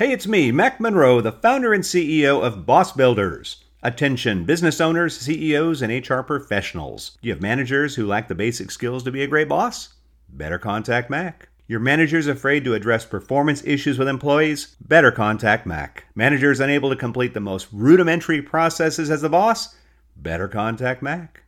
Hey, 0.00 0.12
it's 0.12 0.26
me, 0.26 0.50
Mac 0.50 0.80
Monroe, 0.80 1.20
the 1.20 1.30
founder 1.30 1.74
and 1.74 1.84
CEO 1.84 2.42
of 2.42 2.64
Boss 2.64 2.90
Builders. 2.90 3.64
Attention, 3.82 4.46
business 4.46 4.80
owners, 4.80 5.14
CEOs, 5.18 5.82
and 5.82 5.92
HR 5.92 6.22
professionals. 6.22 7.18
Do 7.20 7.28
you 7.28 7.34
have 7.34 7.42
managers 7.42 7.96
who 7.96 8.06
lack 8.06 8.26
the 8.26 8.34
basic 8.34 8.70
skills 8.70 9.02
to 9.02 9.10
be 9.10 9.22
a 9.22 9.26
great 9.26 9.50
boss? 9.50 9.90
Better 10.30 10.58
contact 10.58 11.10
Mac. 11.10 11.50
Your 11.66 11.80
manager's 11.80 12.28
afraid 12.28 12.64
to 12.64 12.72
address 12.72 13.04
performance 13.04 13.62
issues 13.66 13.98
with 13.98 14.08
employees? 14.08 14.74
Better 14.80 15.12
contact 15.12 15.66
Mac. 15.66 16.06
Managers 16.14 16.60
unable 16.60 16.88
to 16.88 16.96
complete 16.96 17.34
the 17.34 17.40
most 17.40 17.68
rudimentary 17.70 18.40
processes 18.40 19.10
as 19.10 19.20
the 19.20 19.28
boss? 19.28 19.76
Better 20.16 20.48
contact 20.48 21.02
Mac. 21.02 21.42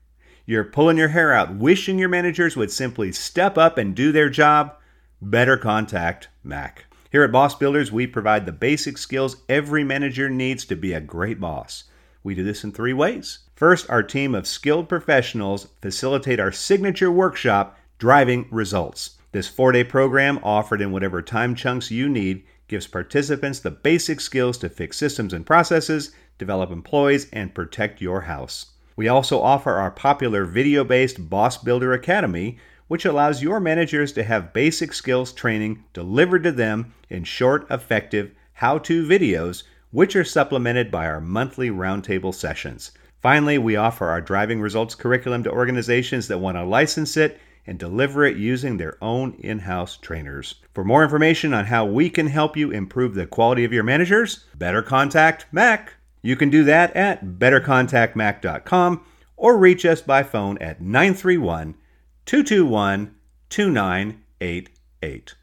You're 0.45 0.65
pulling 0.65 0.99
your 0.99 1.09
hair 1.09 1.33
out, 1.33 1.55
wishing 1.55 1.99
your 1.99 2.11
managers 2.11 2.55
would 2.55 2.71
simply 2.71 3.13
step 3.13 3.57
up 3.57 3.79
and 3.79 3.95
do 3.95 4.13
their 4.13 4.29
job? 4.29 4.77
Better 5.23 5.57
contact 5.57 6.29
Mac. 6.45 6.85
Here 7.13 7.25
at 7.25 7.31
Boss 7.31 7.55
Builders, 7.55 7.93
we 7.93 8.07
provide 8.07 8.47
the 8.47 8.53
basic 8.53 8.97
skills 8.97 9.37
every 9.47 9.85
manager 9.85 10.31
needs 10.31 10.65
to 10.65 10.75
be 10.75 10.95
a 10.95 11.01
great 11.01 11.39
boss. 11.39 11.85
We 12.25 12.35
do 12.35 12.43
this 12.43 12.65
in 12.65 12.73
three 12.73 12.95
ways. 12.95 13.41
First, 13.55 13.91
our 13.91 14.03
team 14.03 14.35
of 14.35 14.47
skilled 14.47 14.89
professionals 14.89 15.69
facilitate 15.83 16.41
our 16.41 16.51
signature 16.51 17.13
workshop, 17.13 17.79
Driving 17.99 18.49
Results. 18.51 19.19
This 19.33 19.47
four 19.47 19.73
day 19.73 19.85
program, 19.85 20.41
offered 20.43 20.81
in 20.81 20.91
whatever 20.91 21.21
time 21.21 21.55
chunks 21.55 21.91
you 21.91 22.09
need, 22.09 22.45
gives 22.67 22.87
participants 22.87 23.61
the 23.61 23.71
basic 23.71 24.19
skills 24.19 24.57
to 24.57 24.71
fix 24.71 24.97
systems 24.97 25.35
and 25.35 25.45
processes, 25.45 26.13
develop 26.39 26.71
employees, 26.71 27.29
and 27.31 27.55
protect 27.55 28.01
your 28.01 28.23
house. 28.23 28.73
We 28.97 29.09
also 29.09 29.39
offer 29.39 29.73
our 29.73 29.91
popular 29.91 30.47
video 30.47 30.83
based 30.83 31.29
Boss 31.29 31.59
Builder 31.59 31.93
Academy, 31.93 32.59
which 32.93 33.07
allows 33.07 33.43
your 33.43 33.59
managers 33.59 34.13
to 34.13 34.23
have 34.23 34.53
basic 34.53 34.93
skills 34.93 35.33
training 35.33 35.83
delivered 35.95 36.43
to 36.43 36.53
them 36.53 36.93
in 37.09 37.25
short, 37.25 37.67
effective 37.71 38.31
how 38.53 38.77
to 38.77 39.09
videos, 39.09 39.63
which 39.93 40.15
are 40.15 40.23
supplemented 40.23 40.91
by 40.91 41.07
our 41.07 41.19
monthly 41.19 41.71
roundtable 41.71 42.35
sessions. 42.35 42.91
Finally, 43.23 43.57
we 43.57 43.77
offer 43.77 44.09
our 44.09 44.21
driving 44.21 44.61
results 44.61 44.95
curriculum 44.95 45.43
to 45.43 45.51
organizations 45.51 46.29
that 46.29 46.37
want 46.37 46.55
to 46.55 46.63
license 46.63 47.17
it 47.17 47.41
and 47.67 47.79
deliver 47.79 48.27
it 48.27 48.37
using 48.37 48.77
their 48.77 48.99
own 49.01 49.33
in 49.39 49.61
house 49.61 49.97
trainers. 49.97 50.57
For 50.75 50.85
more 50.85 51.03
information 51.03 51.55
on 51.55 51.65
how 51.65 51.87
we 51.87 52.11
can 52.11 52.27
help 52.27 52.59
you 52.59 52.73
improve 52.73 53.15
the 53.15 53.27
quality 53.27 53.65
of 53.65 53.73
your 53.73 53.85
managers, 53.85 54.45
better 54.55 54.83
contact 54.83 55.47
Mac. 55.51 55.95
You 56.21 56.37
can 56.37 56.51
do 56.51 56.63
that 56.65 56.95
at 56.95 57.25
bettercontactmac.com 57.25 59.03
or 59.39 59.57
reach 59.57 59.87
us 59.87 60.03
by 60.03 60.23
phone 60.23 60.59
at 60.59 60.83
931 60.83 61.77
221 62.25 63.17
2988. 63.51 65.35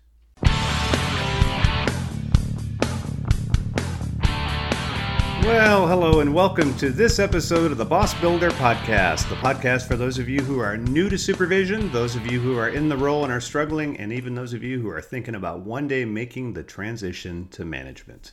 Well, 5.44 5.88
hello 5.88 6.22
and 6.22 6.34
welcome 6.34 6.74
to 6.78 6.90
this 6.90 7.20
episode 7.20 7.72
of 7.72 7.78
the 7.78 7.86
Boss 7.86 8.14
Builder 8.22 8.50
Podcast, 8.52 9.28
the 9.28 9.36
podcast 9.36 9.88
for 9.88 9.98
those 9.98 10.18
of 10.20 10.30
you 10.30 10.42
who 10.42 10.60
are 10.60 10.78
new 10.78 11.10
to 11.10 11.18
supervision, 11.18 11.92
those 11.92 12.16
of 12.16 12.26
you 12.32 12.40
who 12.40 12.58
are 12.58 12.70
in 12.70 12.88
the 12.88 12.98
role 12.98 13.26
and 13.26 13.34
are 13.34 13.42
struggling, 13.42 13.98
and 13.98 14.14
even 14.14 14.34
those 14.34 14.54
of 14.54 14.64
you 14.64 14.80
who 14.80 14.90
are 14.90 15.02
thinking 15.02 15.36
about 15.36 15.60
one 15.62 15.88
day 15.88 16.06
making 16.06 16.54
the 16.54 16.64
transition 16.64 17.48
to 17.50 17.66
management. 17.66 18.32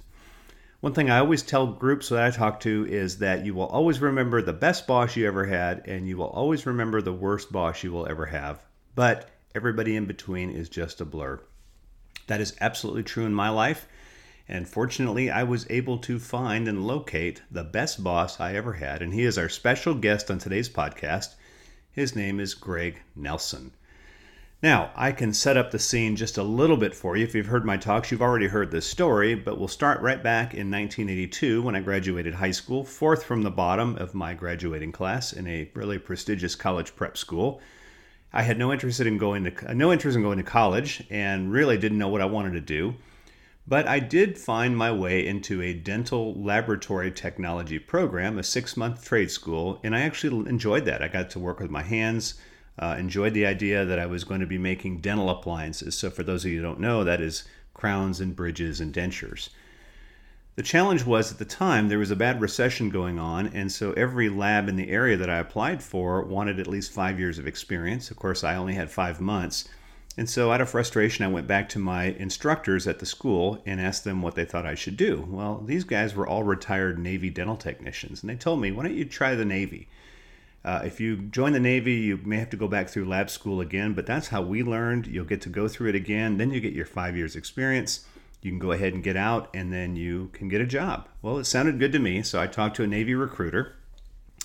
One 0.80 0.92
thing 0.92 1.08
I 1.08 1.20
always 1.20 1.42
tell 1.42 1.66
groups 1.66 2.10
that 2.10 2.22
I 2.22 2.30
talk 2.30 2.60
to 2.60 2.86
is 2.86 3.18
that 3.18 3.46
you 3.46 3.54
will 3.54 3.66
always 3.66 4.00
remember 4.00 4.42
the 4.42 4.52
best 4.52 4.86
boss 4.86 5.16
you 5.16 5.26
ever 5.26 5.46
had, 5.46 5.82
and 5.86 6.06
you 6.06 6.18
will 6.18 6.28
always 6.28 6.66
remember 6.66 7.00
the 7.00 7.14
worst 7.14 7.50
boss 7.50 7.82
you 7.82 7.90
will 7.92 8.06
ever 8.06 8.26
have. 8.26 8.64
But 8.94 9.30
everybody 9.54 9.96
in 9.96 10.04
between 10.04 10.50
is 10.50 10.68
just 10.68 11.00
a 11.00 11.06
blur. 11.06 11.40
That 12.26 12.42
is 12.42 12.56
absolutely 12.60 13.04
true 13.04 13.24
in 13.24 13.32
my 13.32 13.48
life. 13.48 13.88
And 14.48 14.68
fortunately, 14.68 15.30
I 15.30 15.44
was 15.44 15.66
able 15.70 15.98
to 15.98 16.18
find 16.18 16.68
and 16.68 16.86
locate 16.86 17.42
the 17.50 17.64
best 17.64 18.04
boss 18.04 18.38
I 18.38 18.54
ever 18.54 18.74
had. 18.74 19.00
And 19.00 19.14
he 19.14 19.22
is 19.22 19.38
our 19.38 19.48
special 19.48 19.94
guest 19.94 20.30
on 20.30 20.38
today's 20.38 20.68
podcast. 20.68 21.34
His 21.90 22.14
name 22.14 22.38
is 22.38 22.54
Greg 22.54 23.00
Nelson. 23.16 23.72
Now, 24.66 24.90
I 24.96 25.12
can 25.12 25.32
set 25.32 25.56
up 25.56 25.70
the 25.70 25.78
scene 25.78 26.16
just 26.16 26.38
a 26.38 26.42
little 26.42 26.76
bit 26.76 26.92
for 26.92 27.16
you. 27.16 27.22
If 27.22 27.36
you've 27.36 27.46
heard 27.46 27.64
my 27.64 27.76
talks, 27.76 28.10
you've 28.10 28.20
already 28.20 28.48
heard 28.48 28.72
this 28.72 28.84
story, 28.84 29.36
but 29.36 29.60
we'll 29.60 29.68
start 29.68 30.00
right 30.00 30.20
back 30.20 30.54
in 30.54 30.72
1982 30.72 31.62
when 31.62 31.76
I 31.76 31.80
graduated 31.80 32.34
high 32.34 32.50
school, 32.50 32.82
fourth 32.82 33.22
from 33.22 33.42
the 33.42 33.50
bottom 33.52 33.94
of 33.94 34.12
my 34.12 34.34
graduating 34.34 34.90
class 34.90 35.32
in 35.32 35.46
a 35.46 35.70
really 35.74 36.00
prestigious 36.00 36.56
college 36.56 36.96
prep 36.96 37.16
school. 37.16 37.60
I 38.32 38.42
had 38.42 38.58
no 38.58 38.72
interest 38.72 38.98
in 38.98 39.18
going 39.18 39.44
to 39.44 39.72
no 39.72 39.92
interest 39.92 40.16
in 40.16 40.24
going 40.24 40.38
to 40.38 40.42
college 40.42 41.06
and 41.10 41.52
really 41.52 41.78
didn't 41.78 41.98
know 41.98 42.08
what 42.08 42.20
I 42.20 42.24
wanted 42.24 42.54
to 42.54 42.60
do. 42.60 42.96
But 43.68 43.86
I 43.86 44.00
did 44.00 44.36
find 44.36 44.76
my 44.76 44.90
way 44.90 45.24
into 45.24 45.62
a 45.62 45.74
dental 45.74 46.34
laboratory 46.34 47.12
technology 47.12 47.78
program, 47.78 48.36
a 48.36 48.42
6-month 48.42 49.04
trade 49.04 49.30
school, 49.30 49.78
and 49.84 49.94
I 49.94 50.00
actually 50.00 50.50
enjoyed 50.50 50.86
that. 50.86 51.02
I 51.02 51.06
got 51.06 51.30
to 51.30 51.38
work 51.38 51.60
with 51.60 51.70
my 51.70 51.84
hands 51.84 52.34
uh, 52.78 52.96
enjoyed 52.98 53.34
the 53.34 53.46
idea 53.46 53.84
that 53.84 53.98
I 53.98 54.06
was 54.06 54.24
going 54.24 54.40
to 54.40 54.46
be 54.46 54.58
making 54.58 55.00
dental 55.00 55.30
appliances. 55.30 55.96
So, 55.96 56.10
for 56.10 56.22
those 56.22 56.44
of 56.44 56.50
you 56.50 56.58
who 56.58 56.62
don't 56.62 56.80
know, 56.80 57.04
that 57.04 57.20
is 57.20 57.44
crowns 57.74 58.20
and 58.20 58.34
bridges 58.34 58.80
and 58.80 58.92
dentures. 58.92 59.50
The 60.56 60.62
challenge 60.62 61.04
was 61.04 61.30
at 61.30 61.38
the 61.38 61.44
time 61.44 61.88
there 61.88 61.98
was 61.98 62.10
a 62.10 62.16
bad 62.16 62.40
recession 62.40 62.88
going 62.88 63.18
on, 63.18 63.48
and 63.48 63.70
so 63.70 63.92
every 63.92 64.30
lab 64.30 64.70
in 64.70 64.76
the 64.76 64.88
area 64.88 65.16
that 65.18 65.28
I 65.28 65.36
applied 65.36 65.82
for 65.82 66.22
wanted 66.22 66.58
at 66.58 66.66
least 66.66 66.92
five 66.92 67.20
years 67.20 67.38
of 67.38 67.46
experience. 67.46 68.10
Of 68.10 68.16
course, 68.16 68.42
I 68.42 68.56
only 68.56 68.72
had 68.72 68.90
five 68.90 69.20
months. 69.20 69.68
And 70.16 70.30
so, 70.30 70.50
out 70.50 70.62
of 70.62 70.70
frustration, 70.70 71.26
I 71.26 71.28
went 71.28 71.46
back 71.46 71.68
to 71.70 71.78
my 71.78 72.04
instructors 72.04 72.86
at 72.86 73.00
the 73.00 73.04
school 73.04 73.62
and 73.66 73.78
asked 73.78 74.04
them 74.04 74.22
what 74.22 74.34
they 74.34 74.46
thought 74.46 74.64
I 74.64 74.74
should 74.74 74.96
do. 74.96 75.26
Well, 75.28 75.62
these 75.66 75.84
guys 75.84 76.14
were 76.14 76.26
all 76.26 76.42
retired 76.42 76.98
Navy 76.98 77.28
dental 77.28 77.58
technicians, 77.58 78.22
and 78.22 78.30
they 78.30 78.36
told 78.36 78.58
me, 78.58 78.72
why 78.72 78.84
don't 78.84 78.94
you 78.94 79.04
try 79.04 79.34
the 79.34 79.44
Navy? 79.44 79.88
Uh, 80.66 80.82
if 80.84 81.00
you 81.00 81.16
join 81.16 81.52
the 81.52 81.60
Navy, 81.60 81.92
you 81.92 82.18
may 82.24 82.38
have 82.38 82.50
to 82.50 82.56
go 82.56 82.66
back 82.66 82.88
through 82.88 83.04
lab 83.04 83.30
school 83.30 83.60
again, 83.60 83.92
but 83.92 84.04
that's 84.04 84.26
how 84.28 84.42
we 84.42 84.64
learned. 84.64 85.06
You'll 85.06 85.24
get 85.24 85.40
to 85.42 85.48
go 85.48 85.68
through 85.68 85.90
it 85.90 85.94
again. 85.94 86.38
Then 86.38 86.50
you 86.50 86.58
get 86.58 86.72
your 86.72 86.84
five 86.84 87.16
years 87.16 87.36
experience. 87.36 88.04
You 88.42 88.50
can 88.50 88.58
go 88.58 88.72
ahead 88.72 88.92
and 88.92 89.02
get 89.02 89.16
out, 89.16 89.48
and 89.54 89.72
then 89.72 89.94
you 89.94 90.28
can 90.32 90.48
get 90.48 90.60
a 90.60 90.66
job. 90.66 91.08
Well, 91.22 91.38
it 91.38 91.44
sounded 91.44 91.78
good 91.78 91.92
to 91.92 92.00
me, 92.00 92.20
so 92.22 92.40
I 92.40 92.48
talked 92.48 92.74
to 92.76 92.82
a 92.82 92.88
Navy 92.88 93.14
recruiter, 93.14 93.76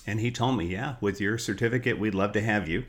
and 0.06 0.20
he 0.20 0.30
told 0.30 0.56
me, 0.56 0.66
"Yeah, 0.66 0.94
with 1.00 1.20
your 1.20 1.38
certificate, 1.38 1.98
we'd 1.98 2.14
love 2.14 2.30
to 2.34 2.40
have 2.40 2.68
you." 2.68 2.84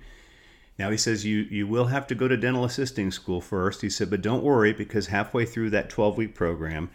Now 0.77 0.91
he 0.91 0.97
says 0.97 1.25
you 1.25 1.39
you 1.49 1.66
will 1.66 1.85
have 1.85 2.05
to 2.07 2.16
go 2.16 2.27
to 2.27 2.38
dental 2.38 2.66
assisting 2.66 3.09
school 3.09 3.41
first. 3.41 3.81
He 3.81 3.89
said, 3.89 4.11
but 4.11 4.22
don't 4.22 4.43
worry 4.43 4.73
because 4.73 5.07
halfway 5.07 5.45
through 5.45 5.72
that 5.72 5.89
12 5.89 6.17
week 6.17 6.35
program, 6.35 6.91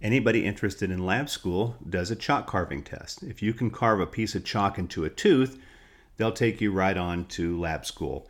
anybody 0.00 0.46
interested 0.46 0.90
in 0.90 1.04
lab 1.04 1.28
school 1.28 1.76
does 1.88 2.10
a 2.10 2.16
chalk 2.16 2.46
carving 2.46 2.82
test. 2.82 3.22
If 3.22 3.42
you 3.42 3.52
can 3.52 3.70
carve 3.70 4.00
a 4.00 4.06
piece 4.06 4.34
of 4.34 4.44
chalk 4.44 4.78
into 4.78 5.04
a 5.04 5.10
tooth, 5.10 5.58
they'll 6.22 6.30
take 6.30 6.60
you 6.60 6.70
right 6.70 6.96
on 6.96 7.24
to 7.24 7.58
lab 7.58 7.84
school. 7.84 8.28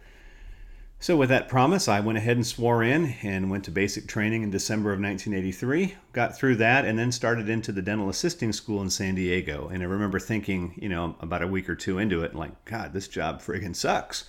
So, 0.98 1.14
with 1.14 1.28
that 1.28 1.46
promise, 1.46 1.88
I 1.88 2.00
went 2.00 2.16
ahead 2.16 2.38
and 2.38 2.46
swore 2.46 2.82
in 2.82 3.16
and 3.22 3.50
went 3.50 3.64
to 3.64 3.70
basic 3.70 4.06
training 4.06 4.42
in 4.42 4.50
December 4.50 4.94
of 4.94 5.00
1983. 5.00 5.96
Got 6.14 6.34
through 6.34 6.56
that 6.56 6.86
and 6.86 6.98
then 6.98 7.12
started 7.12 7.50
into 7.50 7.70
the 7.70 7.82
dental 7.82 8.08
assisting 8.08 8.50
school 8.54 8.80
in 8.80 8.88
San 8.88 9.14
Diego. 9.14 9.68
And 9.68 9.82
I 9.82 9.86
remember 9.86 10.18
thinking, 10.18 10.72
you 10.80 10.88
know, 10.88 11.16
about 11.20 11.42
a 11.42 11.46
week 11.46 11.68
or 11.68 11.74
two 11.74 11.98
into 11.98 12.22
it, 12.22 12.34
like, 12.34 12.64
God, 12.64 12.94
this 12.94 13.08
job 13.08 13.42
friggin' 13.42 13.76
sucks. 13.76 14.24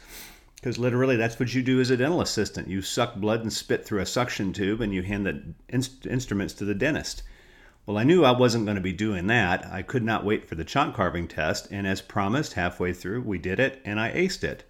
Because 0.56 0.78
literally, 0.78 1.16
that's 1.16 1.40
what 1.40 1.54
you 1.54 1.62
do 1.62 1.80
as 1.80 1.90
a 1.90 1.96
dental 1.96 2.20
assistant. 2.20 2.68
You 2.68 2.82
suck 2.82 3.16
blood 3.16 3.44
and 3.44 3.54
spit 3.54 3.86
through 3.86 4.02
a 4.02 4.06
suction 4.06 4.52
tube 4.52 4.82
and 4.82 4.94
you 4.94 5.04
hand 5.04 5.26
the 5.26 5.42
inst- 5.70 6.06
instruments 6.06 6.54
to 6.56 6.66
the 6.66 6.76
dentist. 6.76 7.24
Well, 7.86 7.98
I 7.98 8.06
knew 8.06 8.24
I 8.24 8.32
wasn't 8.32 8.64
going 8.64 8.76
to 8.76 8.82
be 8.82 8.94
doing 8.94 9.28
that. 9.28 9.66
I 9.70 9.82
could 9.82 10.04
not 10.04 10.24
wait 10.24 10.48
for 10.48 10.56
the 10.56 10.64
chalk 10.64 10.96
carving 10.96 11.28
test, 11.28 11.68
and 11.70 11.86
as 11.86 12.02
promised, 12.02 12.54
halfway 12.54 12.94
through, 12.94 13.24
we 13.24 13.38
did 13.38 13.60
it 13.60 13.82
and 13.84 14.00
I 14.00 14.14
aced 14.14 14.46
it. 14.46 14.64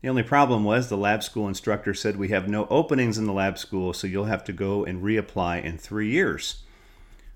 The 0.00 0.08
only 0.08 0.22
problem 0.22 0.64
was 0.64 0.88
the 0.88 0.96
lab 0.96 1.22
school 1.22 1.46
instructor 1.46 1.92
said 1.92 2.16
we 2.16 2.28
have 2.28 2.48
no 2.48 2.66
openings 2.70 3.18
in 3.18 3.26
the 3.26 3.34
lab 3.34 3.58
school, 3.58 3.92
so 3.92 4.06
you'll 4.06 4.24
have 4.24 4.44
to 4.44 4.54
go 4.54 4.82
and 4.82 5.02
reapply 5.02 5.62
in 5.62 5.76
three 5.76 6.08
years, 6.10 6.62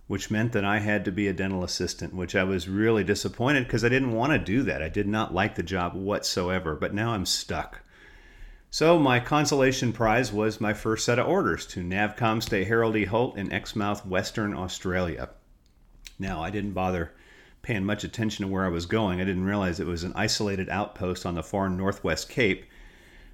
which 0.06 0.30
meant 0.30 0.52
that 0.52 0.64
I 0.64 0.78
had 0.78 1.04
to 1.04 1.12
be 1.12 1.28
a 1.28 1.34
dental 1.34 1.62
assistant, 1.62 2.14
which 2.14 2.34
I 2.34 2.44
was 2.44 2.66
really 2.66 3.04
disappointed 3.04 3.64
because 3.64 3.84
I 3.84 3.90
didn't 3.90 4.12
want 4.12 4.32
to 4.32 4.38
do 4.38 4.62
that. 4.62 4.82
I 4.82 4.88
did 4.88 5.06
not 5.06 5.34
like 5.34 5.56
the 5.56 5.62
job 5.62 5.92
whatsoever, 5.94 6.75
but 6.75 6.94
now 6.94 7.12
I'm 7.12 7.26
stuck. 7.26 7.81
So 8.74 8.98
my 8.98 9.20
consolation 9.20 9.92
prize 9.92 10.32
was 10.32 10.58
my 10.58 10.72
first 10.72 11.04
set 11.04 11.19
of 11.19 11.28
orders 11.28 11.66
to 11.66 11.82
Navcom 11.82 12.42
Stay 12.42 12.64
Harold 12.64 12.96
E. 12.96 13.04
Holt 13.04 13.36
in 13.36 13.52
Exmouth, 13.52 14.06
Western 14.06 14.54
Australia. 14.54 15.28
Now, 16.19 16.42
I 16.42 16.48
didn't 16.48 16.72
bother 16.72 17.12
paying 17.60 17.84
much 17.84 18.02
attention 18.02 18.46
to 18.46 18.50
where 18.50 18.64
I 18.64 18.70
was 18.70 18.86
going. 18.86 19.20
I 19.20 19.24
didn't 19.24 19.44
realize 19.44 19.78
it 19.78 19.86
was 19.86 20.04
an 20.04 20.14
isolated 20.16 20.70
outpost 20.70 21.26
on 21.26 21.34
the 21.34 21.42
far 21.42 21.69
northwest 21.69 22.30
Cape. 22.30 22.64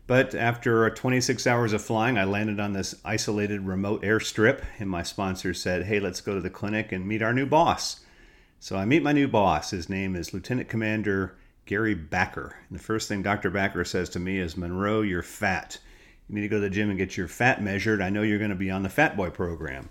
But 0.09 0.35
after 0.35 0.91
26 0.91 1.47
hours 1.47 1.73
of 1.73 1.83
flying, 1.83 2.19
I 2.19 2.25
landed 2.25 2.59
on 2.59 2.73
this 2.73 2.97
isolated 3.05 3.61
remote 3.61 4.03
airstrip, 4.03 4.65
and 4.81 4.91
my 4.91 5.05
sponsor 5.05 5.55
said, 5.55 5.85
Hey, 5.85 6.01
let's 6.01 6.21
go 6.21 6.35
to 6.35 6.41
the 6.41 6.51
clinic 6.51 6.91
and 6.91 7.07
meet 7.07 7.23
our 7.23 7.33
new 7.33 7.47
boss. 7.47 8.01
So 8.59 8.77
I 8.77 8.85
meet 8.85 9.05
my 9.05 9.13
new 9.13 9.29
boss. 9.29 9.71
His 9.71 9.89
name 9.89 10.17
is 10.17 10.35
Lieutenant 10.35 10.69
Commander 10.69 11.38
Gary 11.69 11.95
Backer. 11.95 12.57
And 12.71 12.79
the 12.79 12.83
first 12.83 13.09
thing 13.09 13.23
Dr. 13.23 13.51
Backer 13.51 13.85
says 13.85 14.09
to 14.11 14.19
me 14.19 14.39
is, 14.39 14.57
Monroe, 14.57 15.03
you're 15.03 15.23
fat. 15.23 15.79
You 16.27 16.35
need 16.35 16.41
to 16.41 16.49
go 16.49 16.57
to 16.57 16.63
the 16.63 16.71
gym 16.71 16.89
and 16.89 16.99
get 16.99 17.19
your 17.19 17.29
fat 17.29 17.63
measured. 17.63 18.01
I 18.01 18.09
know 18.09 18.23
you're 18.23 18.39
going 18.39 18.49
to 18.49 18.57
be 18.57 18.71
on 18.71 18.83
the 18.83 18.89
Fat 18.89 19.19
Boy 19.19 19.29
program. 19.29 19.91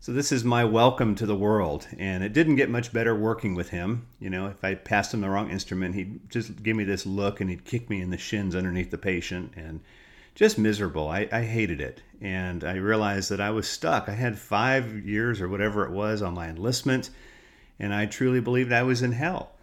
So 0.00 0.12
this 0.12 0.32
is 0.32 0.42
my 0.42 0.64
welcome 0.64 1.14
to 1.14 1.24
the 1.24 1.36
world, 1.36 1.86
and 1.98 2.24
it 2.24 2.32
didn't 2.32 2.56
get 2.56 2.68
much 2.68 2.92
better 2.92 3.14
working 3.14 3.54
with 3.54 3.70
him. 3.70 4.08
You 4.18 4.28
know, 4.28 4.48
if 4.48 4.64
I 4.64 4.74
passed 4.74 5.14
him 5.14 5.20
the 5.20 5.30
wrong 5.30 5.50
instrument, 5.50 5.94
he'd 5.94 6.28
just 6.28 6.64
give 6.64 6.76
me 6.76 6.82
this 6.82 7.06
look 7.06 7.40
and 7.40 7.48
he'd 7.48 7.64
kick 7.64 7.88
me 7.88 8.02
in 8.02 8.10
the 8.10 8.18
shins 8.18 8.56
underneath 8.56 8.90
the 8.90 8.98
patient, 8.98 9.52
and 9.54 9.80
just 10.34 10.58
miserable. 10.58 11.08
I, 11.08 11.28
I 11.30 11.42
hated 11.42 11.80
it, 11.80 12.02
and 12.20 12.64
I 12.64 12.74
realized 12.74 13.30
that 13.30 13.40
I 13.40 13.50
was 13.50 13.68
stuck. 13.68 14.08
I 14.08 14.14
had 14.14 14.36
five 14.36 15.06
years 15.06 15.40
or 15.40 15.48
whatever 15.48 15.86
it 15.86 15.92
was 15.92 16.22
on 16.22 16.34
my 16.34 16.48
enlistment, 16.48 17.10
and 17.78 17.94
I 17.94 18.06
truly 18.06 18.40
believed 18.40 18.72
I 18.72 18.82
was 18.82 19.00
in 19.00 19.12
hell. 19.12 19.53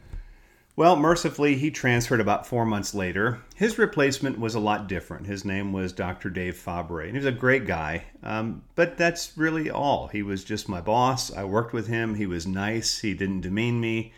Well, 0.75 0.95
mercifully, 0.95 1.55
he 1.55 1.69
transferred 1.69 2.21
about 2.21 2.47
four 2.47 2.65
months 2.65 2.93
later. 2.93 3.41
His 3.55 3.77
replacement 3.77 4.39
was 4.39 4.55
a 4.55 4.59
lot 4.59 4.87
different. 4.87 5.27
His 5.27 5.43
name 5.43 5.73
was 5.73 5.91
Dr. 5.91 6.29
Dave 6.29 6.55
Fabre, 6.55 7.01
and 7.01 7.11
he 7.11 7.17
was 7.17 7.25
a 7.25 7.31
great 7.31 7.67
guy. 7.67 8.05
Um, 8.23 8.63
but 8.75 8.97
that's 8.97 9.37
really 9.37 9.69
all. 9.69 10.07
He 10.07 10.23
was 10.23 10.45
just 10.45 10.69
my 10.69 10.79
boss. 10.79 11.31
I 11.31 11.43
worked 11.43 11.73
with 11.73 11.87
him. 11.87 12.15
He 12.15 12.25
was 12.25 12.47
nice. 12.47 12.99
He 12.99 13.13
didn't 13.13 13.41
demean 13.41 13.81
me. 13.81 14.13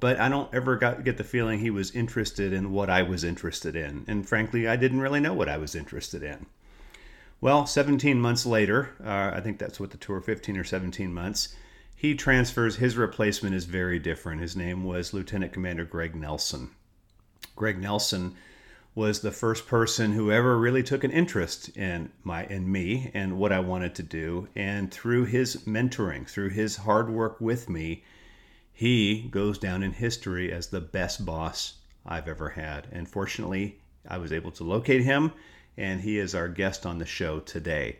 But 0.00 0.18
I 0.18 0.28
don't 0.28 0.52
ever 0.54 0.76
got, 0.76 1.04
get 1.04 1.18
the 1.18 1.24
feeling 1.24 1.58
he 1.58 1.70
was 1.70 1.90
interested 1.90 2.52
in 2.52 2.72
what 2.72 2.88
I 2.88 3.02
was 3.02 3.22
interested 3.22 3.76
in. 3.76 4.04
And 4.08 4.26
frankly, 4.26 4.66
I 4.66 4.76
didn't 4.76 5.00
really 5.00 5.20
know 5.20 5.34
what 5.34 5.48
I 5.48 5.58
was 5.58 5.74
interested 5.74 6.22
in. 6.22 6.46
Well, 7.40 7.66
17 7.66 8.20
months 8.20 8.46
later, 8.46 8.94
uh, 9.04 9.32
I 9.34 9.40
think 9.40 9.58
that's 9.58 9.78
what 9.78 9.90
the 9.90 9.96
tour, 9.98 10.20
15 10.20 10.56
or 10.56 10.64
17 10.64 11.12
months, 11.12 11.54
he 11.98 12.14
transfers. 12.14 12.76
His 12.76 12.96
replacement 12.96 13.56
is 13.56 13.64
very 13.64 13.98
different. 13.98 14.40
His 14.40 14.54
name 14.54 14.84
was 14.84 15.12
Lieutenant 15.12 15.52
Commander 15.52 15.84
Greg 15.84 16.14
Nelson. 16.14 16.70
Greg 17.56 17.80
Nelson 17.80 18.36
was 18.94 19.20
the 19.20 19.32
first 19.32 19.66
person 19.66 20.12
who 20.12 20.30
ever 20.30 20.56
really 20.56 20.84
took 20.84 21.02
an 21.02 21.10
interest 21.10 21.76
in 21.76 22.12
my 22.22 22.44
in 22.44 22.70
me 22.70 23.10
and 23.14 23.36
what 23.36 23.50
I 23.50 23.58
wanted 23.58 23.96
to 23.96 24.04
do. 24.04 24.46
And 24.54 24.92
through 24.92 25.24
his 25.24 25.64
mentoring, 25.66 26.28
through 26.28 26.50
his 26.50 26.76
hard 26.76 27.10
work 27.10 27.40
with 27.40 27.68
me, 27.68 28.04
he 28.72 29.22
goes 29.22 29.58
down 29.58 29.82
in 29.82 29.90
history 29.90 30.52
as 30.52 30.68
the 30.68 30.80
best 30.80 31.26
boss 31.26 31.78
I've 32.06 32.28
ever 32.28 32.50
had. 32.50 32.86
And 32.92 33.08
fortunately, 33.08 33.80
I 34.06 34.18
was 34.18 34.32
able 34.32 34.52
to 34.52 34.62
locate 34.62 35.02
him, 35.02 35.32
and 35.76 36.00
he 36.00 36.20
is 36.20 36.32
our 36.32 36.48
guest 36.48 36.86
on 36.86 36.98
the 36.98 37.06
show 37.06 37.40
today. 37.40 37.98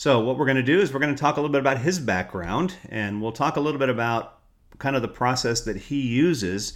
So, 0.00 0.18
what 0.20 0.38
we're 0.38 0.46
going 0.46 0.56
to 0.56 0.62
do 0.62 0.80
is 0.80 0.94
we're 0.94 1.00
going 1.00 1.14
to 1.14 1.20
talk 1.20 1.36
a 1.36 1.42
little 1.42 1.52
bit 1.52 1.60
about 1.60 1.76
his 1.76 1.98
background, 1.98 2.74
and 2.88 3.20
we'll 3.20 3.32
talk 3.32 3.56
a 3.56 3.60
little 3.60 3.78
bit 3.78 3.90
about 3.90 4.38
kind 4.78 4.96
of 4.96 5.02
the 5.02 5.08
process 5.08 5.60
that 5.60 5.76
he 5.76 6.00
uses, 6.00 6.72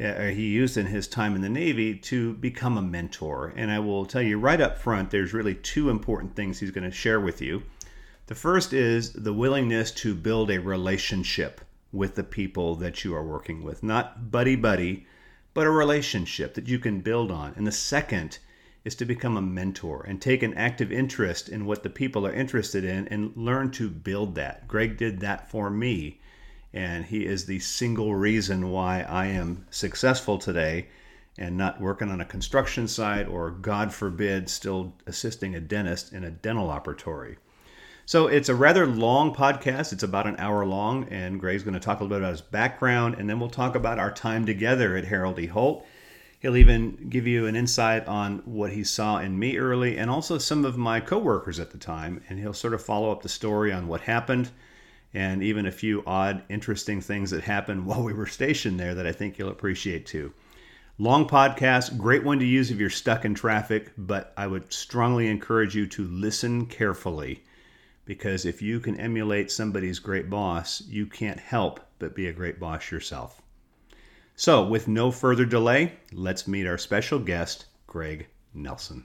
uh, 0.00 0.26
he 0.26 0.46
used 0.50 0.76
in 0.76 0.86
his 0.86 1.08
time 1.08 1.34
in 1.34 1.40
the 1.40 1.48
Navy 1.48 1.96
to 1.96 2.34
become 2.34 2.78
a 2.78 2.82
mentor. 2.82 3.52
And 3.56 3.72
I 3.72 3.80
will 3.80 4.06
tell 4.06 4.22
you 4.22 4.38
right 4.38 4.60
up 4.60 4.78
front, 4.78 5.10
there's 5.10 5.32
really 5.32 5.56
two 5.56 5.90
important 5.90 6.36
things 6.36 6.60
he's 6.60 6.70
going 6.70 6.88
to 6.88 6.96
share 6.96 7.18
with 7.18 7.42
you. 7.42 7.64
The 8.28 8.36
first 8.36 8.72
is 8.72 9.14
the 9.14 9.34
willingness 9.34 9.90
to 9.90 10.14
build 10.14 10.48
a 10.48 10.60
relationship 10.60 11.62
with 11.90 12.14
the 12.14 12.22
people 12.22 12.76
that 12.76 13.04
you 13.04 13.16
are 13.16 13.24
working 13.24 13.64
with, 13.64 13.82
not 13.82 14.30
buddy 14.30 14.54
buddy, 14.54 15.08
but 15.54 15.66
a 15.66 15.70
relationship 15.70 16.54
that 16.54 16.68
you 16.68 16.78
can 16.78 17.00
build 17.00 17.32
on. 17.32 17.52
And 17.56 17.66
the 17.66 17.72
second 17.72 18.38
is 18.84 18.94
to 18.94 19.04
become 19.04 19.36
a 19.36 19.42
mentor 19.42 20.04
and 20.08 20.20
take 20.20 20.42
an 20.42 20.54
active 20.54 20.90
interest 20.90 21.48
in 21.48 21.66
what 21.66 21.82
the 21.82 21.90
people 21.90 22.26
are 22.26 22.32
interested 22.32 22.84
in 22.84 23.06
and 23.08 23.36
learn 23.36 23.70
to 23.70 23.90
build 23.90 24.34
that. 24.34 24.66
Greg 24.66 24.96
did 24.96 25.20
that 25.20 25.50
for 25.50 25.70
me, 25.70 26.20
and 26.72 27.04
he 27.04 27.26
is 27.26 27.44
the 27.44 27.58
single 27.58 28.14
reason 28.14 28.70
why 28.70 29.02
I 29.02 29.26
am 29.26 29.66
successful 29.70 30.38
today 30.38 30.88
and 31.38 31.56
not 31.56 31.80
working 31.80 32.10
on 32.10 32.20
a 32.20 32.24
construction 32.24 32.88
site 32.88 33.28
or, 33.28 33.50
God 33.50 33.92
forbid, 33.92 34.48
still 34.48 34.94
assisting 35.06 35.54
a 35.54 35.60
dentist 35.60 36.12
in 36.12 36.24
a 36.24 36.30
dental 36.30 36.68
operatory. 36.68 37.36
So 38.06 38.26
it's 38.26 38.48
a 38.48 38.54
rather 38.54 38.86
long 38.86 39.34
podcast. 39.34 39.92
It's 39.92 40.02
about 40.02 40.26
an 40.26 40.36
hour 40.38 40.66
long, 40.66 41.04
and 41.10 41.38
Greg's 41.38 41.62
going 41.62 41.74
to 41.74 41.80
talk 41.80 42.00
a 42.00 42.02
little 42.02 42.16
bit 42.16 42.22
about 42.22 42.32
his 42.32 42.40
background, 42.40 43.14
and 43.18 43.28
then 43.28 43.38
we'll 43.38 43.50
talk 43.50 43.74
about 43.74 43.98
our 43.98 44.10
time 44.10 44.46
together 44.46 44.96
at 44.96 45.04
Harold 45.04 45.38
E. 45.38 45.46
Holt 45.46 45.86
He'll 46.40 46.56
even 46.56 47.08
give 47.10 47.26
you 47.26 47.46
an 47.46 47.54
insight 47.54 48.08
on 48.08 48.38
what 48.46 48.72
he 48.72 48.82
saw 48.82 49.18
in 49.18 49.38
me 49.38 49.58
early 49.58 49.98
and 49.98 50.10
also 50.10 50.38
some 50.38 50.64
of 50.64 50.78
my 50.78 50.98
coworkers 50.98 51.60
at 51.60 51.70
the 51.70 51.78
time. 51.78 52.22
And 52.28 52.38
he'll 52.38 52.54
sort 52.54 52.72
of 52.72 52.82
follow 52.82 53.12
up 53.12 53.22
the 53.22 53.28
story 53.28 53.72
on 53.72 53.86
what 53.86 54.00
happened 54.00 54.50
and 55.12 55.42
even 55.42 55.66
a 55.66 55.72
few 55.72 56.02
odd, 56.06 56.42
interesting 56.48 57.02
things 57.02 57.30
that 57.30 57.44
happened 57.44 57.84
while 57.86 58.02
we 58.02 58.14
were 58.14 58.26
stationed 58.26 58.80
there 58.80 58.94
that 58.94 59.06
I 59.06 59.12
think 59.12 59.38
you'll 59.38 59.50
appreciate 59.50 60.06
too. 60.06 60.32
Long 60.98 61.28
podcast, 61.28 61.98
great 61.98 62.24
one 62.24 62.38
to 62.38 62.44
use 62.46 62.70
if 62.70 62.78
you're 62.78 62.90
stuck 62.90 63.24
in 63.26 63.34
traffic, 63.34 63.92
but 63.98 64.32
I 64.36 64.46
would 64.46 64.72
strongly 64.72 65.28
encourage 65.28 65.74
you 65.74 65.86
to 65.88 66.06
listen 66.08 66.66
carefully 66.66 67.44
because 68.06 68.46
if 68.46 68.60
you 68.62 68.80
can 68.80 68.98
emulate 68.98 69.50
somebody's 69.50 69.98
great 69.98 70.30
boss, 70.30 70.82
you 70.88 71.06
can't 71.06 71.38
help 71.38 71.80
but 71.98 72.14
be 72.14 72.28
a 72.28 72.32
great 72.32 72.58
boss 72.58 72.90
yourself. 72.90 73.42
So, 74.40 74.64
with 74.64 74.88
no 74.88 75.10
further 75.10 75.44
delay, 75.44 75.92
let's 76.14 76.48
meet 76.48 76.66
our 76.66 76.78
special 76.78 77.18
guest, 77.18 77.66
Greg 77.86 78.26
Nelson. 78.54 79.04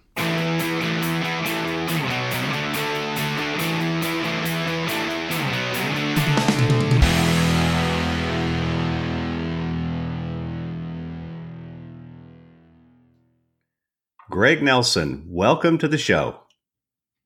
Greg 14.29 14.63
Nelson, 14.63 15.25
welcome 15.27 15.77
to 15.79 15.89
the 15.89 15.97
show. 15.97 16.39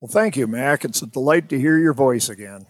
Well, 0.00 0.10
thank 0.10 0.36
you, 0.36 0.48
Mac. 0.48 0.84
It's 0.84 1.00
a 1.00 1.06
delight 1.06 1.48
to 1.50 1.60
hear 1.60 1.78
your 1.78 1.94
voice 1.94 2.28
again. 2.28 2.66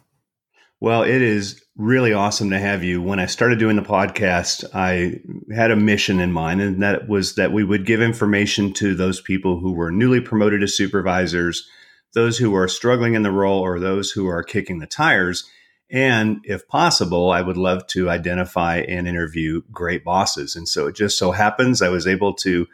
Well, 0.82 1.02
it 1.02 1.20
is 1.20 1.62
really 1.76 2.14
awesome 2.14 2.48
to 2.50 2.58
have 2.58 2.82
you. 2.82 3.02
When 3.02 3.20
I 3.20 3.26
started 3.26 3.58
doing 3.58 3.76
the 3.76 3.82
podcast, 3.82 4.64
I 4.72 5.20
had 5.54 5.70
a 5.70 5.76
mission 5.76 6.20
in 6.20 6.32
mind, 6.32 6.62
and 6.62 6.82
that 6.82 7.06
was 7.06 7.34
that 7.34 7.52
we 7.52 7.64
would 7.64 7.84
give 7.84 8.00
information 8.00 8.72
to 8.74 8.94
those 8.94 9.20
people 9.20 9.60
who 9.60 9.72
were 9.72 9.90
newly 9.90 10.22
promoted 10.22 10.62
as 10.62 10.74
supervisors, 10.74 11.68
those 12.14 12.38
who 12.38 12.54
are 12.54 12.66
struggling 12.66 13.12
in 13.12 13.22
the 13.22 13.30
role, 13.30 13.60
or 13.60 13.78
those 13.78 14.10
who 14.10 14.26
are 14.26 14.42
kicking 14.42 14.78
the 14.78 14.86
tires. 14.86 15.44
And 15.90 16.40
if 16.44 16.66
possible, 16.66 17.30
I 17.30 17.42
would 17.42 17.58
love 17.58 17.86
to 17.88 18.08
identify 18.08 18.78
and 18.78 19.06
interview 19.06 19.60
great 19.70 20.02
bosses. 20.02 20.56
And 20.56 20.66
so 20.66 20.86
it 20.86 20.96
just 20.96 21.18
so 21.18 21.32
happens 21.32 21.82
I 21.82 21.90
was 21.90 22.06
able 22.06 22.32
to 22.36 22.66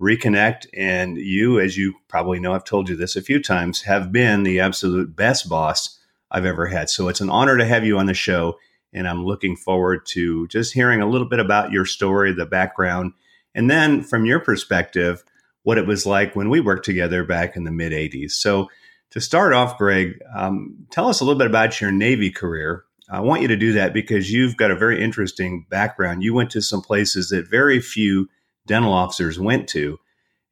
reconnect. 0.00 0.66
And 0.76 1.16
you, 1.16 1.60
as 1.60 1.76
you 1.76 1.94
probably 2.08 2.40
know, 2.40 2.54
I've 2.54 2.64
told 2.64 2.88
you 2.88 2.96
this 2.96 3.14
a 3.14 3.22
few 3.22 3.40
times, 3.40 3.82
have 3.82 4.10
been 4.10 4.42
the 4.42 4.58
absolute 4.58 5.14
best 5.14 5.48
boss 5.48 6.00
I've 6.32 6.46
ever 6.46 6.66
had. 6.66 6.90
So 6.90 7.08
it's 7.08 7.20
an 7.20 7.30
honor 7.30 7.56
to 7.58 7.64
have 7.64 7.84
you 7.84 7.98
on 7.98 8.06
the 8.06 8.14
show. 8.14 8.58
And 8.92 9.06
I'm 9.06 9.24
looking 9.24 9.56
forward 9.56 10.04
to 10.06 10.48
just 10.48 10.74
hearing 10.74 11.00
a 11.00 11.08
little 11.08 11.28
bit 11.28 11.38
about 11.38 11.70
your 11.70 11.84
story, 11.84 12.32
the 12.32 12.46
background, 12.46 13.12
and 13.54 13.70
then 13.70 14.02
from 14.02 14.24
your 14.24 14.40
perspective, 14.40 15.22
what 15.62 15.78
it 15.78 15.86
was 15.86 16.04
like 16.04 16.34
when 16.34 16.50
we 16.50 16.60
worked 16.60 16.84
together 16.84 17.24
back 17.24 17.56
in 17.56 17.64
the 17.64 17.70
mid 17.70 17.92
80s. 17.92 18.32
So, 18.32 18.68
to 19.10 19.20
start 19.20 19.52
off, 19.52 19.76
Greg, 19.76 20.18
um, 20.34 20.86
tell 20.90 21.06
us 21.06 21.20
a 21.20 21.24
little 21.24 21.38
bit 21.38 21.46
about 21.46 21.80
your 21.80 21.92
Navy 21.92 22.30
career. 22.30 22.84
I 23.10 23.20
want 23.20 23.42
you 23.42 23.48
to 23.48 23.56
do 23.56 23.74
that 23.74 23.92
because 23.92 24.32
you've 24.32 24.56
got 24.56 24.70
a 24.70 24.76
very 24.76 25.02
interesting 25.02 25.66
background. 25.68 26.22
You 26.22 26.32
went 26.32 26.50
to 26.52 26.62
some 26.62 26.80
places 26.80 27.28
that 27.28 27.50
very 27.50 27.78
few 27.78 28.30
dental 28.66 28.92
officers 28.92 29.38
went 29.38 29.68
to 29.70 29.98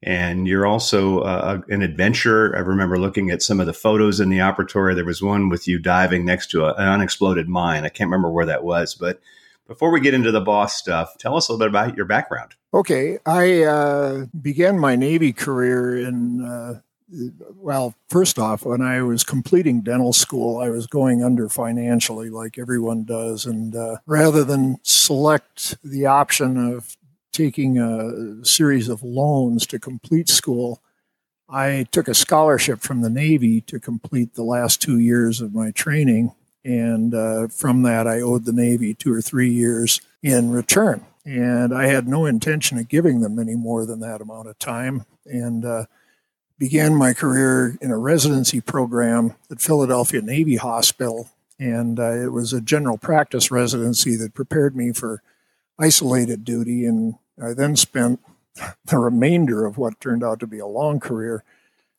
and 0.03 0.47
you're 0.47 0.65
also 0.65 1.19
uh, 1.19 1.61
an 1.69 1.81
adventurer. 1.81 2.55
I 2.55 2.59
remember 2.59 2.97
looking 2.97 3.29
at 3.29 3.41
some 3.41 3.59
of 3.59 3.67
the 3.67 3.73
photos 3.73 4.19
in 4.19 4.29
the 4.29 4.39
operatory. 4.39 4.95
There 4.95 5.05
was 5.05 5.21
one 5.21 5.49
with 5.49 5.67
you 5.67 5.79
diving 5.79 6.25
next 6.25 6.51
to 6.51 6.65
a, 6.65 6.73
an 6.73 6.87
unexploded 6.87 7.47
mine. 7.47 7.85
I 7.85 7.89
can't 7.89 8.07
remember 8.07 8.31
where 8.31 8.45
that 8.45 8.63
was, 8.63 8.95
but 8.95 9.21
before 9.67 9.91
we 9.91 10.01
get 10.01 10.13
into 10.13 10.31
the 10.31 10.41
boss 10.41 10.75
stuff, 10.75 11.17
tell 11.17 11.37
us 11.37 11.47
a 11.47 11.53
little 11.53 11.65
bit 11.65 11.69
about 11.69 11.95
your 11.95 12.05
background. 12.05 12.55
Okay, 12.73 13.19
I 13.25 13.63
uh, 13.63 14.25
began 14.41 14.79
my 14.79 14.95
Navy 14.95 15.33
career 15.33 15.97
in. 15.97 16.43
Uh, 16.43 16.81
well, 17.55 17.93
first 18.09 18.39
off, 18.39 18.65
when 18.65 18.81
I 18.81 19.01
was 19.01 19.25
completing 19.25 19.81
dental 19.81 20.13
school, 20.13 20.59
I 20.59 20.69
was 20.69 20.87
going 20.87 21.21
under 21.23 21.49
financially, 21.49 22.29
like 22.29 22.57
everyone 22.57 23.03
does. 23.03 23.45
And 23.45 23.75
uh, 23.75 23.97
rather 24.05 24.45
than 24.45 24.77
select 24.83 25.75
the 25.83 26.05
option 26.05 26.57
of 26.57 26.95
taking 27.31 27.79
a 27.79 28.45
series 28.45 28.89
of 28.89 29.03
loans 29.03 29.65
to 29.67 29.79
complete 29.79 30.29
school, 30.29 30.81
I 31.49 31.85
took 31.91 32.07
a 32.07 32.13
scholarship 32.13 32.79
from 32.79 33.01
the 33.01 33.09
Navy 33.09 33.61
to 33.61 33.79
complete 33.79 34.35
the 34.35 34.43
last 34.43 34.81
two 34.81 34.99
years 34.99 35.41
of 35.41 35.53
my 35.53 35.71
training. 35.71 36.33
And 36.63 37.13
uh, 37.13 37.47
from 37.49 37.81
that, 37.83 38.07
I 38.07 38.21
owed 38.21 38.45
the 38.45 38.53
Navy 38.53 38.93
two 38.93 39.13
or 39.13 39.21
three 39.21 39.51
years 39.51 39.99
in 40.23 40.51
return. 40.51 41.05
And 41.25 41.73
I 41.73 41.87
had 41.87 42.07
no 42.07 42.25
intention 42.25 42.77
of 42.77 42.87
giving 42.87 43.21
them 43.21 43.37
any 43.37 43.55
more 43.55 43.85
than 43.85 43.99
that 43.99 44.21
amount 44.21 44.47
of 44.47 44.57
time. 44.59 45.05
And 45.25 45.65
uh, 45.65 45.85
began 46.57 46.95
my 46.95 47.13
career 47.13 47.77
in 47.81 47.91
a 47.91 47.97
residency 47.97 48.61
program 48.61 49.35
at 49.49 49.61
Philadelphia 49.61 50.21
Navy 50.21 50.55
Hospital. 50.55 51.29
And 51.59 51.99
uh, 51.99 52.11
it 52.11 52.31
was 52.31 52.53
a 52.53 52.61
general 52.61 52.97
practice 52.97 53.51
residency 53.51 54.15
that 54.15 54.33
prepared 54.33 54.75
me 54.75 54.93
for 54.93 55.21
isolated 55.79 56.45
duty. 56.45 56.85
And 56.85 57.15
I 57.41 57.53
then 57.53 57.75
spent 57.75 58.19
the 58.85 58.97
remainder 58.97 59.65
of 59.65 59.77
what 59.77 59.99
turned 59.99 60.23
out 60.23 60.39
to 60.41 60.47
be 60.47 60.59
a 60.59 60.67
long 60.67 60.99
career 60.99 61.43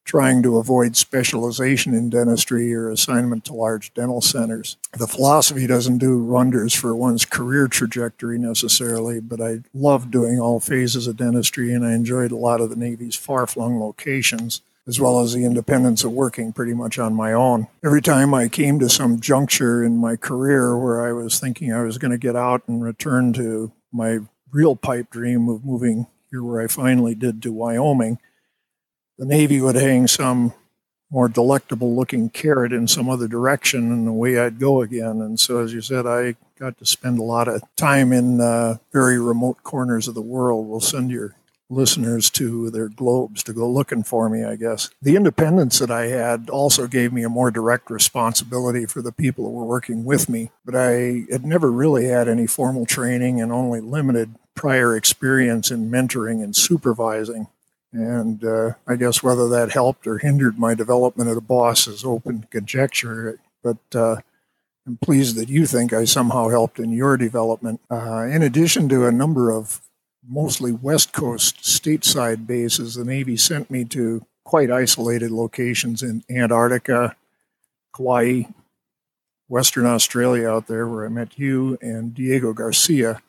trying 0.05 0.43
to 0.43 0.59
avoid 0.59 0.97
specialization 0.97 1.95
in 1.95 2.11
dentistry 2.11 2.75
or 2.75 2.91
assignment 2.91 3.45
to 3.45 3.55
large 3.55 3.95
dental 3.95 4.21
centers. 4.21 4.77
The 4.99 5.07
philosophy 5.07 5.67
doesn't 5.67 5.99
do 5.99 6.23
wonders 6.23 6.75
for 6.75 6.95
one's 6.95 7.25
career 7.25 7.69
trajectory 7.69 8.39
necessarily, 8.39 9.21
but 9.21 9.41
I 9.41 9.61
loved 9.73 10.11
doing 10.11 10.41
all 10.41 10.61
phases 10.61 11.07
of 11.07 11.17
dentistry 11.17 11.73
and 11.73 11.87
I 11.87 11.93
enjoyed 11.93 12.33
a 12.33 12.37
lot 12.37 12.61
of 12.61 12.71
the 12.71 12.77
Navy's 12.77 13.17
far 13.17 13.47
flung 13.47 13.81
locations. 13.81 14.63
As 14.85 14.99
well 14.99 15.21
as 15.21 15.33
the 15.33 15.45
independence 15.45 16.03
of 16.03 16.11
working 16.11 16.53
pretty 16.53 16.75
much 16.75 16.99
on 16.99 17.15
my 17.15 17.33
own. 17.33 17.69
Every 17.85 18.03
time 18.03 18.35
I 18.35 18.49
came 18.49 18.81
to 18.81 18.89
some 18.89 19.21
juncture 19.21 19.85
in 19.85 19.97
my 19.97 20.17
career 20.17 20.77
where 20.77 21.07
I 21.07 21.13
was 21.13 21.39
thinking 21.39 21.73
I 21.73 21.83
was 21.83 21.99
going 21.99 22.11
to 22.11 22.19
get 22.19 22.35
out 22.35 22.63
and 22.67 22.83
return 22.83 23.33
to 23.35 23.71
my 23.93 24.19
real 24.52 24.76
pipe 24.76 25.11
dream 25.11 25.49
of 25.49 25.64
moving 25.64 26.06
here, 26.30 26.42
where 26.42 26.61
I 26.61 26.66
finally 26.66 27.14
did 27.14 27.42
to 27.42 27.52
Wyoming, 27.52 28.18
the 29.18 29.26
Navy 29.26 29.61
would 29.61 29.75
hang 29.75 30.06
some 30.06 30.52
more 31.11 31.28
delectable 31.28 31.94
looking 31.94 32.30
carrot 32.30 32.73
in 32.73 32.88
some 32.88 33.09
other 33.11 33.28
direction 33.28 33.92
and 33.92 34.09
away 34.09 34.38
I'd 34.38 34.59
go 34.59 34.80
again. 34.80 35.21
And 35.21 35.38
so, 35.38 35.59
as 35.59 35.73
you 35.73 35.82
said, 35.82 36.06
I 36.06 36.37
got 36.59 36.78
to 36.78 36.87
spend 36.87 37.18
a 37.18 37.23
lot 37.23 37.49
of 37.49 37.62
time 37.76 38.12
in 38.12 38.40
uh, 38.40 38.78
very 38.92 39.18
remote 39.18 39.62
corners 39.62 40.09
of 40.09 40.14
the 40.14 40.23
world. 40.23 40.66
We'll 40.66 40.80
send 40.80 41.11
your 41.11 41.37
listeners 41.68 42.30
to 42.30 42.71
their 42.71 42.88
globes 42.88 43.42
to 43.42 43.52
go 43.52 43.68
looking 43.68 44.02
for 44.02 44.28
me, 44.28 44.44
I 44.44 44.56
guess. 44.56 44.90
The 45.00 45.16
independence 45.16 45.78
that 45.78 45.90
I 45.90 46.06
had 46.06 46.49
also 46.50 46.87
gave 46.87 47.12
me 47.12 47.25
a 47.25 47.28
more 47.28 47.50
direct 47.50 47.90
responsibility 47.90 48.87
for 48.87 49.02
the 49.02 49.12
people 49.12 49.44
who 49.44 49.52
were 49.52 49.64
working 49.64 50.04
with 50.04 50.28
me, 50.28 50.50
but 50.64 50.75
I 50.75 51.25
had 51.30 51.44
never 51.44 51.71
really 51.71 52.06
had 52.06 52.28
any 52.28 52.47
formal 52.47 52.87
training 52.87 53.40
and 53.40 53.52
only 53.52 53.80
limited 53.80 54.35
prior 54.54 54.97
experience 54.97 55.71
in 55.71 55.90
mentoring 55.90 56.42
and 56.42 56.54
supervising. 56.54 57.49
And 57.92 58.44
uh, 58.44 58.73
I 58.87 58.97
guess 58.97 59.23
whether 59.23 59.49
that 59.49 59.73
helped 59.73 60.06
or 60.06 60.18
hindered 60.18 60.59
my 60.59 60.75
development 60.75 61.30
as 61.30 61.37
a 61.37 61.42
boss 61.42 61.87
is 61.87 62.04
open 62.04 62.47
conjecture. 62.50 63.38
But 63.62 63.78
uh, 63.94 64.16
I'm 64.87 64.97
pleased 64.97 65.37
that 65.37 65.49
you 65.49 65.66
think 65.66 65.92
I 65.92 66.04
somehow 66.04 66.49
helped 66.49 66.78
in 66.78 66.90
your 66.90 67.16
development. 67.16 67.80
Uh, 67.90 68.23
in 68.23 68.42
addition 68.42 68.88
to 68.88 69.06
a 69.06 69.12
number 69.12 69.50
of 69.50 69.80
mostly 70.26 70.73
West 70.73 71.12
Coast 71.12 71.62
stateside 71.62 72.47
bases, 72.47 72.94
the 72.94 73.04
Navy 73.04 73.37
sent 73.37 73.71
me 73.71 73.85
to 73.87 74.26
quite 74.44 74.71
isolated 74.71 75.30
locations 75.30 76.02
in 76.02 76.25
Antarctica, 76.30 77.14
Kauai, 77.94 78.44
Western 79.49 79.85
Australia 79.85 80.49
out 80.49 80.66
there 80.66 80.88
where 80.88 81.04
I 81.04 81.11
met 81.11 81.38
you 81.38 81.76
and 81.82 82.14
Diego 82.14 82.54
Garcia 82.54 83.21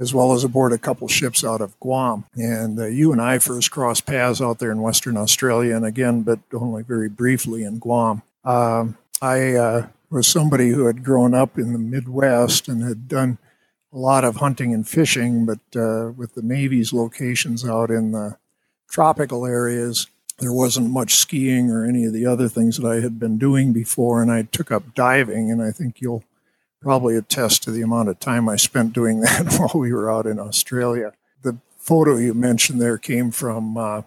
as 0.00 0.14
well 0.14 0.32
as 0.32 0.42
aboard 0.42 0.72
a 0.72 0.78
couple 0.78 1.06
ships 1.06 1.44
out 1.44 1.60
of 1.60 1.78
Guam. 1.78 2.24
And 2.34 2.78
uh, 2.78 2.86
you 2.86 3.12
and 3.12 3.20
I 3.20 3.38
first 3.38 3.70
crossed 3.70 4.06
paths 4.06 4.40
out 4.40 4.58
there 4.58 4.72
in 4.72 4.80
Western 4.80 5.16
Australia, 5.16 5.76
and 5.76 5.84
again, 5.84 6.22
but 6.22 6.40
only 6.52 6.82
very 6.82 7.10
briefly 7.10 7.62
in 7.62 7.78
Guam. 7.78 8.22
Um, 8.44 8.96
I 9.20 9.54
uh, 9.54 9.86
was 10.10 10.26
somebody 10.26 10.70
who 10.70 10.86
had 10.86 11.04
grown 11.04 11.34
up 11.34 11.58
in 11.58 11.74
the 11.74 11.78
Midwest 11.78 12.66
and 12.66 12.82
had 12.82 13.06
done 13.06 13.38
a 13.92 13.98
lot 13.98 14.24
of 14.24 14.36
hunting 14.36 14.72
and 14.72 14.88
fishing, 14.88 15.44
but 15.44 15.58
uh, 15.76 16.12
with 16.16 16.34
the 16.34 16.42
Navy's 16.42 16.92
locations 16.92 17.68
out 17.68 17.90
in 17.90 18.12
the 18.12 18.38
tropical 18.88 19.44
areas, 19.44 20.06
there 20.38 20.52
wasn't 20.52 20.90
much 20.90 21.16
skiing 21.16 21.70
or 21.70 21.84
any 21.84 22.04
of 22.04 22.12
the 22.14 22.24
other 22.24 22.48
things 22.48 22.78
that 22.78 22.86
I 22.86 23.00
had 23.00 23.18
been 23.18 23.36
doing 23.36 23.72
before, 23.72 24.22
and 24.22 24.32
I 24.32 24.42
took 24.42 24.70
up 24.72 24.94
diving, 24.94 25.50
and 25.50 25.60
I 25.60 25.70
think 25.70 26.00
you'll 26.00 26.24
probably 26.80 27.16
attest 27.16 27.62
to 27.62 27.70
the 27.70 27.82
amount 27.82 28.08
of 28.08 28.18
time 28.20 28.48
I 28.48 28.56
spent 28.56 28.92
doing 28.92 29.20
that 29.20 29.54
while 29.58 29.80
we 29.80 29.92
were 29.92 30.10
out 30.10 30.26
in 30.26 30.38
Australia. 30.38 31.12
The 31.42 31.58
photo 31.76 32.16
you 32.16 32.34
mentioned 32.34 32.80
there 32.80 32.98
came 32.98 33.30
from 33.30 33.76
uh, 33.76 34.02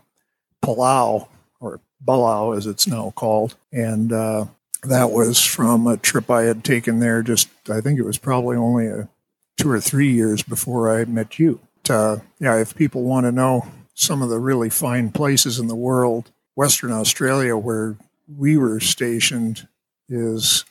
Palau, 0.64 1.28
or 1.60 1.80
Belau 2.04 2.56
as 2.58 2.66
it's 2.66 2.88
now 2.88 3.12
called, 3.16 3.56
and 3.72 4.12
uh, 4.12 4.46
that 4.84 5.12
was 5.12 5.44
from 5.44 5.88
a 5.88 5.98
trip 5.98 6.30
I 6.30 6.44
had 6.44 6.64
taken 6.64 7.00
there 7.00 7.22
just, 7.22 7.50
I 7.70 7.82
think 7.82 8.00
it 8.00 8.06
was 8.06 8.18
probably 8.18 8.58
only 8.58 8.88
a, 8.88 9.10
two 9.58 9.70
or 9.70 9.80
three 9.80 10.12
years 10.12 10.44
before 10.44 10.94
I 10.94 11.06
met 11.06 11.40
you. 11.40 11.60
But, 11.84 11.92
uh, 11.92 12.18
yeah, 12.40 12.58
if 12.58 12.76
people 12.76 13.04
want 13.04 13.26
to 13.26 13.32
know 13.32 13.68
some 13.94 14.22
of 14.22 14.30
the 14.30 14.40
really 14.40 14.70
fine 14.70 15.12
places 15.12 15.60
in 15.60 15.68
the 15.68 15.76
world, 15.76 16.32
Western 16.56 16.92
Australia, 16.92 17.56
where 17.56 17.96
we 18.28 18.58
were 18.58 18.80
stationed, 18.80 19.68
is 20.10 20.66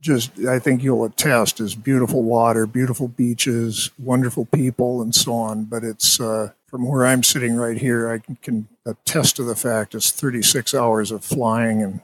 just 0.00 0.38
I 0.40 0.58
think 0.58 0.82
you'll 0.82 1.04
attest 1.04 1.60
is 1.60 1.74
beautiful 1.74 2.22
water, 2.22 2.66
beautiful 2.66 3.08
beaches, 3.08 3.90
wonderful 3.98 4.44
people, 4.46 5.02
and 5.02 5.14
so 5.14 5.34
on. 5.34 5.64
But 5.64 5.84
it's 5.84 6.20
uh, 6.20 6.52
from 6.66 6.86
where 6.86 7.06
I'm 7.06 7.22
sitting 7.22 7.56
right 7.56 7.78
here, 7.78 8.10
I 8.10 8.34
can, 8.42 8.68
attest 8.86 9.36
to 9.36 9.42
the 9.42 9.54
fact 9.54 9.94
it's 9.94 10.10
36 10.10 10.72
hours 10.72 11.10
of 11.10 11.22
flying 11.22 11.82
and 11.82 12.00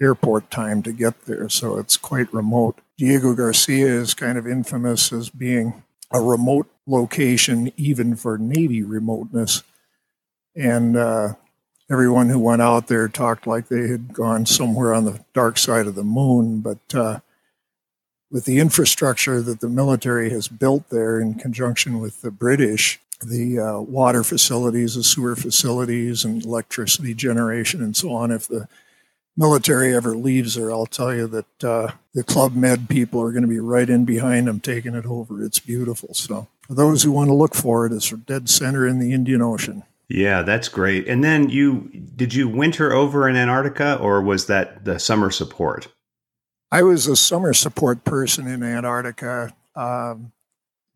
airport 0.00 0.48
time 0.48 0.80
to 0.80 0.92
get 0.92 1.22
there, 1.22 1.48
so 1.48 1.76
it's 1.76 1.96
quite 1.96 2.32
remote. 2.32 2.78
Diego 2.96 3.34
Garcia 3.34 3.86
is 3.86 4.14
kind 4.14 4.38
of 4.38 4.46
infamous 4.46 5.12
as 5.12 5.28
being 5.28 5.82
a 6.12 6.20
remote 6.20 6.68
location, 6.86 7.72
even 7.76 8.14
for 8.14 8.38
Navy 8.38 8.84
remoteness, 8.84 9.64
and 10.54 10.96
uh, 10.96 11.34
everyone 11.90 12.28
who 12.28 12.38
went 12.38 12.62
out 12.62 12.86
there 12.86 13.08
talked 13.08 13.46
like 13.46 13.66
they 13.66 13.88
had 13.88 14.12
gone 14.12 14.46
somewhere 14.46 14.94
on 14.94 15.04
the 15.04 15.24
dark 15.34 15.58
side 15.58 15.88
of 15.88 15.96
the 15.96 16.04
moon, 16.04 16.60
but 16.60 16.94
uh, 16.94 17.18
with 18.30 18.44
the 18.44 18.58
infrastructure 18.58 19.42
that 19.42 19.60
the 19.60 19.68
military 19.68 20.30
has 20.30 20.48
built 20.48 20.88
there 20.90 21.20
in 21.20 21.34
conjunction 21.34 21.98
with 21.98 22.22
the 22.22 22.30
British, 22.30 23.00
the 23.20 23.58
uh, 23.58 23.80
water 23.80 24.22
facilities, 24.22 24.94
the 24.94 25.04
sewer 25.04 25.36
facilities, 25.36 26.24
and 26.24 26.44
electricity 26.44 27.12
generation, 27.12 27.82
and 27.82 27.96
so 27.96 28.12
on. 28.12 28.30
If 28.30 28.46
the 28.48 28.68
military 29.36 29.94
ever 29.94 30.16
leaves 30.16 30.54
there, 30.54 30.70
I'll 30.70 30.86
tell 30.86 31.14
you 31.14 31.26
that 31.26 31.64
uh, 31.64 31.92
the 32.14 32.22
Club 32.22 32.54
Med 32.54 32.88
people 32.88 33.20
are 33.20 33.32
going 33.32 33.42
to 33.42 33.48
be 33.48 33.60
right 33.60 33.88
in 33.88 34.04
behind 34.04 34.46
them, 34.46 34.60
taking 34.60 34.94
it 34.94 35.06
over. 35.06 35.44
It's 35.44 35.58
beautiful. 35.58 36.14
So, 36.14 36.46
for 36.60 36.74
those 36.74 37.02
who 37.02 37.12
want 37.12 37.28
to 37.28 37.34
look 37.34 37.54
for 37.54 37.86
it, 37.86 37.92
it's 37.92 38.10
dead 38.10 38.48
center 38.48 38.86
in 38.86 39.00
the 39.00 39.12
Indian 39.12 39.42
Ocean. 39.42 39.82
Yeah, 40.08 40.42
that's 40.42 40.68
great. 40.68 41.06
And 41.06 41.22
then 41.22 41.48
you 41.48 41.88
did 42.16 42.34
you 42.34 42.48
winter 42.48 42.92
over 42.92 43.28
in 43.28 43.36
Antarctica, 43.36 43.96
or 43.96 44.20
was 44.20 44.46
that 44.46 44.84
the 44.84 44.98
summer 44.98 45.30
support? 45.30 45.88
I 46.72 46.82
was 46.82 47.06
a 47.06 47.16
summer 47.16 47.52
support 47.52 48.04
person 48.04 48.46
in 48.46 48.62
Antarctica. 48.62 49.52
Um, 49.74 50.32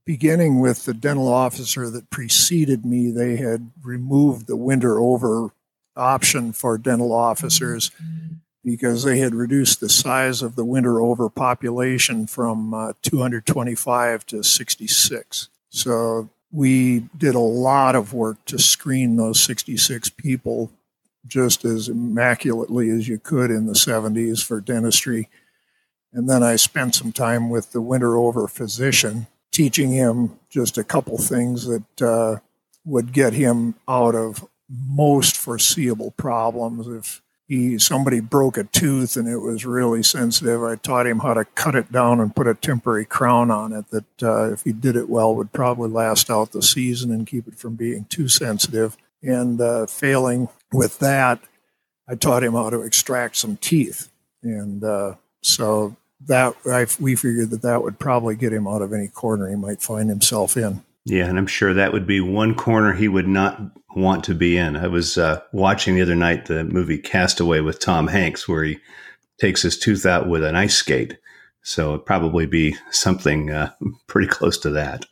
beginning 0.05 0.61
with 0.61 0.85
the 0.85 0.95
dental 0.95 1.33
officer 1.33 1.91
that 1.91 2.11
preceded 2.11 2.85
me, 2.85 3.11
they 3.11 3.37
had 3.37 3.71
removed 3.83 4.47
the 4.47 4.57
winter 4.57 4.99
over 4.99 5.51
option 5.97 6.53
for 6.53 6.79
dental 6.79 7.13
officers 7.13 7.91
because 8.65 9.03
they 9.03 9.19
had 9.19 9.35
reduced 9.35 9.81
the 9.81 9.89
size 9.89 10.43
of 10.43 10.57
the 10.57 10.65
winter 10.65 11.01
over 11.01 11.29
population 11.29 12.27
from 12.27 12.73
uh, 12.73 12.93
225 13.03 14.27
to 14.27 14.43
66. 14.43 15.49
So 15.71 16.31
we 16.53 17.01
did 17.17 17.35
a 17.35 17.41
lot 17.41 17.97
of 17.97 18.15
work 18.15 18.45
to 18.47 18.59
screen 18.59 19.17
those 19.17 19.41
66 19.41 20.11
people 20.11 20.71
just 21.27 21.65
as 21.65 21.89
immaculately 21.89 22.91
as 22.91 23.09
you 23.09 23.19
could 23.19 23.51
in 23.51 23.67
the 23.67 23.73
70s 23.73 24.45
for 24.45 24.61
dentistry 24.61 25.29
and 26.15 26.31
then 26.31 26.45
I 26.45 26.55
spent 26.57 26.95
some 26.95 27.13
time 27.13 27.51
with 27.51 27.73
the 27.73 27.81
winter 27.81 28.17
over 28.17 28.47
physician, 28.47 29.27
teaching 29.51 29.91
him 29.91 30.39
just 30.49 30.79
a 30.79 30.85
couple 30.85 31.19
things 31.19 31.67
that 31.67 32.03
uh, 32.03 32.39
would 32.85 33.13
get 33.13 33.33
him 33.33 33.75
out 33.89 34.15
of 34.15 34.49
most 34.69 35.37
foreseeable 35.37 36.13
problems. 36.13 36.87
If 36.87 37.21
he 37.49 37.79
somebody 37.79 38.21
broke 38.21 38.57
a 38.57 38.65
tooth 38.65 39.17
and 39.17 39.29
it 39.29 39.39
was 39.39 39.67
really 39.67 40.05
sensitive, 40.05 40.63
I 40.63 40.77
taught 40.77 41.09
him 41.09 41.19
how 41.19 41.35
to 41.35 41.45
cut 41.45 41.75
it 41.75 41.91
down 41.91 42.21
and 42.21 42.35
put 42.35 42.47
a 42.47 42.55
temporary 42.55 43.05
crown 43.05 43.51
on 43.51 43.73
it. 43.73 43.91
That 43.91 44.23
uh, 44.23 44.53
if 44.53 44.63
he 44.63 44.73
did 44.73 44.95
it 44.95 45.09
well, 45.09 45.35
would 45.35 45.53
probably 45.53 45.91
last 45.91 46.31
out 46.31 46.53
the 46.53 46.63
season 46.63 47.11
and 47.11 47.27
keep 47.27 47.49
it 47.49 47.59
from 47.59 47.75
being 47.75 48.05
too 48.05 48.29
sensitive. 48.29 48.97
And 49.21 49.61
uh, 49.61 49.87
failing 49.87 50.49
with 50.73 51.01
that, 51.01 51.41
I 52.09 52.15
taught 52.15 52.45
him 52.45 52.53
how 52.53 52.71
to 52.71 52.83
extract 52.83 53.37
some 53.37 53.57
teeth. 53.57 54.11
And 54.43 54.85
uh, 54.85 55.15
so 55.43 55.97
that 56.27 56.55
I, 56.67 56.87
we 57.01 57.17
figured 57.17 57.51
that 57.51 57.63
that 57.63 57.83
would 57.83 57.99
probably 57.99 58.37
get 58.37 58.53
him 58.53 58.67
out 58.67 58.83
of 58.83 58.93
any 58.93 59.09
corner 59.09 59.49
he 59.49 59.57
might 59.57 59.83
find 59.83 60.09
himself 60.09 60.57
in. 60.57 60.83
Yeah, 61.05 61.27
and 61.27 61.39
I'm 61.39 61.47
sure 61.47 61.75
that 61.75 61.93
would 61.93 62.07
be 62.07 62.21
one 62.21 62.55
corner 62.55 62.95
he 62.95 63.09
would 63.09 63.29
not 63.29 63.61
want 63.95 64.25
to 64.25 64.35
be 64.35 64.57
in. 64.57 64.77
I 64.77 64.89
was 64.89 65.19
uh, 65.19 65.41
watching 65.53 65.95
the 65.95 66.03
other 66.03 66.17
night 66.17 66.47
the 66.47 66.65
movie 66.65 66.99
Castaway 66.99 67.61
with 67.61 67.79
Tom 67.79 68.09
Hanks, 68.09 68.49
where 68.49 68.65
he 68.65 68.79
takes 69.39 69.63
his 69.63 69.79
tooth 69.79 70.07
out 70.07 70.29
with 70.29 70.43
an 70.43 70.57
ice 70.57 70.77
skate. 70.77 71.19
So 71.63 71.95
it'd 71.95 72.07
probably 72.07 72.47
be 72.47 72.77
something 72.91 73.51
uh, 73.51 73.73
pretty 74.07 74.29
close 74.29 74.59
to 74.59 74.71
that. 74.71 75.07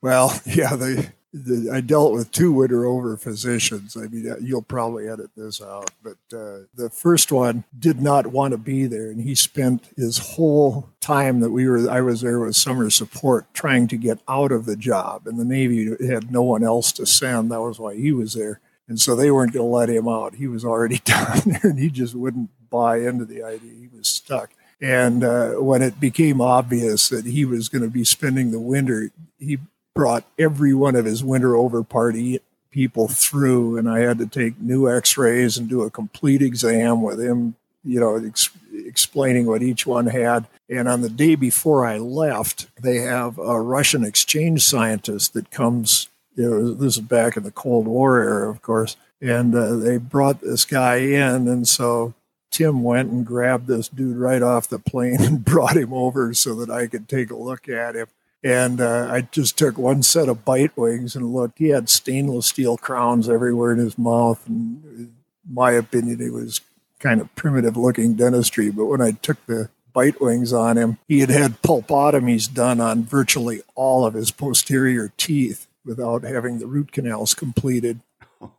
Well, 0.00 0.40
yeah, 0.46 0.74
the 0.76 1.06
the, 1.32 1.70
I 1.72 1.80
dealt 1.80 2.12
with 2.12 2.32
two 2.32 2.52
winter 2.52 2.84
over 2.84 3.16
physicians. 3.16 3.96
I 3.96 4.06
mean, 4.08 4.34
you'll 4.40 4.62
probably 4.62 5.08
edit 5.08 5.30
this 5.36 5.62
out, 5.62 5.90
but 6.02 6.18
uh, 6.36 6.66
the 6.74 6.90
first 6.92 7.30
one 7.30 7.64
did 7.78 8.00
not 8.00 8.28
want 8.28 8.52
to 8.52 8.58
be 8.58 8.86
there, 8.86 9.10
and 9.10 9.20
he 9.20 9.34
spent 9.34 9.90
his 9.96 10.18
whole 10.18 10.90
time 11.00 11.40
that 11.40 11.50
we 11.50 11.68
were 11.68 11.88
I 11.88 12.00
was 12.00 12.20
there 12.20 12.40
with 12.40 12.56
summer 12.56 12.90
support 12.90 13.52
trying 13.54 13.86
to 13.88 13.96
get 13.96 14.18
out 14.28 14.50
of 14.50 14.66
the 14.66 14.76
job, 14.76 15.26
and 15.26 15.38
the 15.38 15.44
Navy 15.44 15.96
had 16.06 16.32
no 16.32 16.42
one 16.42 16.64
else 16.64 16.90
to 16.92 17.06
send. 17.06 17.50
That 17.50 17.60
was 17.60 17.78
why 17.78 17.94
he 17.94 18.12
was 18.12 18.34
there. 18.34 18.60
And 18.88 19.00
so 19.00 19.14
they 19.14 19.30
weren't 19.30 19.52
going 19.52 19.64
to 19.64 19.72
let 19.72 19.88
him 19.88 20.08
out. 20.08 20.34
He 20.34 20.48
was 20.48 20.64
already 20.64 20.98
down 21.04 21.42
there 21.46 21.70
and 21.70 21.78
he 21.78 21.90
just 21.90 22.12
wouldn't 22.12 22.50
buy 22.70 22.96
into 22.98 23.24
the 23.24 23.40
idea. 23.40 23.72
He 23.72 23.88
was 23.96 24.08
stuck. 24.08 24.50
And 24.80 25.22
uh, 25.22 25.52
when 25.52 25.80
it 25.80 26.00
became 26.00 26.40
obvious 26.40 27.08
that 27.10 27.24
he 27.24 27.44
was 27.44 27.68
going 27.68 27.84
to 27.84 27.90
be 27.90 28.02
spending 28.02 28.50
the 28.50 28.58
winter, 28.58 29.12
he 29.38 29.58
brought 29.94 30.24
every 30.38 30.74
one 30.74 30.96
of 30.96 31.04
his 31.04 31.22
winter 31.24 31.56
over 31.56 31.82
party 31.82 32.40
people 32.70 33.08
through, 33.08 33.76
and 33.76 33.88
I 33.88 34.00
had 34.00 34.18
to 34.18 34.26
take 34.26 34.60
new 34.60 34.88
x 34.88 35.16
rays 35.16 35.56
and 35.56 35.68
do 35.68 35.82
a 35.82 35.90
complete 35.90 36.42
exam 36.42 37.02
with 37.02 37.20
him, 37.20 37.56
you 37.84 37.98
know, 38.00 38.16
ex- 38.16 38.50
explaining 38.72 39.46
what 39.46 39.62
each 39.62 39.86
one 39.86 40.06
had. 40.06 40.46
And 40.68 40.88
on 40.88 41.00
the 41.00 41.10
day 41.10 41.34
before 41.34 41.84
I 41.84 41.98
left, 41.98 42.68
they 42.80 42.98
have 42.98 43.38
a 43.38 43.60
Russian 43.60 44.04
exchange 44.04 44.62
scientist 44.64 45.34
that 45.34 45.50
comes. 45.50 46.08
You 46.36 46.48
know, 46.48 46.74
this 46.74 46.96
is 46.96 47.02
back 47.02 47.36
in 47.36 47.42
the 47.42 47.50
Cold 47.50 47.86
War 47.86 48.20
era, 48.20 48.48
of 48.48 48.62
course, 48.62 48.96
and 49.20 49.54
uh, 49.54 49.76
they 49.76 49.98
brought 49.98 50.40
this 50.40 50.64
guy 50.64 50.96
in, 50.96 51.48
and 51.48 51.66
so 51.66 52.14
Tim 52.50 52.82
went 52.82 53.10
and 53.10 53.26
grabbed 53.26 53.66
this 53.66 53.88
dude 53.88 54.16
right 54.16 54.42
off 54.42 54.68
the 54.68 54.78
plane 54.78 55.16
and 55.20 55.44
brought 55.44 55.76
him 55.76 55.92
over 55.92 56.32
so 56.32 56.54
that 56.54 56.70
I 56.70 56.86
could 56.86 57.08
take 57.08 57.30
a 57.30 57.36
look 57.36 57.68
at 57.68 57.96
him. 57.96 58.06
And 58.42 58.80
uh, 58.80 59.08
I 59.10 59.22
just 59.22 59.58
took 59.58 59.76
one 59.76 60.02
set 60.02 60.28
of 60.28 60.44
bite 60.44 60.76
wings 60.76 61.14
and 61.14 61.32
looked. 61.34 61.58
He 61.58 61.68
had 61.68 61.88
stainless 61.88 62.46
steel 62.46 62.78
crowns 62.78 63.28
everywhere 63.28 63.72
in 63.72 63.78
his 63.78 63.98
mouth. 63.98 64.46
And 64.46 64.82
in 64.84 65.14
my 65.48 65.72
opinion, 65.72 66.20
it 66.20 66.32
was 66.32 66.62
kind 66.98 67.20
of 67.20 67.34
primitive 67.34 67.76
looking 67.76 68.14
dentistry. 68.14 68.70
But 68.70 68.86
when 68.86 69.02
I 69.02 69.12
took 69.12 69.44
the 69.46 69.68
bite 69.92 70.20
wings 70.20 70.52
on 70.52 70.78
him, 70.78 70.98
he 71.06 71.20
had 71.20 71.28
had 71.28 71.60
pulpotomies 71.62 72.52
done 72.52 72.80
on 72.80 73.04
virtually 73.04 73.60
all 73.74 74.06
of 74.06 74.14
his 74.14 74.30
posterior 74.30 75.12
teeth 75.16 75.66
without 75.84 76.22
having 76.22 76.58
the 76.58 76.66
root 76.66 76.92
canals 76.92 77.34
completed. 77.34 78.00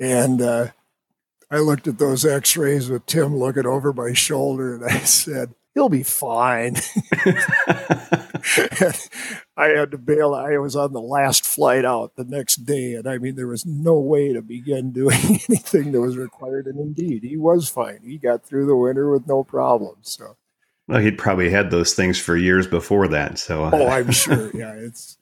And 0.00 0.42
uh, 0.42 0.66
I 1.52 1.58
looked 1.58 1.86
at 1.86 1.98
those 1.98 2.26
x 2.26 2.56
rays 2.56 2.88
with 2.88 3.06
Tim 3.06 3.36
looking 3.36 3.64
over 3.64 3.92
my 3.92 4.12
shoulder 4.12 4.74
and 4.74 4.84
I 4.84 4.98
said, 4.98 5.54
He'll 5.74 5.88
be 5.88 6.04
fine. 6.04 6.76
I 9.56 9.68
had 9.68 9.90
to 9.90 9.98
bail. 9.98 10.34
I 10.34 10.56
was 10.58 10.76
on 10.76 10.92
the 10.92 11.00
last 11.00 11.44
flight 11.44 11.84
out 11.84 12.14
the 12.14 12.24
next 12.24 12.64
day. 12.64 12.94
And 12.94 13.08
I 13.08 13.18
mean, 13.18 13.34
there 13.34 13.48
was 13.48 13.66
no 13.66 13.98
way 13.98 14.32
to 14.32 14.40
begin 14.40 14.92
doing 14.92 15.18
anything 15.48 15.90
that 15.92 16.00
was 16.00 16.16
required. 16.16 16.66
And 16.66 16.78
indeed, 16.78 17.24
he 17.24 17.36
was 17.36 17.68
fine. 17.68 18.00
He 18.04 18.18
got 18.18 18.44
through 18.44 18.66
the 18.66 18.76
winter 18.76 19.10
with 19.10 19.26
no 19.26 19.42
problems. 19.42 20.12
So, 20.12 20.36
well, 20.86 21.00
he'd 21.00 21.18
probably 21.18 21.50
had 21.50 21.72
those 21.72 21.94
things 21.94 22.20
for 22.20 22.36
years 22.36 22.68
before 22.68 23.08
that. 23.08 23.38
So, 23.38 23.64
uh, 23.64 23.70
oh, 23.72 23.88
I'm 23.88 24.10
sure. 24.12 24.50
Yeah. 24.54 24.74
It's, 24.74 25.18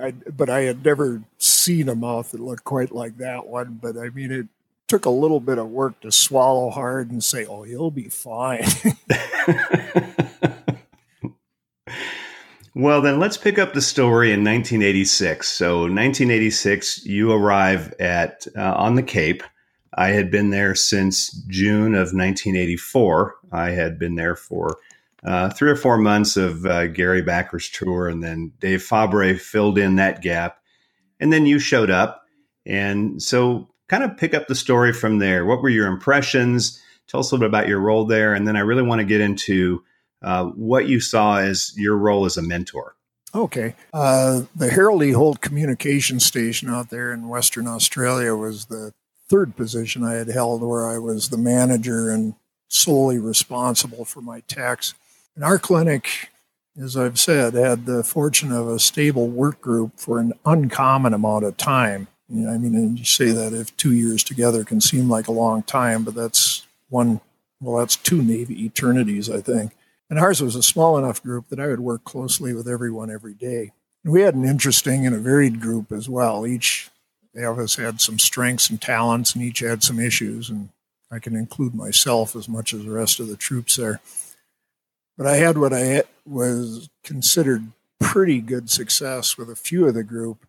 I, 0.00 0.12
but 0.12 0.48
I 0.48 0.60
had 0.60 0.84
never 0.84 1.24
seen 1.38 1.88
a 1.88 1.96
mouth 1.96 2.30
that 2.30 2.40
looked 2.40 2.64
quite 2.64 2.92
like 2.92 3.18
that 3.18 3.48
one. 3.48 3.80
But 3.82 3.96
I 3.96 4.10
mean, 4.10 4.30
it 4.30 4.46
took 4.92 5.06
a 5.06 5.10
little 5.10 5.40
bit 5.40 5.56
of 5.56 5.70
work 5.70 5.98
to 6.02 6.12
swallow 6.12 6.68
hard 6.68 7.10
and 7.10 7.24
say, 7.24 7.46
"Oh, 7.46 7.62
he'll 7.62 7.90
be 7.90 8.10
fine." 8.10 8.66
well, 12.74 13.00
then 13.00 13.18
let's 13.18 13.38
pick 13.38 13.58
up 13.58 13.72
the 13.72 13.80
story 13.80 14.34
in 14.34 14.40
1986. 14.40 15.48
So, 15.48 15.84
1986, 15.84 17.06
you 17.06 17.32
arrive 17.32 17.94
at 17.98 18.46
uh, 18.54 18.74
on 18.74 18.96
the 18.96 19.02
Cape. 19.02 19.42
I 19.94 20.08
had 20.08 20.30
been 20.30 20.50
there 20.50 20.74
since 20.74 21.30
June 21.48 21.94
of 21.94 22.12
1984. 22.12 23.36
I 23.50 23.70
had 23.70 23.98
been 23.98 24.16
there 24.16 24.36
for 24.36 24.76
uh, 25.24 25.48
three 25.48 25.70
or 25.70 25.76
four 25.76 25.96
months 25.96 26.36
of 26.36 26.66
uh, 26.66 26.88
Gary 26.88 27.22
Backer's 27.22 27.70
tour, 27.70 28.08
and 28.08 28.22
then 28.22 28.52
Dave 28.60 28.82
Fabre 28.82 29.38
filled 29.38 29.78
in 29.78 29.96
that 29.96 30.20
gap. 30.20 30.58
And 31.18 31.32
then 31.32 31.46
you 31.46 31.58
showed 31.58 31.88
up. 31.90 32.18
And 32.66 33.22
so 33.22 33.71
kind 33.92 34.04
of 34.04 34.16
pick 34.16 34.32
up 34.32 34.46
the 34.46 34.54
story 34.54 34.90
from 34.90 35.18
there. 35.18 35.44
What 35.44 35.60
were 35.60 35.68
your 35.68 35.86
impressions? 35.86 36.80
Tell 37.08 37.20
us 37.20 37.30
a 37.30 37.34
little 37.34 37.46
bit 37.46 37.50
about 37.50 37.68
your 37.68 37.78
role 37.78 38.06
there. 38.06 38.32
And 38.32 38.48
then 38.48 38.56
I 38.56 38.60
really 38.60 38.82
want 38.82 39.00
to 39.00 39.04
get 39.04 39.20
into 39.20 39.84
uh, 40.22 40.46
what 40.46 40.88
you 40.88 40.98
saw 40.98 41.40
as 41.40 41.74
your 41.76 41.98
role 41.98 42.24
as 42.24 42.38
a 42.38 42.42
mentor. 42.42 42.96
Okay. 43.34 43.74
Uh, 43.92 44.44
the 44.56 44.70
Harold 44.70 45.02
E. 45.02 45.10
Holt 45.10 45.42
communication 45.42 46.20
station 46.20 46.70
out 46.70 46.88
there 46.88 47.12
in 47.12 47.28
Western 47.28 47.66
Australia 47.66 48.34
was 48.34 48.66
the 48.66 48.94
third 49.28 49.56
position 49.56 50.02
I 50.04 50.14
had 50.14 50.28
held, 50.28 50.62
where 50.62 50.88
I 50.88 50.96
was 50.96 51.28
the 51.28 51.36
manager 51.36 52.10
and 52.10 52.34
solely 52.68 53.18
responsible 53.18 54.06
for 54.06 54.22
my 54.22 54.40
tax. 54.48 54.94
And 55.34 55.44
our 55.44 55.58
clinic, 55.58 56.30
as 56.82 56.96
I've 56.96 57.20
said, 57.20 57.52
had 57.52 57.84
the 57.84 58.02
fortune 58.02 58.52
of 58.52 58.68
a 58.68 58.78
stable 58.78 59.28
work 59.28 59.60
group 59.60 60.00
for 60.00 60.18
an 60.18 60.32
uncommon 60.46 61.12
amount 61.12 61.44
of 61.44 61.58
time. 61.58 62.08
I 62.32 62.56
mean, 62.56 62.96
you 62.96 63.04
say 63.04 63.30
that 63.30 63.52
if 63.52 63.76
two 63.76 63.92
years 63.92 64.24
together 64.24 64.64
can 64.64 64.80
seem 64.80 65.08
like 65.08 65.28
a 65.28 65.32
long 65.32 65.62
time, 65.62 66.02
but 66.02 66.14
that's 66.14 66.66
one, 66.88 67.20
well, 67.60 67.78
that's 67.78 67.96
two 67.96 68.22
Navy 68.22 68.64
eternities, 68.64 69.28
I 69.28 69.40
think. 69.40 69.72
And 70.08 70.18
ours 70.18 70.42
was 70.42 70.56
a 70.56 70.62
small 70.62 70.98
enough 70.98 71.22
group 71.22 71.48
that 71.48 71.60
I 71.60 71.66
would 71.68 71.80
work 71.80 72.04
closely 72.04 72.54
with 72.54 72.68
everyone 72.68 73.10
every 73.10 73.34
day. 73.34 73.72
And 74.02 74.12
we 74.12 74.22
had 74.22 74.34
an 74.34 74.44
interesting 74.44 75.06
and 75.06 75.14
a 75.14 75.18
varied 75.18 75.60
group 75.60 75.92
as 75.92 76.08
well. 76.08 76.46
Each 76.46 76.90
of 77.36 77.58
us 77.58 77.76
had 77.76 78.00
some 78.00 78.18
strengths 78.18 78.68
and 78.68 78.80
talents, 78.80 79.34
and 79.34 79.44
each 79.44 79.60
had 79.60 79.82
some 79.82 80.00
issues. 80.00 80.48
And 80.50 80.70
I 81.10 81.18
can 81.18 81.36
include 81.36 81.74
myself 81.74 82.34
as 82.34 82.48
much 82.48 82.72
as 82.72 82.84
the 82.84 82.90
rest 82.90 83.20
of 83.20 83.28
the 83.28 83.36
troops 83.36 83.76
there. 83.76 84.00
But 85.16 85.26
I 85.26 85.36
had 85.36 85.58
what 85.58 85.72
I 85.72 86.04
was 86.26 86.88
considered 87.04 87.72
pretty 88.00 88.40
good 88.40 88.70
success 88.70 89.36
with 89.36 89.50
a 89.50 89.56
few 89.56 89.86
of 89.86 89.94
the 89.94 90.02
group 90.02 90.46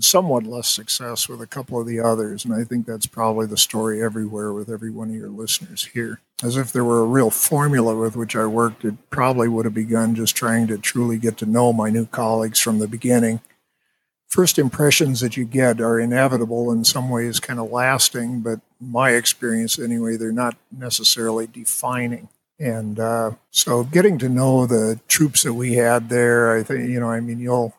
somewhat 0.00 0.44
less 0.44 0.68
success 0.68 1.28
with 1.28 1.40
a 1.40 1.46
couple 1.46 1.80
of 1.80 1.86
the 1.86 2.00
others. 2.00 2.44
And 2.44 2.54
I 2.54 2.64
think 2.64 2.86
that's 2.86 3.06
probably 3.06 3.46
the 3.46 3.56
story 3.56 4.02
everywhere 4.02 4.52
with 4.52 4.68
every 4.68 4.90
one 4.90 5.08
of 5.08 5.14
your 5.14 5.28
listeners 5.28 5.84
here. 5.86 6.20
As 6.42 6.56
if 6.56 6.72
there 6.72 6.84
were 6.84 7.00
a 7.00 7.06
real 7.06 7.30
formula 7.30 7.96
with 7.96 8.16
which 8.16 8.34
I 8.34 8.46
worked, 8.46 8.84
it 8.84 9.10
probably 9.10 9.48
would 9.48 9.64
have 9.64 9.74
begun 9.74 10.14
just 10.14 10.34
trying 10.34 10.66
to 10.66 10.78
truly 10.78 11.18
get 11.18 11.36
to 11.38 11.46
know 11.46 11.72
my 11.72 11.90
new 11.90 12.06
colleagues 12.06 12.58
from 12.58 12.78
the 12.78 12.88
beginning. 12.88 13.40
First 14.28 14.58
impressions 14.58 15.20
that 15.20 15.36
you 15.36 15.44
get 15.44 15.80
are 15.80 16.00
inevitable 16.00 16.72
in 16.72 16.84
some 16.84 17.08
ways, 17.08 17.38
kind 17.38 17.60
of 17.60 17.70
lasting, 17.70 18.40
but 18.40 18.60
my 18.80 19.10
experience 19.10 19.78
anyway, 19.78 20.16
they're 20.16 20.32
not 20.32 20.56
necessarily 20.76 21.46
defining. 21.46 22.28
And 22.58 22.98
uh, 22.98 23.32
so 23.50 23.84
getting 23.84 24.18
to 24.18 24.28
know 24.28 24.66
the 24.66 25.00
troops 25.08 25.42
that 25.44 25.54
we 25.54 25.74
had 25.74 26.08
there, 26.08 26.56
I 26.56 26.62
think, 26.62 26.88
you 26.88 27.00
know, 27.00 27.10
I 27.10 27.20
mean, 27.20 27.38
you'll 27.38 27.74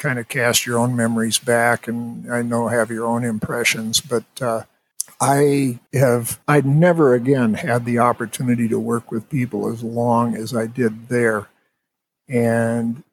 kind 0.00 0.18
of 0.18 0.28
cast 0.28 0.66
your 0.66 0.78
own 0.78 0.96
memories 0.96 1.38
back 1.38 1.86
and 1.86 2.32
I 2.32 2.42
know 2.42 2.66
have 2.68 2.90
your 2.90 3.06
own 3.06 3.22
impressions, 3.22 4.00
but 4.00 4.24
uh, 4.40 4.64
I 5.20 5.78
have 5.92 6.40
I 6.48 6.62
never 6.62 7.14
again 7.14 7.54
had 7.54 7.84
the 7.84 7.98
opportunity 7.98 8.66
to 8.68 8.80
work 8.80 9.12
with 9.12 9.28
people 9.28 9.68
as 9.70 9.84
long 9.84 10.34
as 10.34 10.54
I 10.54 10.66
did 10.66 11.08
there, 11.08 11.48
and 12.26 13.04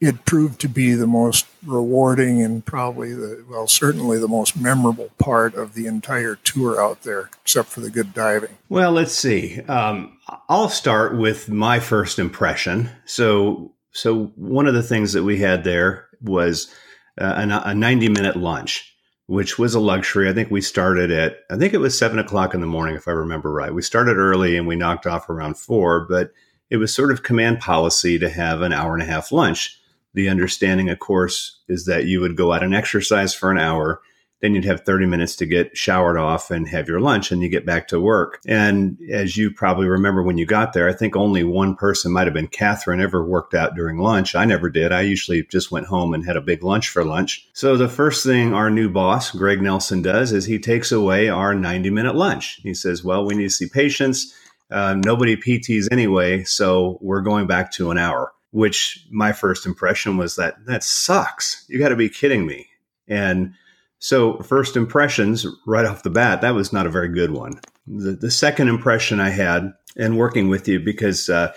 it 0.00 0.24
proved 0.24 0.60
to 0.62 0.68
be 0.68 0.94
the 0.94 1.06
most 1.06 1.46
rewarding 1.64 2.42
and 2.42 2.66
probably 2.66 3.14
the 3.14 3.44
well 3.48 3.68
certainly 3.68 4.18
the 4.18 4.26
most 4.26 4.56
memorable 4.56 5.10
part 5.18 5.54
of 5.54 5.74
the 5.74 5.86
entire 5.86 6.34
tour 6.34 6.82
out 6.82 7.02
there, 7.02 7.30
except 7.42 7.68
for 7.68 7.80
the 7.80 7.90
good 7.90 8.12
diving. 8.12 8.58
Well, 8.68 8.90
let's 8.90 9.14
see. 9.14 9.60
Um, 9.62 10.18
I'll 10.48 10.68
start 10.68 11.16
with 11.16 11.48
my 11.48 11.78
first 11.78 12.18
impression. 12.18 12.90
So 13.04 13.72
so 13.92 14.32
one 14.34 14.66
of 14.66 14.74
the 14.74 14.82
things 14.82 15.12
that 15.12 15.22
we 15.22 15.38
had 15.38 15.62
there 15.62 16.08
was 16.22 16.72
uh, 17.20 17.46
a, 17.64 17.70
a 17.70 17.74
90 17.74 18.08
minute 18.08 18.36
lunch, 18.36 18.94
which 19.26 19.58
was 19.58 19.74
a 19.74 19.80
luxury. 19.80 20.28
I 20.28 20.32
think 20.32 20.50
we 20.50 20.60
started 20.60 21.10
at, 21.10 21.38
I 21.50 21.56
think 21.56 21.74
it 21.74 21.78
was 21.78 21.98
seven 21.98 22.18
o'clock 22.18 22.54
in 22.54 22.60
the 22.60 22.66
morning, 22.66 22.94
if 22.94 23.08
I 23.08 23.12
remember 23.12 23.52
right. 23.52 23.74
We 23.74 23.82
started 23.82 24.16
early 24.16 24.56
and 24.56 24.66
we 24.66 24.76
knocked 24.76 25.06
off 25.06 25.28
around 25.28 25.58
four, 25.58 26.06
but 26.08 26.32
it 26.70 26.78
was 26.78 26.94
sort 26.94 27.12
of 27.12 27.22
command 27.22 27.60
policy 27.60 28.18
to 28.18 28.30
have 28.30 28.62
an 28.62 28.72
hour 28.72 28.94
and 28.94 29.02
a 29.02 29.06
half 29.06 29.32
lunch. 29.32 29.78
The 30.14 30.28
understanding, 30.28 30.88
of 30.90 30.98
course, 30.98 31.60
is 31.68 31.86
that 31.86 32.06
you 32.06 32.20
would 32.20 32.36
go 32.36 32.52
out 32.52 32.62
and 32.62 32.74
exercise 32.74 33.34
for 33.34 33.50
an 33.50 33.58
hour 33.58 34.00
then 34.42 34.54
you'd 34.54 34.64
have 34.64 34.84
30 34.84 35.06
minutes 35.06 35.36
to 35.36 35.46
get 35.46 35.76
showered 35.76 36.18
off 36.18 36.50
and 36.50 36.68
have 36.68 36.88
your 36.88 37.00
lunch 37.00 37.30
and 37.30 37.42
you 37.42 37.48
get 37.48 37.64
back 37.64 37.86
to 37.88 38.00
work. 38.00 38.40
And 38.46 38.98
as 39.10 39.36
you 39.36 39.52
probably 39.52 39.86
remember 39.86 40.22
when 40.22 40.36
you 40.36 40.44
got 40.44 40.72
there, 40.72 40.88
I 40.88 40.92
think 40.92 41.14
only 41.14 41.44
one 41.44 41.76
person 41.76 42.12
might 42.12 42.26
have 42.26 42.34
been 42.34 42.48
Catherine 42.48 43.00
ever 43.00 43.24
worked 43.24 43.54
out 43.54 43.76
during 43.76 43.98
lunch. 43.98 44.34
I 44.34 44.44
never 44.44 44.68
did. 44.68 44.90
I 44.90 45.02
usually 45.02 45.44
just 45.44 45.70
went 45.70 45.86
home 45.86 46.12
and 46.12 46.26
had 46.26 46.36
a 46.36 46.40
big 46.40 46.64
lunch 46.64 46.88
for 46.88 47.04
lunch. 47.04 47.48
So 47.52 47.76
the 47.76 47.88
first 47.88 48.26
thing 48.26 48.52
our 48.52 48.68
new 48.68 48.90
boss, 48.90 49.30
Greg 49.30 49.62
Nelson, 49.62 50.02
does 50.02 50.32
is 50.32 50.44
he 50.44 50.58
takes 50.58 50.90
away 50.90 51.28
our 51.28 51.54
90 51.54 51.90
minute 51.90 52.16
lunch. 52.16 52.58
He 52.64 52.74
says, 52.74 53.04
well, 53.04 53.24
we 53.24 53.36
need 53.36 53.44
to 53.44 53.50
see 53.50 53.68
patients. 53.68 54.34
Uh, 54.72 54.96
nobody 55.04 55.36
PTs 55.36 55.86
anyway, 55.92 56.42
so 56.42 56.98
we're 57.00 57.20
going 57.20 57.46
back 57.46 57.70
to 57.72 57.92
an 57.92 57.98
hour. 57.98 58.32
Which 58.50 59.06
my 59.10 59.32
first 59.32 59.64
impression 59.66 60.18
was 60.18 60.36
that 60.36 60.66
that 60.66 60.82
sucks. 60.82 61.64
You 61.68 61.78
got 61.78 61.88
to 61.88 61.96
be 61.96 62.10
kidding 62.10 62.44
me. 62.44 62.66
And 63.08 63.54
so, 64.02 64.38
first 64.38 64.76
impressions 64.76 65.46
right 65.64 65.86
off 65.86 66.02
the 66.02 66.10
bat, 66.10 66.40
that 66.40 66.56
was 66.56 66.72
not 66.72 66.86
a 66.86 66.90
very 66.90 67.08
good 67.08 67.30
one. 67.30 67.60
The, 67.86 68.10
the 68.10 68.32
second 68.32 68.66
impression 68.66 69.20
I 69.20 69.30
had 69.30 69.72
in 69.94 70.16
working 70.16 70.48
with 70.48 70.66
you, 70.66 70.80
because 70.80 71.28
uh, 71.28 71.52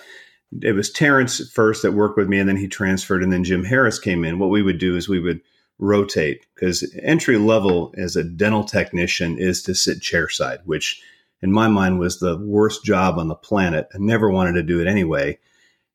it 0.61 0.73
was 0.73 0.91
Terrence 0.91 1.49
first 1.49 1.81
that 1.81 1.93
worked 1.93 2.17
with 2.17 2.29
me, 2.29 2.37
and 2.37 2.47
then 2.47 2.57
he 2.57 2.67
transferred, 2.67 3.23
and 3.23 3.33
then 3.33 3.43
Jim 3.43 3.63
Harris 3.63 3.97
came 3.97 4.23
in. 4.23 4.37
What 4.37 4.51
we 4.51 4.61
would 4.61 4.77
do 4.77 4.95
is 4.95 5.09
we 5.09 5.19
would 5.19 5.41
rotate 5.79 6.45
because 6.53 6.87
entry 7.01 7.39
level 7.39 7.91
as 7.97 8.15
a 8.15 8.23
dental 8.23 8.63
technician 8.63 9.39
is 9.39 9.63
to 9.63 9.73
sit 9.73 9.99
chairside, 9.99 10.59
which 10.65 11.01
in 11.41 11.51
my 11.51 11.67
mind 11.67 11.97
was 11.97 12.19
the 12.19 12.37
worst 12.37 12.85
job 12.85 13.17
on 13.17 13.27
the 13.27 13.33
planet. 13.33 13.87
I 13.95 13.97
never 13.97 14.29
wanted 14.29 14.53
to 14.53 14.61
do 14.61 14.79
it 14.79 14.85
anyway. 14.85 15.39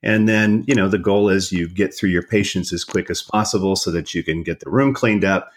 And 0.02 0.28
then, 0.28 0.64
you 0.66 0.74
know, 0.74 0.88
the 0.88 0.98
goal 0.98 1.28
is 1.28 1.52
you 1.52 1.68
get 1.68 1.94
through 1.94 2.10
your 2.10 2.24
patients 2.24 2.72
as 2.72 2.82
quick 2.82 3.08
as 3.08 3.22
possible 3.22 3.76
so 3.76 3.92
that 3.92 4.16
you 4.16 4.24
can 4.24 4.42
get 4.42 4.58
the 4.58 4.70
room 4.70 4.92
cleaned 4.92 5.24
up. 5.24 5.52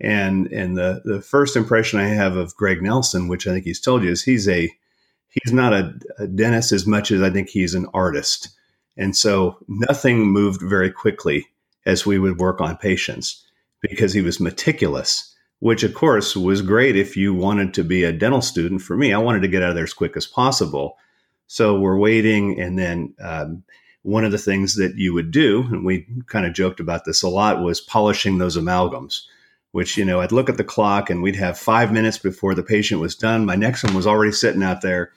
And 0.00 0.48
and 0.52 0.76
the 0.76 1.02
the 1.04 1.20
first 1.20 1.56
impression 1.56 2.00
I 2.00 2.08
have 2.08 2.36
of 2.36 2.56
Greg 2.56 2.82
Nelson, 2.82 3.28
which 3.28 3.46
I 3.46 3.52
think 3.52 3.64
he's 3.64 3.80
told 3.80 4.02
you, 4.02 4.10
is 4.10 4.24
he's 4.24 4.48
a 4.48 4.70
he's 5.28 5.52
not 5.52 5.72
a, 5.72 5.94
a 6.18 6.26
dentist 6.26 6.72
as 6.72 6.86
much 6.86 7.10
as 7.10 7.22
I 7.22 7.30
think 7.30 7.48
he's 7.48 7.74
an 7.74 7.86
artist. 7.94 8.48
And 8.96 9.16
so 9.16 9.58
nothing 9.66 10.28
moved 10.28 10.62
very 10.62 10.90
quickly 10.90 11.46
as 11.86 12.06
we 12.06 12.18
would 12.18 12.38
work 12.38 12.60
on 12.60 12.76
patients 12.76 13.44
because 13.80 14.12
he 14.12 14.22
was 14.22 14.40
meticulous, 14.40 15.34
which 15.58 15.82
of 15.82 15.94
course 15.94 16.36
was 16.36 16.62
great 16.62 16.96
if 16.96 17.16
you 17.16 17.34
wanted 17.34 17.74
to 17.74 17.84
be 17.84 18.04
a 18.04 18.12
dental 18.12 18.40
student. 18.40 18.82
For 18.82 18.96
me, 18.96 19.12
I 19.12 19.18
wanted 19.18 19.42
to 19.42 19.48
get 19.48 19.62
out 19.62 19.70
of 19.70 19.74
there 19.74 19.84
as 19.84 19.92
quick 19.92 20.16
as 20.16 20.26
possible. 20.26 20.96
So 21.46 21.78
we're 21.78 21.98
waiting. 21.98 22.58
And 22.60 22.78
then 22.78 23.14
um, 23.20 23.64
one 24.02 24.24
of 24.24 24.32
the 24.32 24.38
things 24.38 24.76
that 24.76 24.96
you 24.96 25.12
would 25.12 25.30
do, 25.30 25.62
and 25.62 25.84
we 25.84 26.06
kind 26.26 26.46
of 26.46 26.52
joked 26.52 26.80
about 26.80 27.04
this 27.04 27.22
a 27.22 27.28
lot, 27.28 27.62
was 27.62 27.80
polishing 27.80 28.38
those 28.38 28.56
amalgams. 28.56 29.22
Which, 29.74 29.96
you 29.96 30.04
know, 30.04 30.20
I'd 30.20 30.30
look 30.30 30.48
at 30.48 30.56
the 30.56 30.62
clock 30.62 31.10
and 31.10 31.20
we'd 31.20 31.34
have 31.34 31.58
five 31.58 31.90
minutes 31.90 32.16
before 32.16 32.54
the 32.54 32.62
patient 32.62 33.00
was 33.00 33.16
done. 33.16 33.44
My 33.44 33.56
next 33.56 33.82
one 33.82 33.92
was 33.92 34.06
already 34.06 34.30
sitting 34.30 34.62
out 34.62 34.82
there 34.82 35.10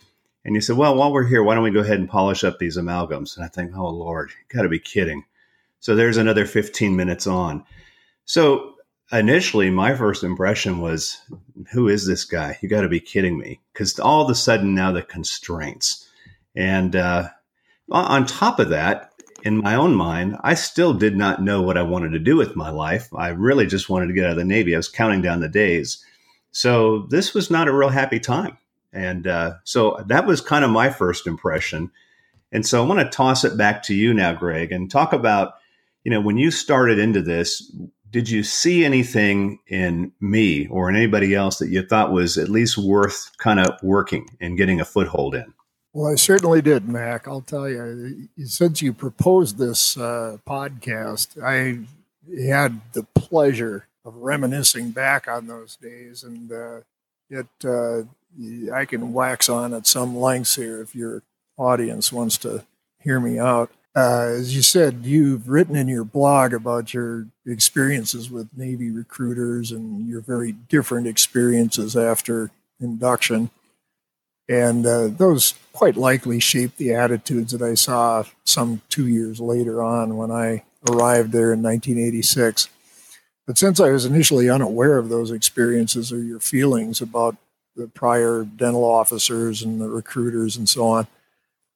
and 0.43 0.55
you 0.55 0.61
said, 0.61 0.77
well, 0.77 0.95
while 0.95 1.11
we're 1.11 1.27
here, 1.27 1.43
why 1.43 1.53
don't 1.53 1.63
we 1.63 1.69
go 1.69 1.81
ahead 1.81 1.99
and 1.99 2.09
polish 2.09 2.43
up 2.43 2.57
these 2.57 2.75
amalgams? 2.75 3.35
And 3.35 3.45
I 3.45 3.49
think, 3.49 3.77
oh, 3.77 3.89
Lord, 3.89 4.31
you 4.31 4.55
got 4.57 4.63
to 4.63 4.69
be 4.69 4.79
kidding. 4.79 5.25
So 5.79 5.93
there's 5.93 6.17
another 6.17 6.47
15 6.47 6.95
minutes 6.95 7.27
on. 7.27 7.65
So 8.25 8.73
initially, 9.11 9.69
my 9.69 9.93
first 9.93 10.23
impression 10.23 10.79
was, 10.79 11.21
who 11.71 11.87
is 11.87 12.07
this 12.07 12.25
guy? 12.25 12.57
You 12.61 12.69
got 12.69 12.81
to 12.81 12.89
be 12.89 12.99
kidding 12.99 13.37
me. 13.37 13.59
Because 13.73 13.99
all 13.99 14.23
of 14.23 14.29
a 14.31 14.35
sudden, 14.35 14.73
now 14.73 14.91
the 14.91 15.03
constraints. 15.03 16.09
And 16.55 16.95
uh, 16.95 17.29
on 17.91 18.25
top 18.25 18.59
of 18.59 18.69
that, 18.69 19.06
in 19.43 19.57
my 19.57 19.75
own 19.75 19.95
mind, 19.95 20.37
I 20.41 20.53
still 20.53 20.93
did 20.93 21.15
not 21.15 21.41
know 21.41 21.61
what 21.61 21.77
I 21.77 21.83
wanted 21.83 22.11
to 22.11 22.19
do 22.19 22.35
with 22.35 22.55
my 22.55 22.69
life. 22.69 23.09
I 23.15 23.29
really 23.29 23.65
just 23.65 23.89
wanted 23.89 24.07
to 24.07 24.13
get 24.13 24.25
out 24.25 24.31
of 24.31 24.37
the 24.37 24.45
Navy. 24.45 24.73
I 24.73 24.77
was 24.77 24.89
counting 24.89 25.21
down 25.21 25.39
the 25.39 25.49
days. 25.49 26.03
So 26.51 27.07
this 27.09 27.33
was 27.33 27.51
not 27.51 27.67
a 27.67 27.73
real 27.73 27.89
happy 27.89 28.19
time. 28.19 28.57
And 28.91 29.27
uh, 29.27 29.55
so 29.63 30.03
that 30.07 30.25
was 30.25 30.41
kind 30.41 30.65
of 30.65 30.71
my 30.71 30.89
first 30.89 31.27
impression. 31.27 31.91
And 32.51 32.65
so 32.65 32.83
I 32.83 32.87
want 32.87 32.99
to 32.99 33.15
toss 33.15 33.43
it 33.43 33.57
back 33.57 33.83
to 33.83 33.93
you 33.93 34.13
now, 34.13 34.33
Greg, 34.33 34.71
and 34.71 34.89
talk 34.89 35.13
about, 35.13 35.53
you 36.03 36.11
know, 36.11 36.21
when 36.21 36.37
you 36.37 36.49
started 36.49 36.97
into 36.97 37.21
this, 37.21 37.71
did 38.09 38.29
you 38.29 38.41
see 38.43 38.85
anything 38.85 39.59
in 39.67 40.13
me 40.21 40.67
or 40.67 40.89
in 40.89 40.95
anybody 40.95 41.35
else 41.35 41.57
that 41.59 41.69
you 41.69 41.85
thought 41.85 42.11
was 42.11 42.37
at 42.37 42.49
least 42.49 42.77
worth 42.77 43.31
kind 43.37 43.59
of 43.59 43.77
working 43.83 44.25
and 44.39 44.57
getting 44.57 44.79
a 44.79 44.85
foothold 44.85 45.35
in? 45.35 45.53
Well, 45.97 46.11
I 46.11 46.15
certainly 46.15 46.61
did, 46.61 46.87
Mac. 46.87 47.27
I'll 47.27 47.41
tell 47.41 47.67
you, 47.67 48.29
since 48.45 48.83
you 48.83 48.93
proposed 48.93 49.57
this 49.57 49.97
uh, 49.97 50.37
podcast, 50.47 51.41
I 51.41 51.87
had 52.47 52.81
the 52.93 53.01
pleasure 53.15 53.87
of 54.05 54.15
reminiscing 54.15 54.91
back 54.91 55.27
on 55.27 55.47
those 55.47 55.75
days, 55.75 56.21
and 56.21 56.51
uh, 56.51 56.81
it 57.31 57.47
uh, 57.65 58.03
I 58.71 58.85
can 58.85 59.11
wax 59.11 59.49
on 59.49 59.73
at 59.73 59.87
some 59.87 60.15
lengths 60.15 60.55
here 60.55 60.83
if 60.83 60.93
your 60.93 61.23
audience 61.57 62.13
wants 62.13 62.37
to 62.37 62.63
hear 62.99 63.19
me 63.19 63.39
out. 63.39 63.71
Uh, 63.95 64.35
as 64.37 64.55
you 64.55 64.61
said, 64.61 64.99
you've 65.03 65.49
written 65.49 65.75
in 65.75 65.87
your 65.87 66.03
blog 66.03 66.53
about 66.53 66.93
your 66.93 67.25
experiences 67.47 68.29
with 68.29 68.55
Navy 68.55 68.91
recruiters 68.91 69.71
and 69.71 70.07
your 70.07 70.21
very 70.21 70.51
different 70.51 71.07
experiences 71.07 71.97
after 71.97 72.51
induction. 72.79 73.49
And 74.49 74.85
uh, 74.85 75.07
those 75.07 75.55
quite 75.73 75.97
likely 75.97 76.39
shaped 76.39 76.77
the 76.77 76.93
attitudes 76.93 77.51
that 77.51 77.61
I 77.61 77.73
saw 77.73 78.23
some 78.45 78.81
two 78.89 79.07
years 79.07 79.39
later 79.39 79.83
on 79.83 80.15
when 80.15 80.31
I 80.31 80.63
arrived 80.89 81.31
there 81.31 81.51
in 81.53 81.61
1986. 81.61 82.69
But 83.45 83.57
since 83.57 83.79
I 83.79 83.89
was 83.89 84.05
initially 84.05 84.49
unaware 84.49 84.97
of 84.97 85.09
those 85.09 85.31
experiences 85.31 86.11
or 86.11 86.21
your 86.21 86.39
feelings 86.39 87.01
about 87.01 87.35
the 87.77 87.87
prior 87.87 88.43
dental 88.43 88.83
officers 88.83 89.61
and 89.61 89.79
the 89.79 89.87
recruiters 89.87 90.57
and 90.57 90.67
so 90.67 90.87
on. 90.87 91.07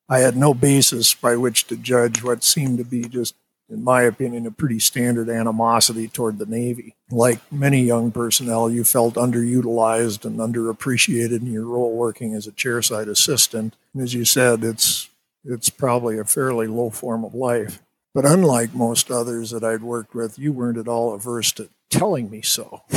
I 0.09 0.19
had 0.19 0.35
no 0.35 0.53
basis 0.53 1.13
by 1.13 1.37
which 1.37 1.67
to 1.67 1.77
judge 1.77 2.21
what 2.23 2.43
seemed 2.43 2.79
to 2.79 2.83
be 2.83 3.03
just, 3.03 3.35
in 3.71 3.83
my 3.83 4.01
opinion, 4.01 4.45
a 4.45 4.51
pretty 4.51 4.79
standard 4.79 5.29
animosity 5.29 6.09
toward 6.09 6.37
the 6.37 6.45
Navy. 6.45 6.95
Like 7.09 7.39
many 7.51 7.81
young 7.81 8.11
personnel, 8.11 8.69
you 8.69 8.83
felt 8.83 9.15
underutilized 9.15 10.25
and 10.25 10.39
underappreciated 10.39 11.39
in 11.39 11.51
your 11.51 11.65
role 11.65 11.95
working 11.95 12.33
as 12.33 12.45
a 12.47 12.51
chairside 12.51 13.07
assistant. 13.07 13.77
And 13.93 14.03
as 14.03 14.13
you 14.13 14.25
said, 14.25 14.65
it's 14.65 15.09
it's 15.45 15.69
probably 15.69 16.19
a 16.19 16.25
fairly 16.25 16.67
low 16.67 16.89
form 16.89 17.23
of 17.23 17.33
life. 17.33 17.81
But 18.13 18.25
unlike 18.25 18.73
most 18.73 19.09
others 19.09 19.51
that 19.51 19.63
I'd 19.63 19.83
worked 19.83 20.13
with, 20.13 20.37
you 20.37 20.51
weren't 20.51 20.77
at 20.77 20.89
all 20.89 21.13
averse 21.13 21.53
to 21.53 21.69
telling 21.89 22.29
me 22.29 22.41
so. 22.41 22.83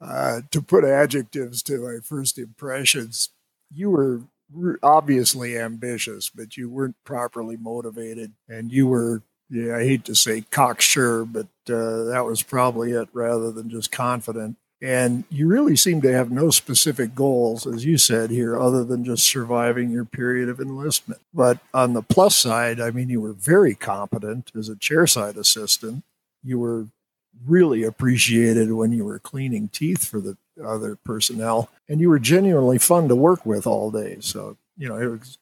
uh, 0.00 0.40
to 0.50 0.62
put 0.66 0.84
adjectives 0.84 1.62
to 1.64 1.78
my 1.78 1.98
first 2.02 2.38
impressions, 2.38 3.28
you 3.70 3.90
were 3.90 4.22
obviously 4.82 5.58
ambitious, 5.58 6.30
but 6.30 6.56
you 6.56 6.68
weren't 6.68 6.96
properly 7.04 7.56
motivated, 7.56 8.32
and 8.48 8.72
you 8.72 8.86
were. 8.86 9.22
Yeah, 9.50 9.76
I 9.76 9.84
hate 9.84 10.06
to 10.06 10.14
say 10.14 10.46
cocksure, 10.50 11.26
but 11.26 11.46
uh, 11.68 12.04
that 12.04 12.24
was 12.24 12.42
probably 12.42 12.92
it 12.92 13.10
rather 13.12 13.52
than 13.52 13.68
just 13.68 13.92
confident. 13.92 14.56
And 14.82 15.22
you 15.30 15.46
really 15.46 15.76
seem 15.76 16.00
to 16.00 16.12
have 16.12 16.32
no 16.32 16.50
specific 16.50 17.14
goals, 17.14 17.68
as 17.68 17.84
you 17.84 17.98
said 17.98 18.30
here, 18.30 18.58
other 18.58 18.82
than 18.82 19.04
just 19.04 19.24
surviving 19.24 19.90
your 19.90 20.04
period 20.04 20.48
of 20.48 20.58
enlistment. 20.58 21.20
But 21.32 21.58
on 21.72 21.92
the 21.92 22.02
plus 22.02 22.34
side, 22.34 22.80
I 22.80 22.90
mean, 22.90 23.08
you 23.08 23.20
were 23.20 23.32
very 23.32 23.74
competent 23.76 24.50
as 24.56 24.68
a 24.68 24.74
chairside 24.74 25.36
assistant. 25.36 26.02
You 26.42 26.58
were 26.58 26.88
really 27.46 27.84
appreciated 27.84 28.72
when 28.72 28.90
you 28.90 29.04
were 29.04 29.20
cleaning 29.20 29.68
teeth 29.68 30.04
for 30.04 30.20
the 30.20 30.36
other 30.62 30.96
personnel 31.04 31.70
and 31.88 32.00
you 32.00 32.08
were 32.08 32.18
genuinely 32.18 32.78
fun 32.78 33.08
to 33.08 33.16
work 33.16 33.44
with 33.44 33.66
all 33.66 33.90
day. 33.90 34.16
So 34.20 34.56
you 34.76 34.88
know 34.88 34.96
it 34.96 35.06
was 35.06 35.38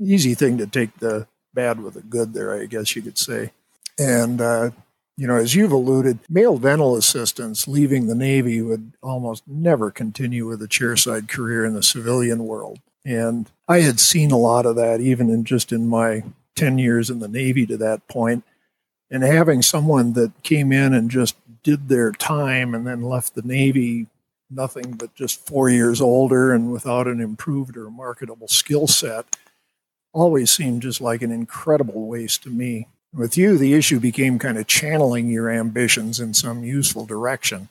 easy 0.00 0.34
thing 0.34 0.58
to 0.58 0.66
take 0.66 0.98
the 0.98 1.26
bad 1.54 1.82
with 1.82 1.94
the 1.94 2.02
good 2.02 2.34
there 2.34 2.54
i 2.54 2.66
guess 2.66 2.94
you 2.94 3.02
could 3.02 3.18
say. 3.18 3.52
And 3.98 4.40
uh, 4.40 4.70
you 5.16 5.26
know 5.26 5.36
as 5.36 5.54
you've 5.54 5.72
alluded 5.72 6.18
male 6.28 6.58
dental 6.58 6.96
assistants 6.96 7.66
leaving 7.66 8.06
the 8.06 8.14
navy 8.14 8.62
would 8.62 8.92
almost 9.02 9.42
never 9.46 9.90
continue 9.90 10.46
with 10.46 10.62
a 10.62 10.68
chairside 10.68 11.28
career 11.28 11.64
in 11.64 11.74
the 11.74 11.82
civilian 11.82 12.46
world. 12.46 12.80
And 13.04 13.50
i 13.66 13.80
had 13.80 14.00
seen 14.00 14.30
a 14.30 14.38
lot 14.38 14.66
of 14.66 14.76
that 14.76 15.00
even 15.00 15.30
in 15.30 15.44
just 15.44 15.72
in 15.72 15.88
my 15.88 16.24
10 16.54 16.78
years 16.78 17.08
in 17.08 17.20
the 17.20 17.28
navy 17.28 17.66
to 17.66 17.76
that 17.76 18.06
point. 18.08 18.44
point. 18.44 18.44
And 19.10 19.22
having 19.22 19.62
someone 19.62 20.12
that 20.14 20.42
came 20.42 20.70
in 20.70 20.92
and 20.92 21.10
just 21.10 21.34
did 21.62 21.88
their 21.88 22.12
time 22.12 22.74
and 22.74 22.86
then 22.86 23.02
left 23.02 23.34
the 23.34 23.42
Navy 23.42 24.06
nothing 24.50 24.92
but 24.92 25.14
just 25.14 25.46
four 25.46 25.68
years 25.68 26.00
older 26.00 26.52
and 26.52 26.72
without 26.72 27.06
an 27.06 27.20
improved 27.20 27.76
or 27.76 27.90
marketable 27.90 28.48
skill 28.48 28.86
set 28.86 29.36
always 30.12 30.50
seemed 30.50 30.82
just 30.82 31.00
like 31.00 31.22
an 31.22 31.30
incredible 31.30 32.06
waste 32.06 32.42
to 32.42 32.50
me. 32.50 32.86
With 33.12 33.36
you, 33.36 33.56
the 33.56 33.74
issue 33.74 34.00
became 34.00 34.38
kind 34.38 34.58
of 34.58 34.66
channeling 34.66 35.28
your 35.28 35.50
ambitions 35.50 36.20
in 36.20 36.34
some 36.34 36.64
useful 36.64 37.06
direction. 37.06 37.68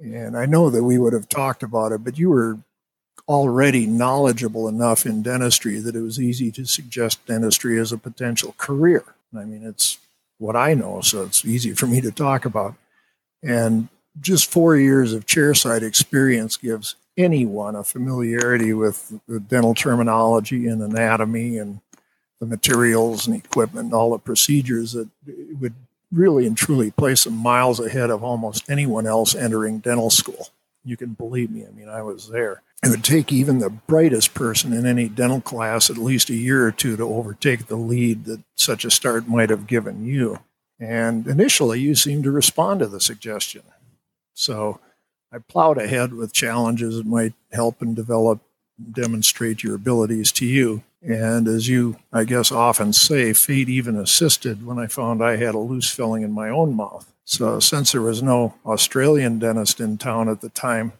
And 0.00 0.36
I 0.36 0.46
know 0.46 0.70
that 0.70 0.84
we 0.84 0.98
would 0.98 1.12
have 1.12 1.28
talked 1.28 1.62
about 1.62 1.92
it, 1.92 2.04
but 2.04 2.18
you 2.18 2.30
were 2.30 2.58
already 3.28 3.86
knowledgeable 3.86 4.68
enough 4.68 5.06
in 5.06 5.22
dentistry 5.22 5.78
that 5.78 5.94
it 5.94 6.00
was 6.00 6.20
easy 6.20 6.50
to 6.52 6.64
suggest 6.64 7.24
dentistry 7.26 7.78
as 7.78 7.92
a 7.92 7.98
potential 7.98 8.54
career. 8.58 9.04
I 9.36 9.44
mean, 9.44 9.64
it's 9.64 9.98
what 10.38 10.56
I 10.56 10.74
know, 10.74 11.00
so 11.02 11.22
it's 11.22 11.44
easy 11.44 11.72
for 11.72 11.86
me 11.86 12.00
to 12.00 12.10
talk 12.10 12.44
about. 12.44 12.74
And 13.42 13.88
just 14.20 14.50
four 14.50 14.76
years 14.76 15.12
of 15.12 15.26
chairside 15.26 15.82
experience 15.82 16.56
gives 16.56 16.96
anyone 17.16 17.76
a 17.76 17.84
familiarity 17.84 18.72
with 18.72 19.20
the 19.28 19.40
dental 19.40 19.74
terminology 19.74 20.66
and 20.66 20.82
anatomy 20.82 21.58
and 21.58 21.80
the 22.40 22.46
materials 22.46 23.26
and 23.26 23.36
equipment 23.36 23.86
and 23.86 23.94
all 23.94 24.10
the 24.10 24.18
procedures 24.18 24.92
that 24.92 25.08
would 25.60 25.74
really 26.10 26.46
and 26.46 26.56
truly 26.56 26.90
place 26.90 27.24
them 27.24 27.36
miles 27.36 27.80
ahead 27.80 28.10
of 28.10 28.22
almost 28.22 28.68
anyone 28.68 29.06
else 29.06 29.34
entering 29.34 29.78
dental 29.78 30.10
school. 30.10 30.48
You 30.84 30.96
can 30.96 31.10
believe 31.10 31.50
me. 31.50 31.64
I 31.64 31.70
mean, 31.70 31.88
I 31.88 32.02
was 32.02 32.28
there. 32.28 32.62
It 32.82 32.90
would 32.90 33.04
take 33.04 33.32
even 33.32 33.60
the 33.60 33.70
brightest 33.70 34.34
person 34.34 34.72
in 34.72 34.84
any 34.84 35.08
dental 35.08 35.40
class 35.40 35.88
at 35.88 35.96
least 35.96 36.30
a 36.30 36.34
year 36.34 36.66
or 36.66 36.72
two 36.72 36.96
to 36.96 37.04
overtake 37.04 37.66
the 37.66 37.76
lead 37.76 38.24
that 38.24 38.40
such 38.56 38.84
a 38.84 38.90
start 38.90 39.28
might 39.28 39.50
have 39.50 39.68
given 39.68 40.04
you. 40.04 40.40
And 40.80 41.28
initially, 41.28 41.78
you 41.78 41.94
seemed 41.94 42.24
to 42.24 42.32
respond 42.32 42.80
to 42.80 42.88
the 42.88 43.00
suggestion. 43.00 43.62
So 44.34 44.80
I 45.32 45.38
plowed 45.38 45.78
ahead 45.78 46.12
with 46.12 46.32
challenges 46.32 46.96
that 46.96 47.06
might 47.06 47.34
help 47.52 47.80
and 47.80 47.96
develop 47.96 48.40
demonstrate 48.90 49.62
your 49.62 49.74
abilities 49.74 50.32
to 50.32 50.46
you. 50.46 50.82
And 51.02 51.48
as 51.48 51.68
you, 51.68 51.96
I 52.12 52.24
guess, 52.24 52.52
often 52.52 52.92
say, 52.92 53.32
fate 53.32 53.68
even 53.68 53.96
assisted 53.96 54.64
when 54.64 54.78
I 54.78 54.86
found 54.86 55.22
I 55.22 55.36
had 55.36 55.54
a 55.54 55.58
loose 55.58 55.90
filling 55.90 56.22
in 56.22 56.32
my 56.32 56.48
own 56.48 56.74
mouth. 56.76 57.12
So, 57.24 57.60
since 57.60 57.92
there 57.92 58.02
was 58.02 58.22
no 58.22 58.54
Australian 58.64 59.38
dentist 59.38 59.80
in 59.80 59.98
town 59.98 60.28
at 60.28 60.40
the 60.40 60.48
time, 60.48 60.92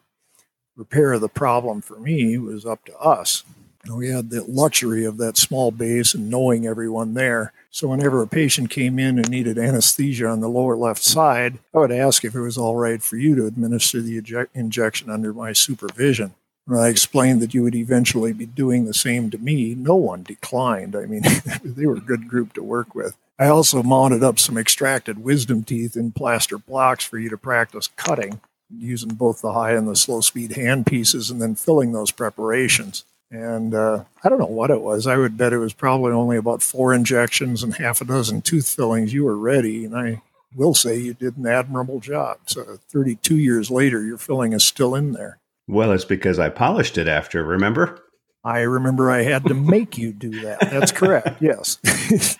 repair 0.76 1.12
of 1.12 1.20
the 1.20 1.28
problem 1.28 1.82
for 1.82 1.98
me 1.98 2.38
was 2.38 2.64
up 2.64 2.84
to 2.86 2.96
us. 2.98 3.44
We 3.90 4.10
had 4.10 4.30
the 4.30 4.44
luxury 4.44 5.04
of 5.04 5.16
that 5.16 5.36
small 5.36 5.72
base 5.72 6.14
and 6.14 6.30
knowing 6.30 6.66
everyone 6.66 7.14
there. 7.14 7.52
So, 7.70 7.88
whenever 7.88 8.22
a 8.22 8.28
patient 8.28 8.70
came 8.70 8.98
in 8.98 9.18
and 9.18 9.28
needed 9.28 9.58
anesthesia 9.58 10.28
on 10.28 10.40
the 10.40 10.48
lower 10.48 10.76
left 10.76 11.02
side, 11.02 11.58
I 11.74 11.78
would 11.78 11.90
ask 11.90 12.24
if 12.24 12.34
it 12.34 12.40
was 12.40 12.56
all 12.56 12.76
right 12.76 13.02
for 13.02 13.16
you 13.16 13.34
to 13.34 13.46
administer 13.46 14.00
the 14.00 14.46
injection 14.54 15.10
under 15.10 15.32
my 15.32 15.52
supervision. 15.52 16.34
When 16.64 16.78
I 16.78 16.88
explained 16.88 17.42
that 17.42 17.54
you 17.54 17.64
would 17.64 17.74
eventually 17.74 18.32
be 18.32 18.46
doing 18.46 18.84
the 18.84 18.94
same 18.94 19.30
to 19.30 19.38
me, 19.38 19.74
no 19.74 19.96
one 19.96 20.22
declined. 20.22 20.94
I 20.94 21.06
mean, 21.06 21.22
they 21.64 21.86
were 21.86 21.96
a 21.96 22.00
good 22.00 22.28
group 22.28 22.52
to 22.52 22.62
work 22.62 22.94
with. 22.94 23.16
I 23.36 23.48
also 23.48 23.82
mounted 23.82 24.22
up 24.22 24.38
some 24.38 24.56
extracted 24.56 25.24
wisdom 25.24 25.64
teeth 25.64 25.96
in 25.96 26.12
plaster 26.12 26.58
blocks 26.58 27.04
for 27.04 27.18
you 27.18 27.28
to 27.30 27.36
practice 27.36 27.88
cutting, 27.96 28.40
using 28.70 29.14
both 29.14 29.42
the 29.42 29.54
high 29.54 29.72
and 29.72 29.88
the 29.88 29.96
slow 29.96 30.20
speed 30.20 30.52
hand 30.52 30.86
pieces 30.86 31.30
and 31.30 31.42
then 31.42 31.56
filling 31.56 31.90
those 31.90 32.12
preparations. 32.12 33.04
And 33.32 33.74
uh, 33.74 34.04
I 34.22 34.28
don't 34.28 34.38
know 34.38 34.44
what 34.44 34.70
it 34.70 34.82
was. 34.82 35.06
I 35.06 35.16
would 35.16 35.38
bet 35.38 35.54
it 35.54 35.58
was 35.58 35.72
probably 35.72 36.12
only 36.12 36.36
about 36.36 36.62
four 36.62 36.92
injections 36.92 37.62
and 37.62 37.74
half 37.74 38.02
a 38.02 38.04
dozen 38.04 38.42
tooth 38.42 38.68
fillings. 38.68 39.14
You 39.14 39.24
were 39.24 39.38
ready, 39.38 39.86
and 39.86 39.96
I 39.96 40.20
will 40.54 40.74
say 40.74 40.98
you 40.98 41.14
did 41.14 41.38
an 41.38 41.46
admirable 41.46 41.98
job. 41.98 42.38
So 42.44 42.78
32 42.90 43.38
years 43.38 43.70
later, 43.70 44.04
your 44.04 44.18
filling 44.18 44.52
is 44.52 44.64
still 44.64 44.94
in 44.94 45.12
there. 45.12 45.38
Well, 45.66 45.92
it's 45.92 46.04
because 46.04 46.38
I 46.38 46.50
polished 46.50 46.98
it 46.98 47.08
after, 47.08 47.42
remember? 47.42 48.02
I 48.44 48.60
remember 48.60 49.10
I 49.10 49.22
had 49.22 49.44
to 49.46 49.54
make 49.54 49.96
you 49.96 50.12
do 50.12 50.42
that. 50.42 50.60
That's 50.60 50.92
correct. 50.92 51.40
Yes. 51.40 51.78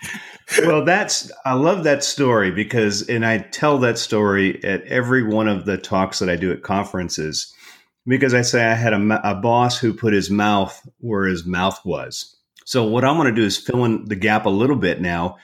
well, 0.59 0.83
that's 0.83 1.31
I 1.45 1.53
love 1.53 1.85
that 1.85 2.03
story 2.03 2.51
because 2.51 3.07
and 3.07 3.25
I 3.25 3.39
tell 3.39 3.77
that 3.79 3.97
story 3.97 4.61
at 4.65 4.83
every 4.83 5.23
one 5.23 5.47
of 5.47 5.65
the 5.65 5.77
talks 5.77 6.19
that 6.19 6.29
I 6.29 6.35
do 6.35 6.51
at 6.51 6.61
conferences 6.61 7.53
because 8.07 8.33
I 8.33 8.41
say 8.41 8.65
I 8.65 8.73
had 8.73 8.93
a, 8.93 9.31
a 9.31 9.35
boss 9.35 9.79
who 9.79 9.93
put 9.93 10.13
his 10.13 10.29
mouth 10.29 10.79
where 10.99 11.25
his 11.25 11.45
mouth 11.45 11.79
was. 11.85 12.35
So 12.65 12.85
what 12.85 13.03
I'm 13.03 13.17
going 13.17 13.33
to 13.33 13.39
do 13.39 13.45
is 13.45 13.57
fill 13.57 13.85
in 13.85 14.05
the 14.05 14.15
gap 14.15 14.45
a 14.45 14.49
little 14.49 14.75
bit 14.75 15.01
now. 15.01 15.37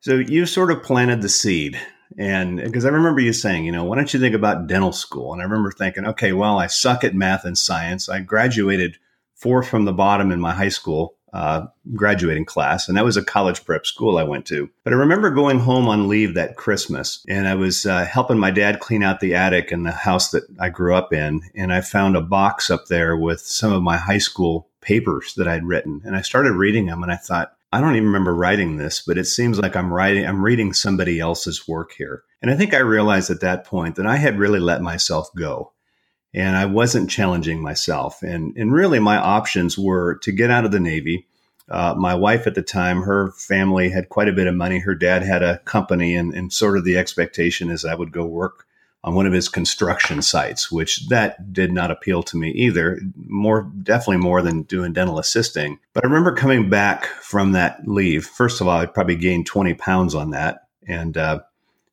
So 0.00 0.14
you 0.14 0.46
sort 0.46 0.70
of 0.70 0.82
planted 0.82 1.22
the 1.22 1.28
seed. 1.28 1.80
And 2.18 2.58
because 2.58 2.84
I 2.84 2.90
remember 2.90 3.20
you 3.20 3.32
saying, 3.32 3.64
you 3.64 3.72
know, 3.72 3.84
why 3.84 3.96
don't 3.96 4.12
you 4.12 4.20
think 4.20 4.34
about 4.34 4.66
dental 4.66 4.92
school? 4.92 5.32
And 5.32 5.40
I 5.40 5.44
remember 5.44 5.70
thinking, 5.70 6.06
okay, 6.06 6.32
well, 6.32 6.58
I 6.58 6.66
suck 6.66 7.04
at 7.04 7.14
math 7.14 7.44
and 7.44 7.56
science. 7.56 8.08
I 8.08 8.20
graduated 8.20 8.98
fourth 9.34 9.68
from 9.68 9.86
the 9.86 9.92
bottom 9.92 10.30
in 10.30 10.40
my 10.40 10.52
high 10.52 10.68
school 10.68 11.16
uh, 11.32 11.66
graduating 11.94 12.44
class, 12.44 12.88
and 12.88 12.96
that 12.96 13.04
was 13.04 13.16
a 13.16 13.24
college 13.24 13.64
prep 13.64 13.86
school 13.86 14.18
I 14.18 14.22
went 14.22 14.46
to. 14.46 14.68
But 14.84 14.92
I 14.92 14.96
remember 14.96 15.30
going 15.30 15.60
home 15.60 15.88
on 15.88 16.08
leave 16.08 16.34
that 16.34 16.56
Christmas, 16.56 17.24
and 17.28 17.48
I 17.48 17.54
was 17.54 17.86
uh, 17.86 18.04
helping 18.04 18.38
my 18.38 18.50
dad 18.50 18.80
clean 18.80 19.02
out 19.02 19.20
the 19.20 19.34
attic 19.34 19.72
in 19.72 19.82
the 19.84 19.92
house 19.92 20.30
that 20.30 20.44
I 20.60 20.68
grew 20.68 20.94
up 20.94 21.12
in, 21.12 21.42
and 21.54 21.72
I 21.72 21.80
found 21.80 22.16
a 22.16 22.20
box 22.20 22.70
up 22.70 22.86
there 22.86 23.16
with 23.16 23.40
some 23.40 23.72
of 23.72 23.82
my 23.82 23.96
high 23.96 24.18
school 24.18 24.68
papers 24.80 25.34
that 25.36 25.48
I'd 25.48 25.64
written, 25.64 26.02
and 26.04 26.16
I 26.16 26.22
started 26.22 26.52
reading 26.52 26.86
them, 26.86 27.02
and 27.02 27.12
I 27.12 27.16
thought. 27.16 27.54
I 27.74 27.80
don't 27.80 27.96
even 27.96 28.08
remember 28.08 28.34
writing 28.34 28.76
this, 28.76 29.00
but 29.00 29.16
it 29.16 29.24
seems 29.24 29.58
like 29.58 29.74
I'm 29.76 29.90
writing, 29.90 30.26
I'm 30.26 30.44
reading 30.44 30.74
somebody 30.74 31.18
else's 31.18 31.66
work 31.66 31.92
here. 31.96 32.22
And 32.42 32.50
I 32.50 32.54
think 32.54 32.74
I 32.74 32.80
realized 32.80 33.30
at 33.30 33.40
that 33.40 33.64
point 33.64 33.96
that 33.96 34.06
I 34.06 34.16
had 34.16 34.38
really 34.38 34.60
let 34.60 34.82
myself 34.82 35.30
go 35.34 35.72
and 36.34 36.56
I 36.56 36.66
wasn't 36.66 37.10
challenging 37.10 37.60
myself. 37.62 38.22
And 38.22 38.56
and 38.56 38.72
really, 38.72 38.98
my 38.98 39.16
options 39.16 39.78
were 39.78 40.16
to 40.22 40.32
get 40.32 40.50
out 40.50 40.64
of 40.64 40.72
the 40.72 40.80
Navy. 40.80 41.26
Uh, 41.68 41.94
my 41.96 42.14
wife 42.14 42.46
at 42.46 42.54
the 42.54 42.62
time, 42.62 43.02
her 43.02 43.32
family 43.32 43.88
had 43.88 44.08
quite 44.08 44.28
a 44.28 44.32
bit 44.32 44.46
of 44.46 44.54
money. 44.54 44.78
Her 44.78 44.94
dad 44.94 45.22
had 45.22 45.42
a 45.42 45.58
company, 45.58 46.14
and, 46.14 46.34
and 46.34 46.52
sort 46.52 46.76
of 46.76 46.84
the 46.84 46.98
expectation 46.98 47.70
is 47.70 47.84
I 47.84 47.94
would 47.94 48.12
go 48.12 48.24
work 48.24 48.66
on 49.04 49.14
one 49.14 49.26
of 49.26 49.32
his 49.32 49.48
construction 49.48 50.22
sites, 50.22 50.70
which 50.70 51.08
that 51.08 51.52
did 51.52 51.72
not 51.72 51.90
appeal 51.90 52.22
to 52.22 52.36
me 52.36 52.50
either. 52.50 53.00
More, 53.16 53.70
definitely 53.82 54.18
more 54.18 54.42
than 54.42 54.62
doing 54.62 54.92
dental 54.92 55.18
assisting. 55.18 55.78
But 55.92 56.04
I 56.04 56.08
remember 56.08 56.34
coming 56.34 56.70
back 56.70 57.06
from 57.06 57.52
that 57.52 57.86
leave. 57.86 58.26
First 58.26 58.60
of 58.60 58.68
all, 58.68 58.78
I 58.78 58.86
probably 58.86 59.16
gained 59.16 59.46
20 59.46 59.74
pounds 59.74 60.14
on 60.14 60.30
that. 60.30 60.68
And 60.86 61.16
uh, 61.16 61.40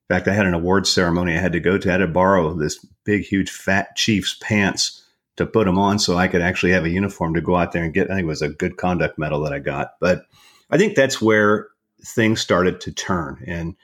in 0.09 0.15
fact, 0.15 0.27
I 0.27 0.33
had 0.33 0.47
an 0.47 0.55
awards 0.55 0.91
ceremony 0.91 1.37
I 1.37 1.39
had 1.39 1.51
to 1.51 1.59
go 1.59 1.77
to. 1.77 1.87
I 1.87 1.91
had 1.91 1.97
to 1.99 2.07
borrow 2.07 2.55
this 2.55 2.83
big, 3.03 3.25
huge, 3.25 3.51
fat 3.51 3.95
chief's 3.95 4.35
pants 4.41 5.03
to 5.35 5.45
put 5.45 5.65
them 5.65 5.77
on 5.77 5.99
so 5.99 6.17
I 6.17 6.27
could 6.27 6.41
actually 6.41 6.71
have 6.71 6.83
a 6.83 6.89
uniform 6.89 7.35
to 7.35 7.41
go 7.41 7.55
out 7.55 7.73
there 7.73 7.83
and 7.83 7.93
get. 7.93 8.09
I 8.09 8.15
think 8.15 8.23
it 8.23 8.27
was 8.27 8.41
a 8.41 8.49
good 8.49 8.77
conduct 8.77 9.19
medal 9.19 9.41
that 9.41 9.53
I 9.53 9.59
got. 9.59 9.99
But 9.99 10.25
I 10.71 10.79
think 10.79 10.95
that's 10.95 11.21
where 11.21 11.67
things 12.03 12.41
started 12.41 12.81
to 12.81 12.91
turn. 12.91 13.43
And 13.45 13.75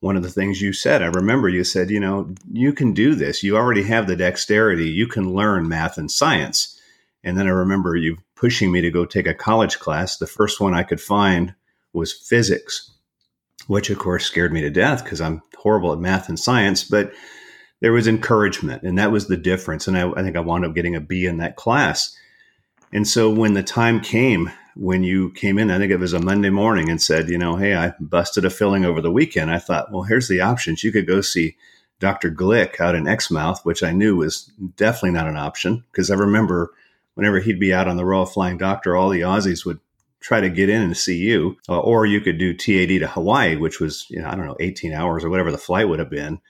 one 0.00 0.16
of 0.16 0.24
the 0.24 0.30
things 0.30 0.60
you 0.60 0.72
said, 0.72 1.00
I 1.00 1.06
remember 1.06 1.48
you 1.48 1.62
said, 1.62 1.90
you 1.90 2.00
know, 2.00 2.34
you 2.52 2.72
can 2.72 2.92
do 2.92 3.14
this. 3.14 3.44
You 3.44 3.56
already 3.56 3.84
have 3.84 4.08
the 4.08 4.16
dexterity. 4.16 4.90
You 4.90 5.06
can 5.06 5.32
learn 5.32 5.68
math 5.68 5.96
and 5.96 6.10
science. 6.10 6.76
And 7.22 7.38
then 7.38 7.46
I 7.46 7.50
remember 7.50 7.94
you 7.94 8.16
pushing 8.34 8.72
me 8.72 8.80
to 8.80 8.90
go 8.90 9.04
take 9.04 9.28
a 9.28 9.34
college 9.34 9.78
class. 9.78 10.16
The 10.16 10.26
first 10.26 10.60
one 10.60 10.74
I 10.74 10.82
could 10.82 11.00
find 11.00 11.54
was 11.92 12.12
physics 12.12 12.90
which 13.68 13.90
of 13.90 13.98
course 13.98 14.24
scared 14.24 14.52
me 14.52 14.60
to 14.62 14.70
death 14.70 15.04
because 15.04 15.20
I'm 15.20 15.40
horrible 15.56 15.92
at 15.92 16.00
math 16.00 16.28
and 16.28 16.38
science. 16.38 16.82
But 16.82 17.12
there 17.80 17.92
was 17.92 18.08
encouragement, 18.08 18.82
and 18.82 18.98
that 18.98 19.12
was 19.12 19.28
the 19.28 19.36
difference. 19.36 19.86
And 19.86 19.96
I, 19.96 20.10
I 20.10 20.22
think 20.22 20.36
I 20.36 20.40
wound 20.40 20.64
up 20.64 20.74
getting 20.74 20.96
a 20.96 21.00
B 21.00 21.26
in 21.26 21.36
that 21.36 21.56
class. 21.56 22.16
And 22.92 23.06
so 23.06 23.30
when 23.30 23.52
the 23.52 23.62
time 23.62 24.00
came, 24.00 24.50
when 24.74 25.04
you 25.04 25.30
came 25.32 25.58
in, 25.58 25.70
I 25.70 25.78
think 25.78 25.92
it 25.92 26.00
was 26.00 26.14
a 26.14 26.20
Monday 26.20 26.50
morning 26.50 26.88
and 26.88 27.00
said, 27.00 27.28
you 27.28 27.36
know, 27.36 27.56
hey, 27.56 27.76
I 27.76 27.92
busted 28.00 28.44
a 28.44 28.50
filling 28.50 28.84
over 28.84 29.00
the 29.02 29.12
weekend. 29.12 29.50
I 29.50 29.58
thought, 29.58 29.92
well, 29.92 30.02
here's 30.02 30.28
the 30.28 30.40
options. 30.40 30.82
You 30.82 30.90
could 30.90 31.06
go 31.06 31.20
see 31.20 31.56
Dr. 32.00 32.30
Glick 32.30 32.80
out 32.80 32.94
in 32.94 33.06
Exmouth, 33.06 33.64
which 33.64 33.82
I 33.82 33.92
knew 33.92 34.16
was 34.16 34.50
definitely 34.76 35.10
not 35.10 35.28
an 35.28 35.36
option 35.36 35.84
because 35.92 36.10
I 36.10 36.14
remember 36.14 36.72
whenever 37.14 37.40
he'd 37.40 37.60
be 37.60 37.74
out 37.74 37.88
on 37.88 37.96
the 37.96 38.04
Royal 38.04 38.24
Flying 38.24 38.56
Doctor, 38.56 38.96
all 38.96 39.10
the 39.10 39.20
Aussies 39.20 39.66
would 39.66 39.80
try 40.20 40.40
to 40.40 40.50
get 40.50 40.68
in 40.68 40.82
and 40.82 40.96
see 40.96 41.16
you, 41.16 41.56
uh, 41.68 41.78
or 41.78 42.06
you 42.06 42.20
could 42.20 42.38
do 42.38 42.52
TAD 42.52 43.00
to 43.00 43.06
Hawaii, 43.06 43.56
which 43.56 43.80
was 43.80 44.06
you 44.10 44.20
know 44.20 44.28
I 44.28 44.34
don't 44.34 44.46
know 44.46 44.56
18 44.60 44.92
hours 44.92 45.24
or 45.24 45.30
whatever 45.30 45.52
the 45.52 45.58
flight 45.58 45.88
would 45.88 45.98
have 45.98 46.10
been, 46.10 46.40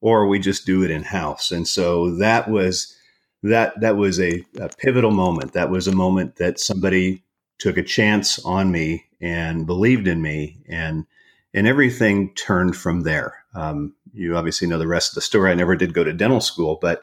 or 0.00 0.26
we 0.26 0.38
just 0.38 0.66
do 0.66 0.82
it 0.82 0.90
in 0.90 1.02
house. 1.02 1.50
And 1.50 1.66
so 1.66 2.16
that 2.16 2.50
was 2.50 2.96
that 3.42 3.80
that 3.80 3.96
was 3.96 4.20
a, 4.20 4.44
a, 4.60 4.68
pivotal 4.68 5.10
moment. 5.10 5.52
That 5.52 5.70
was 5.70 5.88
a 5.88 5.94
moment 5.94 6.36
that 6.36 6.60
somebody 6.60 7.22
took 7.58 7.76
a 7.76 7.82
chance 7.82 8.38
on 8.44 8.70
me 8.70 9.04
and 9.20 9.66
believed 9.66 10.08
in 10.08 10.20
me, 10.22 10.58
and 10.68 11.06
and 11.54 11.66
everything 11.66 12.34
turned 12.34 12.76
from 12.76 13.02
there. 13.02 13.44
Um, 13.54 13.94
you 14.12 14.36
obviously 14.36 14.68
know 14.68 14.78
the 14.78 14.86
rest 14.86 15.12
of 15.12 15.14
the 15.16 15.20
story. 15.20 15.50
I 15.50 15.54
never 15.54 15.76
did 15.76 15.94
go 15.94 16.04
to 16.04 16.12
dental 16.12 16.40
school, 16.40 16.78
but 16.80 17.02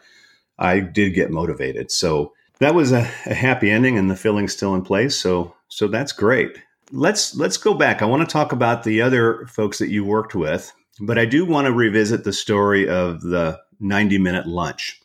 I 0.57 0.79
did 0.79 1.11
get 1.11 1.31
motivated. 1.31 1.91
So 1.91 2.33
that 2.59 2.75
was 2.75 2.91
a, 2.91 3.09
a 3.25 3.33
happy 3.33 3.71
ending, 3.71 3.97
and 3.97 4.11
the 4.11 4.15
filling's 4.15 4.53
still 4.53 4.75
in 4.75 4.81
place. 4.81 5.15
So 5.15 5.55
so 5.69 5.87
that's 5.87 6.11
great. 6.11 6.57
Let's 6.91 7.35
let's 7.35 7.57
go 7.57 7.73
back. 7.73 8.01
I 8.01 8.05
want 8.05 8.27
to 8.27 8.31
talk 8.31 8.51
about 8.51 8.83
the 8.83 9.01
other 9.01 9.45
folks 9.45 9.77
that 9.77 9.89
you 9.89 10.03
worked 10.03 10.35
with, 10.35 10.73
but 10.99 11.17
I 11.17 11.25
do 11.25 11.45
want 11.45 11.67
to 11.67 11.73
revisit 11.73 12.23
the 12.23 12.33
story 12.33 12.89
of 12.89 13.21
the 13.21 13.59
90 13.79 14.17
minute 14.17 14.47
lunch. 14.47 14.99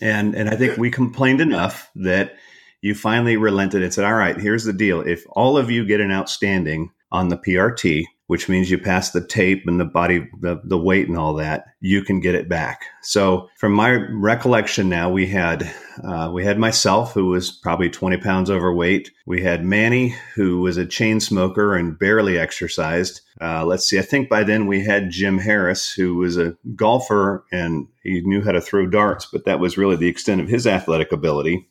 And 0.00 0.34
and 0.34 0.48
I 0.48 0.56
think 0.56 0.78
we 0.78 0.90
complained 0.90 1.40
enough 1.40 1.90
that 1.96 2.36
you 2.80 2.94
finally 2.94 3.36
relented 3.36 3.82
and 3.82 3.92
said, 3.92 4.04
"All 4.04 4.14
right, 4.14 4.40
here's 4.40 4.64
the 4.64 4.72
deal. 4.72 5.00
If 5.00 5.24
all 5.30 5.58
of 5.58 5.70
you 5.70 5.84
get 5.84 6.00
an 6.00 6.12
outstanding 6.12 6.92
on 7.10 7.28
the 7.28 7.36
PRT, 7.36 8.04
which 8.26 8.48
means 8.48 8.70
you 8.70 8.78
pass 8.78 9.10
the 9.10 9.24
tape 9.24 9.64
and 9.66 9.78
the 9.78 9.84
body, 9.84 10.28
the, 10.40 10.60
the 10.64 10.78
weight 10.78 11.08
and 11.08 11.18
all 11.18 11.34
that, 11.34 11.66
you 11.80 12.02
can 12.02 12.20
get 12.20 12.34
it 12.34 12.48
back. 12.48 12.86
So 13.02 13.50
from 13.58 13.72
my 13.72 13.90
recollection 13.90 14.88
now, 14.88 15.10
we 15.10 15.26
had, 15.26 15.70
uh, 16.02 16.30
we 16.32 16.42
had 16.42 16.58
myself 16.58 17.12
who 17.12 17.26
was 17.26 17.50
probably 17.50 17.90
20 17.90 18.16
pounds 18.18 18.50
overweight. 18.50 19.10
We 19.26 19.42
had 19.42 19.64
Manny 19.64 20.14
who 20.34 20.60
was 20.60 20.78
a 20.78 20.86
chain 20.86 21.20
smoker 21.20 21.76
and 21.76 21.98
barely 21.98 22.38
exercised. 22.38 23.20
Uh, 23.42 23.66
let's 23.66 23.84
see, 23.84 23.98
I 23.98 24.02
think 24.02 24.30
by 24.30 24.42
then 24.42 24.66
we 24.66 24.82
had 24.82 25.10
Jim 25.10 25.36
Harris 25.36 25.92
who 25.92 26.16
was 26.16 26.38
a 26.38 26.56
golfer 26.74 27.44
and 27.52 27.88
he 28.02 28.22
knew 28.22 28.42
how 28.42 28.52
to 28.52 28.60
throw 28.60 28.86
darts, 28.86 29.26
but 29.30 29.44
that 29.44 29.60
was 29.60 29.76
really 29.76 29.96
the 29.96 30.08
extent 30.08 30.40
of 30.40 30.48
his 30.48 30.66
athletic 30.66 31.12
ability. 31.12 31.68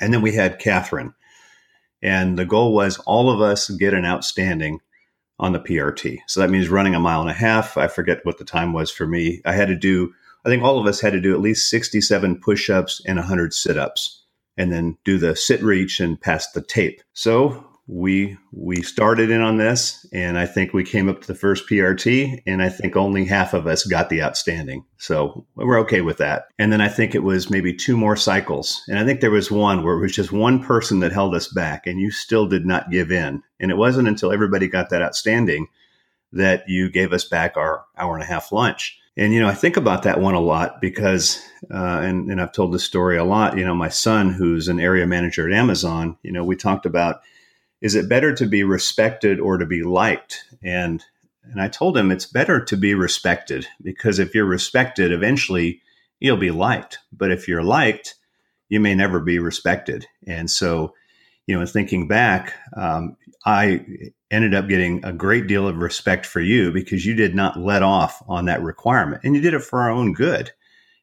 And 0.00 0.14
then 0.14 0.22
we 0.22 0.32
had 0.32 0.60
Catherine. 0.60 1.14
And 2.02 2.36
the 2.36 2.44
goal 2.44 2.74
was 2.74 2.98
all 2.98 3.30
of 3.30 3.40
us 3.40 3.70
get 3.70 3.94
an 3.94 4.04
outstanding 4.04 4.80
on 5.42 5.52
the 5.52 5.60
PRT. 5.60 6.20
So 6.28 6.40
that 6.40 6.50
means 6.50 6.68
running 6.68 6.94
a 6.94 7.00
mile 7.00 7.20
and 7.20 7.28
a 7.28 7.34
half. 7.34 7.76
I 7.76 7.88
forget 7.88 8.24
what 8.24 8.38
the 8.38 8.44
time 8.44 8.72
was 8.72 8.90
for 8.90 9.06
me. 9.06 9.42
I 9.44 9.52
had 9.52 9.68
to 9.68 9.76
do, 9.76 10.14
I 10.46 10.48
think 10.48 10.62
all 10.62 10.78
of 10.78 10.86
us 10.86 11.00
had 11.00 11.12
to 11.12 11.20
do 11.20 11.34
at 11.34 11.40
least 11.40 11.68
67 11.68 12.40
push 12.40 12.70
ups 12.70 13.02
and 13.04 13.18
100 13.18 13.52
sit 13.52 13.76
ups 13.76 14.22
and 14.56 14.70
then 14.72 14.96
do 15.04 15.18
the 15.18 15.34
sit 15.34 15.60
reach 15.60 15.98
and 15.98 16.20
pass 16.20 16.50
the 16.52 16.62
tape. 16.62 17.02
So 17.12 17.66
we 17.86 18.36
we 18.52 18.82
started 18.82 19.30
in 19.30 19.40
on 19.40 19.56
this, 19.56 20.06
and 20.12 20.38
I 20.38 20.46
think 20.46 20.72
we 20.72 20.84
came 20.84 21.08
up 21.08 21.20
to 21.20 21.26
the 21.26 21.34
first 21.34 21.68
PRT, 21.68 22.42
and 22.46 22.62
I 22.62 22.68
think 22.68 22.96
only 22.96 23.24
half 23.24 23.54
of 23.54 23.66
us 23.66 23.84
got 23.84 24.08
the 24.08 24.22
outstanding. 24.22 24.84
So 24.98 25.46
we're 25.56 25.80
okay 25.80 26.00
with 26.00 26.18
that. 26.18 26.46
And 26.58 26.72
then 26.72 26.80
I 26.80 26.88
think 26.88 27.14
it 27.14 27.24
was 27.24 27.50
maybe 27.50 27.74
two 27.74 27.96
more 27.96 28.16
cycles, 28.16 28.82
and 28.88 28.98
I 28.98 29.04
think 29.04 29.20
there 29.20 29.30
was 29.30 29.50
one 29.50 29.82
where 29.82 29.96
it 29.96 30.00
was 30.00 30.14
just 30.14 30.32
one 30.32 30.62
person 30.62 31.00
that 31.00 31.12
held 31.12 31.34
us 31.34 31.48
back, 31.48 31.86
and 31.86 32.00
you 32.00 32.10
still 32.10 32.46
did 32.46 32.64
not 32.64 32.90
give 32.90 33.10
in. 33.10 33.42
And 33.58 33.70
it 33.70 33.76
wasn't 33.76 34.08
until 34.08 34.32
everybody 34.32 34.68
got 34.68 34.90
that 34.90 35.02
outstanding 35.02 35.66
that 36.32 36.64
you 36.68 36.88
gave 36.90 37.12
us 37.12 37.24
back 37.24 37.56
our 37.56 37.84
hour 37.98 38.14
and 38.14 38.22
a 38.22 38.26
half 38.26 38.52
lunch. 38.52 38.98
And 39.16 39.34
you 39.34 39.40
know, 39.40 39.48
I 39.48 39.54
think 39.54 39.76
about 39.76 40.04
that 40.04 40.20
one 40.20 40.34
a 40.34 40.40
lot 40.40 40.80
because, 40.80 41.42
uh, 41.70 42.00
and 42.02 42.30
and 42.30 42.40
I've 42.40 42.52
told 42.52 42.72
this 42.72 42.84
story 42.84 43.18
a 43.18 43.24
lot. 43.24 43.58
You 43.58 43.64
know, 43.64 43.74
my 43.74 43.90
son, 43.90 44.32
who's 44.32 44.68
an 44.68 44.80
area 44.80 45.06
manager 45.06 45.46
at 45.46 45.54
Amazon, 45.54 46.16
you 46.22 46.32
know, 46.32 46.44
we 46.44 46.56
talked 46.56 46.86
about 46.86 47.20
is 47.82 47.96
it 47.96 48.08
better 48.08 48.32
to 48.34 48.46
be 48.46 48.62
respected 48.62 49.40
or 49.40 49.58
to 49.58 49.66
be 49.66 49.82
liked? 49.82 50.44
And 50.62 51.04
and 51.44 51.60
I 51.60 51.68
told 51.68 51.96
him 51.96 52.10
it's 52.12 52.24
better 52.24 52.64
to 52.64 52.76
be 52.76 52.94
respected 52.94 53.66
because 53.82 54.20
if 54.20 54.32
you're 54.32 54.46
respected, 54.46 55.10
eventually 55.10 55.82
you'll 56.20 56.36
be 56.36 56.52
liked. 56.52 57.00
But 57.12 57.32
if 57.32 57.48
you're 57.48 57.64
liked, 57.64 58.14
you 58.68 58.78
may 58.78 58.94
never 58.94 59.18
be 59.18 59.40
respected. 59.40 60.06
And 60.24 60.48
so, 60.48 60.94
you 61.48 61.54
know, 61.56 61.60
in 61.60 61.66
thinking 61.66 62.06
back, 62.06 62.54
um, 62.76 63.16
I 63.44 63.84
ended 64.30 64.54
up 64.54 64.68
getting 64.68 65.04
a 65.04 65.12
great 65.12 65.48
deal 65.48 65.66
of 65.66 65.76
respect 65.78 66.26
for 66.26 66.40
you 66.40 66.70
because 66.70 67.04
you 67.04 67.16
did 67.16 67.34
not 67.34 67.58
let 67.58 67.82
off 67.82 68.22
on 68.28 68.44
that 68.44 68.62
requirement 68.62 69.22
and 69.24 69.34
you 69.34 69.42
did 69.42 69.52
it 69.52 69.64
for 69.64 69.80
our 69.80 69.90
own 69.90 70.12
good. 70.12 70.52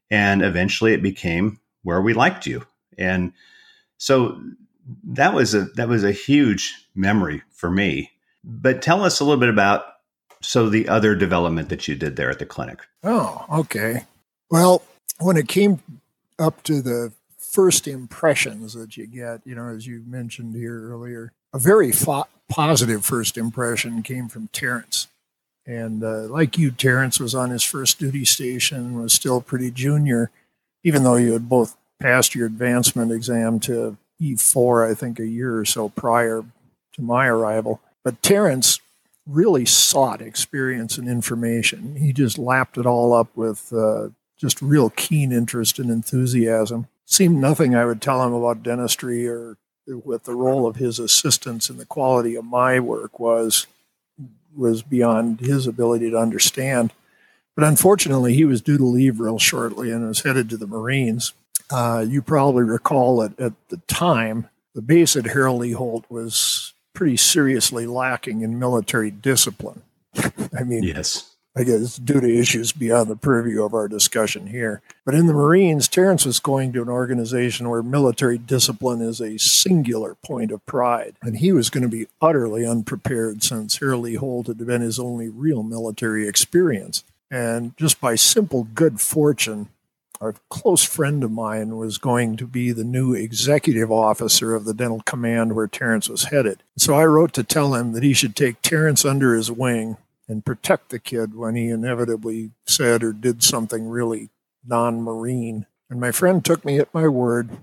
And 0.10 0.42
eventually 0.42 0.94
it 0.94 1.04
became 1.04 1.60
where 1.84 2.02
we 2.02 2.14
liked 2.14 2.48
you. 2.48 2.66
And 2.98 3.34
so 3.98 4.42
that 5.04 5.34
was 5.34 5.54
a 5.54 5.66
that 5.76 5.88
was 5.88 6.04
a 6.04 6.12
huge 6.12 6.88
memory 6.96 7.42
for 7.52 7.70
me. 7.70 8.12
But 8.44 8.82
tell 8.82 9.04
us 9.04 9.20
a 9.20 9.24
little 9.24 9.40
bit 9.40 9.50
about 9.50 9.86
so 10.42 10.70
the 10.70 10.88
other 10.88 11.16
development 11.16 11.70
that 11.70 11.88
you 11.88 11.96
did 11.96 12.16
there 12.16 12.30
at 12.30 12.40
the 12.40 12.46
clinic. 12.46 12.80
Oh, 13.04 13.46
okay. 13.52 14.06
Well, 14.50 14.84
when 15.20 15.38
it 15.38 15.48
came 15.48 15.82
up 16.38 16.64
to 16.64 16.82
the 16.82 17.12
first 17.38 17.88
impressions 17.88 18.74
that 18.74 18.96
you 18.96 19.06
get, 19.06 19.42
you 19.46 19.56
know, 19.56 19.68
as 19.68 19.86
you 19.86 20.04
mentioned 20.08 20.56
here 20.56 20.90
earlier, 20.90 21.34
a 21.54 21.60
very 21.60 21.92
fo- 21.92 22.28
positive 22.48 23.04
first 23.04 23.38
impression 23.38 24.02
came 24.02 24.30
from 24.30 24.48
Terrence. 24.54 25.08
And 25.66 26.04
uh, 26.04 26.22
like 26.22 26.58
you, 26.58 26.72
Terrence 26.72 27.20
was 27.20 27.36
on 27.36 27.50
his 27.50 27.64
first 27.64 28.00
duty 28.00 28.26
station, 28.26 29.00
was 29.00 29.14
still 29.14 29.42
pretty 29.42 29.72
junior, 29.72 30.32
even 30.84 31.04
though 31.04 31.16
you 31.16 31.34
had 31.34 31.50
both 31.50 31.76
passed 32.00 32.34
your 32.34 32.48
advancement 32.48 33.12
exam 33.12 33.60
to 33.60 33.98
E4, 34.22 34.90
I 34.90 34.94
think, 34.94 35.20
a 35.20 35.28
year 35.28 35.58
or 35.58 35.66
so 35.66 35.90
prior 35.90 36.44
to 36.94 37.02
my 37.02 37.28
arrival. 37.28 37.82
But 38.04 38.22
Terrence 38.22 38.80
really 39.26 39.66
sought 39.66 40.22
experience 40.22 40.98
and 40.98 41.08
information. 41.08 41.96
He 41.96 42.12
just 42.14 42.38
lapped 42.38 42.78
it 42.78 42.86
all 42.86 43.14
up 43.14 43.36
with 43.36 43.72
uh, 43.72 44.10
just 44.38 44.62
real 44.62 44.90
keen 44.92 45.32
interest 45.32 45.80
and 45.80 45.90
enthusiasm. 45.90 46.88
Seemed 47.06 47.38
nothing 47.38 47.76
I 47.76 47.86
would 47.86 48.02
tell 48.02 48.26
him 48.26 48.34
about 48.34 48.64
dentistry 48.64 49.28
or 49.28 49.58
what 49.86 50.24
the 50.24 50.36
role 50.36 50.68
of 50.68 50.76
his 50.76 51.00
assistants 51.00 51.70
and 51.70 51.80
the 51.80 51.86
quality 51.86 52.36
of 52.36 52.46
my 52.46 52.80
work 52.80 53.20
was 53.20 53.68
was 54.56 54.82
beyond 54.82 55.40
his 55.40 55.68
ability 55.68 56.10
to 56.12 56.18
understand. 56.18 56.92
But 57.56 57.68
unfortunately, 57.68 58.34
he 58.34 58.46
was 58.46 58.62
due 58.62 58.78
to 58.78 58.86
leave 58.86 59.20
real 59.20 59.40
shortly 59.40 59.92
and 59.92 60.08
was 60.08 60.24
headed 60.24 60.50
to 60.50 60.58
the 60.58 60.68
Marines. 60.68 61.34
Uh, 61.72 62.06
you 62.08 62.22
probably 62.22 62.64
recall 62.64 63.18
that 63.18 63.40
at 63.40 63.54
the 63.70 63.78
time, 63.88 64.50
the 64.74 64.82
base 64.82 65.16
at 65.16 65.26
Harold 65.26 65.62
Lee 65.62 65.74
Holt 65.74 66.06
was 66.10 66.74
pretty 66.94 67.18
seriously 67.18 67.86
lacking 67.86 68.42
in 68.42 68.60
military 68.60 69.12
discipline. 69.12 69.84
I 70.58 70.64
mean, 70.64 70.84
yes. 70.84 71.36
I 71.58 71.64
guess 71.64 71.98
due 71.98 72.22
to 72.22 72.40
issues 72.40 72.72
beyond 72.72 73.10
the 73.10 73.16
purview 73.16 73.64
of 73.64 73.74
our 73.74 73.88
discussion 73.88 74.48
here. 74.48 74.82
But 75.06 75.16
in 75.16 75.26
the 75.26 75.34
Marines, 75.34 75.88
Terrence 75.88 76.26
was 76.26 76.40
going 76.40 76.72
to 76.74 76.82
an 76.82 76.90
organization 76.90 77.70
where 77.70 77.84
military 77.84 78.38
discipline 78.38 79.02
is 79.02 79.20
a 79.20 79.38
singular 79.38 80.16
point 80.16 80.52
of 80.52 80.66
pride. 80.66 81.16
And 81.22 81.38
he 81.38 81.52
was 81.52 81.70
going 81.70 81.84
to 81.84 81.90
be 81.90 82.08
utterly 82.22 82.66
unprepared 82.66 83.44
since 83.44 83.78
Harold 83.78 84.04
Lee 84.04 84.16
Holt 84.16 84.48
had 84.48 84.66
been 84.66 84.82
his 84.82 85.00
only 85.00 85.28
real 85.28 85.64
military 85.64 86.28
experience. 86.28 87.04
And 87.32 87.76
just 87.78 88.00
by 88.00 88.16
simple 88.16 88.68
good 88.74 89.02
fortune, 89.02 89.70
a 90.22 90.34
close 90.50 90.84
friend 90.84 91.24
of 91.24 91.32
mine 91.32 91.78
was 91.78 91.98
going 91.98 92.36
to 92.38 92.46
be 92.46 92.72
the 92.72 92.84
new 92.84 93.14
executive 93.14 93.92
officer 93.92 94.54
of 94.54 94.66
the 94.66 94.74
dental 94.74 95.02
command 95.06 95.56
where 95.56 95.68
Terrence 95.68 96.10
was 96.10 96.26
headed. 96.26 96.64
So 96.78 96.94
I 96.94 97.06
wrote 97.06 97.34
to 97.34 97.44
tell 97.44 97.76
him 97.76 97.94
that 97.94 98.04
he 98.04 98.14
should 98.14 98.36
take 98.36 98.62
Terrence 98.62 99.06
under 99.06 99.34
his 99.34 99.50
wing 99.50 99.98
and 100.28 100.46
protect 100.46 100.90
the 100.90 101.00
kid 101.00 101.36
when 101.36 101.56
he 101.56 101.70
inevitably 101.70 102.52
said 102.68 103.04
or 103.04 103.14
did 103.14 103.44
something 103.44 103.88
really 103.88 104.30
non 104.66 105.02
marine. 105.02 105.66
And 105.90 106.00
my 106.00 106.12
friend 106.12 106.44
took 106.44 106.66
me 106.66 106.80
at 106.80 106.94
my 106.94 107.08
word 107.08 107.58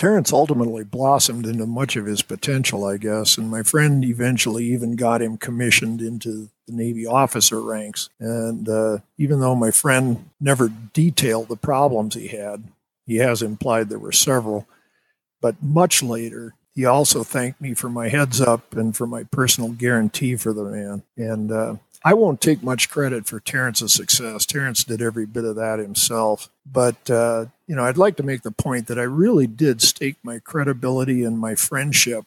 Terrence 0.00 0.32
ultimately 0.32 0.82
blossomed 0.82 1.44
into 1.44 1.66
much 1.66 1.94
of 1.94 2.06
his 2.06 2.22
potential, 2.22 2.86
I 2.86 2.96
guess, 2.96 3.36
and 3.36 3.50
my 3.50 3.62
friend 3.62 4.02
eventually 4.02 4.64
even 4.64 4.96
got 4.96 5.20
him 5.20 5.36
commissioned 5.36 6.00
into 6.00 6.48
the 6.66 6.72
Navy 6.72 7.04
officer 7.04 7.60
ranks. 7.60 8.08
And 8.18 8.66
uh, 8.66 9.00
even 9.18 9.40
though 9.40 9.54
my 9.54 9.70
friend 9.70 10.30
never 10.40 10.72
detailed 10.94 11.48
the 11.48 11.56
problems 11.56 12.14
he 12.14 12.28
had, 12.28 12.64
he 13.04 13.16
has 13.16 13.42
implied 13.42 13.90
there 13.90 13.98
were 13.98 14.10
several. 14.10 14.66
But 15.42 15.62
much 15.62 16.02
later, 16.02 16.54
he 16.74 16.86
also 16.86 17.22
thanked 17.22 17.60
me 17.60 17.74
for 17.74 17.90
my 17.90 18.08
heads 18.08 18.40
up 18.40 18.74
and 18.74 18.96
for 18.96 19.06
my 19.06 19.24
personal 19.24 19.68
guarantee 19.68 20.34
for 20.34 20.54
the 20.54 20.64
man. 20.64 21.02
And 21.18 21.52
uh, 21.52 21.76
I 22.02 22.14
won't 22.14 22.40
take 22.40 22.62
much 22.62 22.88
credit 22.88 23.26
for 23.26 23.38
Terrence's 23.38 23.92
success. 23.92 24.46
Terrence 24.46 24.82
did 24.82 25.02
every 25.02 25.26
bit 25.26 25.44
of 25.44 25.56
that 25.56 25.78
himself. 25.78 26.48
But, 26.64 27.10
uh, 27.10 27.46
you 27.70 27.76
know, 27.76 27.84
I'd 27.84 27.96
like 27.96 28.16
to 28.16 28.24
make 28.24 28.42
the 28.42 28.50
point 28.50 28.88
that 28.88 28.98
I 28.98 29.04
really 29.04 29.46
did 29.46 29.80
stake 29.80 30.16
my 30.24 30.40
credibility 30.40 31.22
and 31.22 31.38
my 31.38 31.54
friendship 31.54 32.24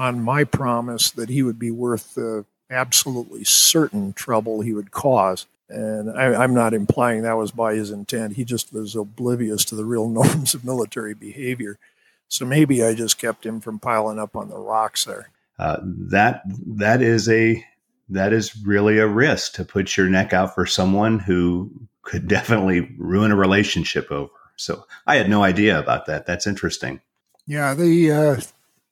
on 0.00 0.20
my 0.20 0.42
promise 0.42 1.12
that 1.12 1.28
he 1.28 1.44
would 1.44 1.60
be 1.60 1.70
worth 1.70 2.16
the 2.16 2.44
absolutely 2.68 3.44
certain 3.44 4.12
trouble 4.12 4.60
he 4.60 4.72
would 4.72 4.90
cause. 4.90 5.46
And 5.68 6.10
I, 6.10 6.42
am 6.42 6.54
not 6.54 6.74
implying 6.74 7.22
that 7.22 7.36
was 7.36 7.52
by 7.52 7.74
his 7.76 7.92
intent. 7.92 8.34
He 8.34 8.44
just 8.44 8.72
was 8.72 8.96
oblivious 8.96 9.64
to 9.66 9.76
the 9.76 9.84
real 9.84 10.08
norms 10.08 10.54
of 10.54 10.64
military 10.64 11.14
behavior. 11.14 11.78
So 12.26 12.44
maybe 12.44 12.82
I 12.82 12.94
just 12.94 13.16
kept 13.16 13.46
him 13.46 13.60
from 13.60 13.78
piling 13.78 14.18
up 14.18 14.34
on 14.34 14.48
the 14.48 14.58
rocks 14.58 15.04
there. 15.04 15.30
Uh, 15.56 15.78
that 15.84 16.42
that 16.66 17.00
is 17.00 17.28
a 17.28 17.64
that 18.08 18.32
is 18.32 18.60
really 18.64 18.98
a 18.98 19.06
risk 19.06 19.52
to 19.52 19.64
put 19.64 19.96
your 19.96 20.08
neck 20.08 20.32
out 20.32 20.56
for 20.56 20.66
someone 20.66 21.20
who 21.20 21.70
could 22.02 22.26
definitely 22.36 22.92
ruin 22.98 23.30
a 23.30 23.36
relationship 23.36 24.10
over. 24.10 24.30
So 24.58 24.86
I 25.06 25.16
had 25.16 25.30
no 25.30 25.42
idea 25.42 25.78
about 25.78 26.06
that. 26.06 26.26
That's 26.26 26.46
interesting. 26.46 27.00
Yeah, 27.46 27.74
the 27.74 28.12
uh, 28.12 28.40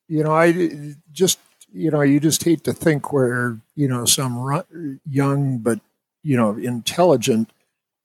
you 0.09 0.23
know 0.23 0.33
I 0.33 0.95
just 1.13 1.39
you 1.73 1.91
know 1.91 2.01
you 2.01 2.21
just 2.21 2.43
hate 2.45 2.65
to 2.65 2.73
think 2.73 3.13
where 3.13 3.59
you 3.75 3.89
know 3.89 4.05
some 4.05 4.65
young 5.09 5.59
but 5.59 5.81
you 6.23 6.37
know 6.37 6.57
intelligent 6.57 7.51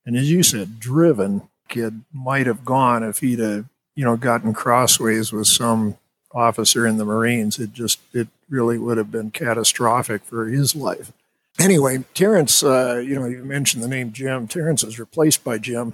and 0.06 0.18
as 0.18 0.30
you 0.30 0.44
said 0.44 0.80
driven 0.80 1.48
kid 1.70 2.04
might 2.12 2.48
have 2.48 2.66
gone 2.66 3.04
if 3.04 3.20
he'd 3.20 3.40
have 3.40 3.66
you 3.96 4.04
know 4.04 4.18
gotten 4.18 4.54
crossways 4.54 5.32
with 5.32 5.48
some 5.48 5.98
officer 6.34 6.86
in 6.88 6.98
the 6.98 7.06
Marines. 7.06 7.60
It 7.60 7.74
just 7.74 8.00
it 8.14 8.28
really 8.50 8.78
would 8.78 8.98
have 8.98 9.12
been 9.12 9.32
catastrophic 9.32 10.24
for 10.24 10.48
his 10.48 10.76
life. 10.76 11.12
Anyway, 11.60 12.04
Terrence, 12.14 12.64
uh, 12.64 13.02
you 13.06 13.16
know, 13.16 13.26
you 13.26 13.44
mentioned 13.44 13.84
the 13.84 13.88
name 13.88 14.12
Jim. 14.12 14.48
Terrence 14.48 14.84
was 14.84 15.00
replaced 15.00 15.44
by 15.44 15.58
Jim, 15.58 15.94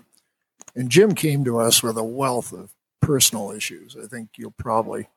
and 0.77 0.89
Jim 0.89 1.15
came 1.15 1.43
to 1.43 1.59
us 1.59 1.81
with 1.81 1.97
a 1.97 2.03
wealth 2.03 2.53
of 2.53 2.71
personal 3.01 3.51
issues. 3.51 3.97
I 4.01 4.07
think 4.07 4.29
you'll 4.37 4.51
probably 4.51 5.07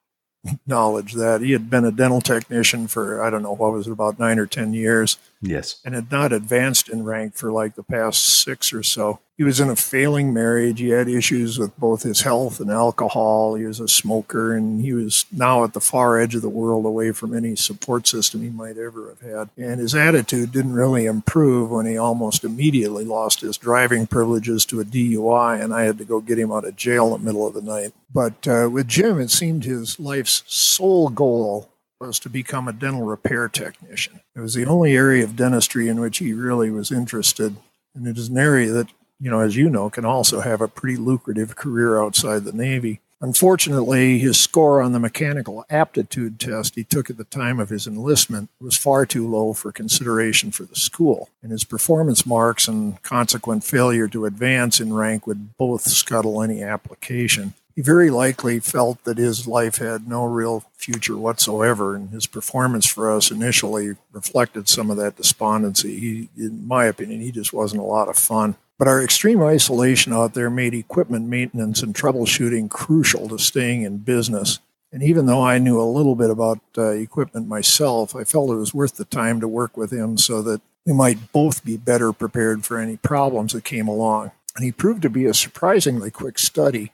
acknowledge 0.46 1.12
that 1.12 1.42
he 1.42 1.52
had 1.52 1.68
been 1.68 1.84
a 1.84 1.92
dental 1.92 2.20
technician 2.20 2.86
for 2.86 3.22
I 3.22 3.28
don't 3.28 3.42
know 3.42 3.54
what 3.54 3.72
was 3.72 3.86
it 3.86 3.92
about 3.92 4.18
nine 4.18 4.38
or 4.38 4.46
ten 4.46 4.72
years. 4.72 5.18
Yes, 5.40 5.80
and 5.84 5.94
had 5.94 6.10
not 6.10 6.32
advanced 6.32 6.88
in 6.88 7.04
rank 7.04 7.34
for 7.36 7.52
like 7.52 7.74
the 7.74 7.82
past 7.82 8.24
six 8.42 8.72
or 8.72 8.82
so. 8.82 9.20
He 9.40 9.44
was 9.44 9.59
in 9.59 9.70
a 9.70 9.74
failing 9.74 10.35
marriage. 10.35 10.81
He 10.81 10.90
had 10.90 11.09
issues 11.09 11.59
with 11.59 11.74
both 11.79 12.03
his 12.03 12.20
health 12.20 12.61
and 12.61 12.70
alcohol. 12.70 13.55
He 13.55 13.64
was 13.64 13.81
a 13.81 13.88
smoker, 13.88 14.55
and 14.55 14.83
he 14.83 14.92
was 14.92 15.24
now 15.33 15.64
at 15.64 15.72
the 15.72 15.81
far 15.81 16.20
edge 16.20 16.35
of 16.35 16.42
the 16.42 16.50
world, 16.50 16.85
away 16.85 17.12
from 17.12 17.35
any 17.35 17.57
support 17.57 18.07
system 18.07 18.42
he 18.42 18.50
might 18.50 18.76
ever 18.76 19.09
have 19.09 19.20
had. 19.22 19.48
And 19.57 19.81
his 19.81 19.94
attitude 19.94 20.53
didn't 20.53 20.74
really 20.74 21.07
improve 21.07 21.70
when 21.70 21.87
he 21.87 21.96
almost 21.96 22.44
immediately 22.44 23.07
lost 23.07 23.40
his 23.40 23.57
driving 23.57 24.07
privileges 24.07 24.66
to 24.66 24.81
a 24.81 24.85
DUI, 24.85 25.59
and 25.59 25.72
I 25.72 25.84
had 25.84 25.97
to 25.97 26.05
go 26.05 26.20
get 26.20 26.38
him 26.38 26.53
out 26.53 26.66
of 26.66 26.76
jail 26.76 27.14
in 27.14 27.22
the 27.22 27.32
middle 27.32 27.47
of 27.47 27.55
the 27.55 27.62
night. 27.62 27.95
But 28.12 28.47
uh, 28.47 28.68
with 28.70 28.88
Jim, 28.88 29.18
it 29.18 29.30
seemed 29.30 29.64
his 29.64 29.99
life's 29.99 30.43
sole 30.49 31.09
goal 31.09 31.70
was 31.99 32.18
to 32.18 32.28
become 32.28 32.68
a 32.68 32.74
dental 32.74 33.05
repair 33.05 33.49
technician. 33.49 34.20
It 34.36 34.41
was 34.41 34.53
the 34.53 34.66
only 34.66 34.95
area 34.95 35.24
of 35.24 35.34
dentistry 35.34 35.88
in 35.88 35.99
which 35.99 36.18
he 36.18 36.34
really 36.34 36.70
was 36.70 36.93
interested. 36.93 37.57
And 37.95 38.07
it 38.07 38.18
is 38.18 38.28
an 38.28 38.36
area 38.36 38.70
that 38.72 38.88
you 39.20 39.30
know, 39.30 39.40
as 39.40 39.56
you 39.56 39.68
know, 39.68 39.90
can 39.90 40.04
also 40.04 40.40
have 40.40 40.60
a 40.60 40.68
pretty 40.68 40.96
lucrative 40.96 41.56
career 41.56 42.00
outside 42.00 42.44
the 42.44 42.52
Navy. 42.52 43.00
Unfortunately, 43.22 44.18
his 44.18 44.40
score 44.40 44.80
on 44.80 44.92
the 44.92 44.98
mechanical 44.98 45.66
aptitude 45.68 46.40
test 46.40 46.74
he 46.74 46.84
took 46.84 47.10
at 47.10 47.18
the 47.18 47.24
time 47.24 47.60
of 47.60 47.68
his 47.68 47.86
enlistment 47.86 48.48
was 48.58 48.78
far 48.78 49.04
too 49.04 49.28
low 49.28 49.52
for 49.52 49.72
consideration 49.72 50.50
for 50.50 50.62
the 50.62 50.74
school, 50.74 51.28
and 51.42 51.52
his 51.52 51.64
performance 51.64 52.24
marks 52.24 52.66
and 52.66 53.02
consequent 53.02 53.62
failure 53.62 54.08
to 54.08 54.24
advance 54.24 54.80
in 54.80 54.94
rank 54.94 55.26
would 55.26 55.54
both 55.58 55.82
scuttle 55.82 56.42
any 56.42 56.62
application. 56.62 57.52
He 57.76 57.82
very 57.82 58.10
likely 58.10 58.58
felt 58.58 59.04
that 59.04 59.18
his 59.18 59.46
life 59.46 59.76
had 59.76 60.08
no 60.08 60.24
real 60.24 60.64
future 60.74 61.16
whatsoever, 61.16 61.94
and 61.94 62.10
his 62.10 62.26
performance 62.26 62.86
for 62.86 63.14
us 63.14 63.30
initially 63.30 63.96
reflected 64.12 64.66
some 64.66 64.90
of 64.90 64.96
that 64.96 65.16
despondency. 65.16 66.00
He, 66.00 66.28
in 66.42 66.66
my 66.66 66.86
opinion, 66.86 67.20
he 67.20 67.30
just 67.30 67.52
wasn't 67.52 67.82
a 67.82 67.86
lot 67.86 68.08
of 68.08 68.16
fun. 68.16 68.56
But 68.81 68.89
our 68.89 69.05
extreme 69.05 69.43
isolation 69.43 70.14
out 70.14 70.33
there 70.33 70.49
made 70.49 70.72
equipment 70.72 71.28
maintenance 71.28 71.83
and 71.83 71.95
troubleshooting 71.95 72.70
crucial 72.70 73.28
to 73.28 73.39
staying 73.39 73.83
in 73.83 73.99
business. 73.99 74.59
And 74.91 75.03
even 75.03 75.26
though 75.26 75.43
I 75.43 75.59
knew 75.59 75.78
a 75.78 75.85
little 75.85 76.14
bit 76.14 76.31
about 76.31 76.61
uh, 76.78 76.93
equipment 76.93 77.47
myself, 77.47 78.16
I 78.16 78.24
felt 78.24 78.49
it 78.49 78.55
was 78.55 78.72
worth 78.72 78.97
the 78.97 79.05
time 79.05 79.39
to 79.43 79.47
work 79.47 79.76
with 79.76 79.93
him 79.93 80.16
so 80.16 80.41
that 80.41 80.62
we 80.87 80.95
might 80.95 81.31
both 81.31 81.62
be 81.62 81.76
better 81.76 82.11
prepared 82.11 82.64
for 82.64 82.78
any 82.78 82.97
problems 82.97 83.53
that 83.53 83.64
came 83.64 83.87
along. 83.87 84.31
And 84.57 84.64
he 84.64 84.72
proved 84.72 85.03
to 85.03 85.11
be 85.11 85.26
a 85.26 85.35
surprisingly 85.35 86.11
quick 86.11 86.39
study, 86.39 86.93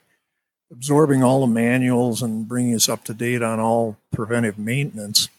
absorbing 0.69 1.23
all 1.23 1.39
the 1.39 1.47
manuals 1.47 2.21
and 2.21 2.49
bringing 2.49 2.75
us 2.75 2.89
up 2.89 3.05
to 3.05 3.13
date 3.13 3.41
on 3.41 3.61
all 3.61 3.95
preventive 4.11 4.59
maintenance 4.59 5.29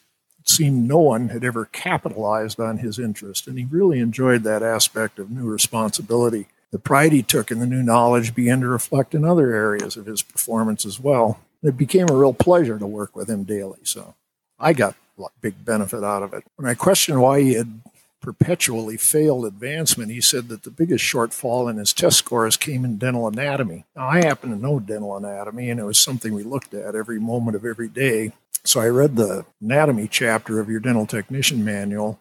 seemed 0.48 0.88
no 0.88 0.98
one 0.98 1.28
had 1.28 1.44
ever 1.44 1.66
capitalized 1.66 2.58
on 2.58 2.78
his 2.78 2.98
interest, 2.98 3.46
and 3.46 3.58
he 3.58 3.64
really 3.64 4.00
enjoyed 4.00 4.42
that 4.42 4.62
aspect 4.62 5.18
of 5.18 5.30
new 5.30 5.44
responsibility. 5.44 6.46
The 6.70 6.78
pride 6.78 7.12
he 7.12 7.22
took 7.22 7.50
in 7.50 7.60
the 7.60 7.66
new 7.66 7.82
knowledge 7.82 8.34
began 8.34 8.60
to 8.60 8.68
reflect 8.68 9.14
in 9.14 9.24
other 9.24 9.54
areas 9.54 9.96
of 9.96 10.06
his 10.06 10.22
performance 10.22 10.84
as 10.84 11.00
well. 11.00 11.40
It 11.62 11.76
became 11.76 12.08
a 12.08 12.14
real 12.14 12.34
pleasure 12.34 12.78
to 12.78 12.86
work 12.86 13.16
with 13.16 13.28
him 13.28 13.44
daily, 13.44 13.78
so 13.82 14.14
I 14.58 14.72
got 14.72 14.94
a 15.18 15.26
big 15.40 15.64
benefit 15.64 16.04
out 16.04 16.22
of 16.22 16.32
it. 16.32 16.44
When 16.56 16.68
I 16.68 16.74
questioned 16.74 17.20
why 17.20 17.40
he 17.40 17.54
had 17.54 17.80
perpetually 18.20 18.96
failed 18.96 19.46
advancement, 19.46 20.10
he 20.10 20.20
said 20.20 20.48
that 20.48 20.62
the 20.62 20.70
biggest 20.70 21.04
shortfall 21.04 21.70
in 21.70 21.76
his 21.76 21.92
test 21.92 22.18
scores 22.18 22.56
came 22.56 22.84
in 22.84 22.98
dental 22.98 23.26
anatomy. 23.26 23.84
Now, 23.96 24.08
I 24.08 24.24
happen 24.24 24.50
to 24.50 24.56
know 24.56 24.80
dental 24.80 25.16
anatomy, 25.16 25.70
and 25.70 25.80
it 25.80 25.84
was 25.84 25.98
something 25.98 26.34
we 26.34 26.42
looked 26.42 26.74
at 26.74 26.94
every 26.94 27.18
moment 27.18 27.56
of 27.56 27.64
every 27.64 27.88
day. 27.88 28.32
So 28.68 28.80
I 28.80 28.88
read 28.88 29.16
the 29.16 29.46
anatomy 29.62 30.08
chapter 30.08 30.60
of 30.60 30.68
your 30.68 30.78
dental 30.78 31.06
technician 31.06 31.64
manual 31.64 32.20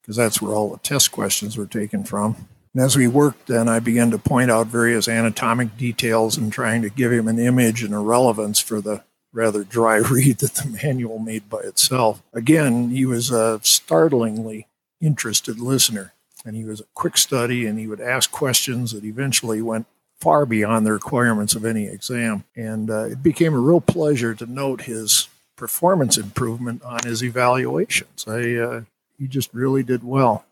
because 0.00 0.16
that's 0.16 0.40
where 0.40 0.54
all 0.54 0.70
the 0.70 0.78
test 0.78 1.12
questions 1.12 1.58
were 1.58 1.66
taken 1.66 2.04
from. 2.04 2.48
And 2.72 2.82
as 2.82 2.96
we 2.96 3.06
worked, 3.06 3.48
then 3.48 3.68
I 3.68 3.80
began 3.80 4.10
to 4.10 4.18
point 4.18 4.50
out 4.50 4.68
various 4.68 5.08
anatomic 5.08 5.76
details 5.76 6.38
and 6.38 6.50
trying 6.50 6.80
to 6.80 6.88
give 6.88 7.12
him 7.12 7.28
an 7.28 7.38
image 7.38 7.82
and 7.82 7.94
a 7.94 7.98
relevance 7.98 8.60
for 8.60 8.80
the 8.80 9.04
rather 9.30 9.62
dry 9.62 9.96
read 10.10 10.38
that 10.38 10.54
the 10.54 10.78
manual 10.82 11.18
made 11.18 11.50
by 11.50 11.60
itself. 11.60 12.22
Again, 12.32 12.88
he 12.88 13.04
was 13.04 13.30
a 13.30 13.60
startlingly 13.62 14.68
interested 15.02 15.60
listener, 15.60 16.14
and 16.46 16.56
he 16.56 16.64
was 16.64 16.80
a 16.80 16.86
quick 16.94 17.18
study, 17.18 17.66
and 17.66 17.78
he 17.78 17.86
would 17.86 18.00
ask 18.00 18.32
questions 18.32 18.92
that 18.92 19.04
eventually 19.04 19.60
went 19.60 19.84
far 20.18 20.46
beyond 20.46 20.86
the 20.86 20.92
requirements 20.92 21.54
of 21.54 21.66
any 21.66 21.88
exam. 21.88 22.44
And 22.56 22.88
uh, 22.88 23.04
it 23.04 23.22
became 23.22 23.52
a 23.52 23.58
real 23.58 23.82
pleasure 23.82 24.34
to 24.34 24.46
note 24.46 24.82
his 24.82 25.28
performance 25.56 26.16
improvement 26.16 26.82
on 26.82 27.00
his 27.04 27.22
evaluations. 27.22 28.24
I, 28.26 28.54
uh, 28.54 28.82
he 29.18 29.28
just 29.28 29.52
really 29.54 29.82
did 29.82 30.02
well. 30.02 30.44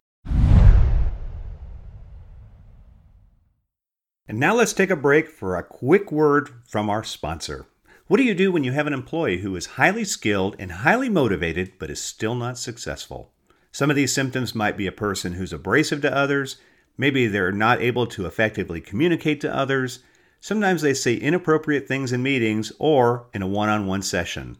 And 4.28 4.38
now 4.38 4.55
let's 4.55 4.72
take 4.72 4.90
a 4.90 4.96
break 4.96 5.28
for 5.28 5.57
a 5.57 5.62
quick 5.62 6.11
word 6.11 6.50
from 6.64 6.88
our 6.88 7.05
sponsor. 7.05 7.66
What 8.07 8.16
do 8.16 8.22
you 8.24 8.34
do 8.34 8.53
when 8.53 8.64
you 8.64 8.72
have 8.72 8.86
an 8.86 8.92
employee 8.92 9.38
who 9.38 9.55
is 9.57 9.76
highly 9.76 10.05
skilled 10.05 10.57
and 10.59 10.70
highly 10.72 11.09
motivated 11.09 11.72
but 11.78 11.90
is 11.90 12.00
still 12.00 12.34
not 12.34 12.59
successful? 12.59 13.32
Some 13.72 13.90
of 13.90 13.96
these 13.96 14.12
symptoms 14.12 14.55
might 14.55 14.76
be 14.76 14.86
a 14.86 14.92
person 14.92 15.34
who's 15.34 15.53
abrasive 15.53 16.03
to 16.03 16.16
others, 16.16 16.59
maybe 16.96 17.26
they're 17.26 17.53
not 17.53 17.80
able 17.80 18.07
to 18.09 18.26
effectively 18.26 18.80
communicate 18.80 19.40
to 19.40 19.55
others, 19.55 20.00
sometimes 20.40 20.82
they 20.82 20.94
say 20.94 21.14
inappropriate 21.14 21.88
things 21.88 22.12
in 22.12 22.22
meetings 22.22 22.72
or 22.78 23.26
in 23.32 23.42
a 23.42 23.46
one 23.46 23.68
on 23.68 23.86
one 23.86 24.03
session. 24.03 24.57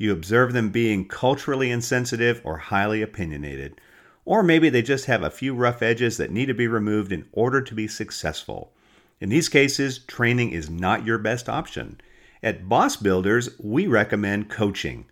You 0.00 0.12
observe 0.12 0.54
them 0.54 0.70
being 0.70 1.06
culturally 1.06 1.70
insensitive 1.70 2.40
or 2.42 2.56
highly 2.56 3.02
opinionated. 3.02 3.78
Or 4.24 4.42
maybe 4.42 4.70
they 4.70 4.80
just 4.80 5.04
have 5.04 5.22
a 5.22 5.28
few 5.28 5.54
rough 5.54 5.82
edges 5.82 6.16
that 6.16 6.30
need 6.30 6.46
to 6.46 6.54
be 6.54 6.66
removed 6.66 7.12
in 7.12 7.26
order 7.32 7.60
to 7.60 7.74
be 7.74 7.86
successful. 7.86 8.72
In 9.20 9.28
these 9.28 9.50
cases, 9.50 9.98
training 9.98 10.52
is 10.52 10.70
not 10.70 11.04
your 11.04 11.18
best 11.18 11.50
option. 11.50 12.00
At 12.42 12.66
Boss 12.66 12.96
Builders, 12.96 13.50
we 13.60 13.86
recommend 13.86 14.48
coaching. 14.48 15.04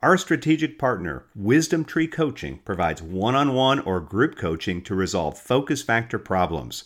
Our 0.00 0.16
strategic 0.16 0.78
partner, 0.78 1.26
Wisdom 1.36 1.84
Tree 1.84 2.08
Coaching, 2.08 2.60
provides 2.64 3.02
one 3.02 3.34
on 3.34 3.52
one 3.52 3.80
or 3.80 4.00
group 4.00 4.38
coaching 4.38 4.80
to 4.84 4.94
resolve 4.94 5.38
focus 5.38 5.82
factor 5.82 6.18
problems. 6.18 6.84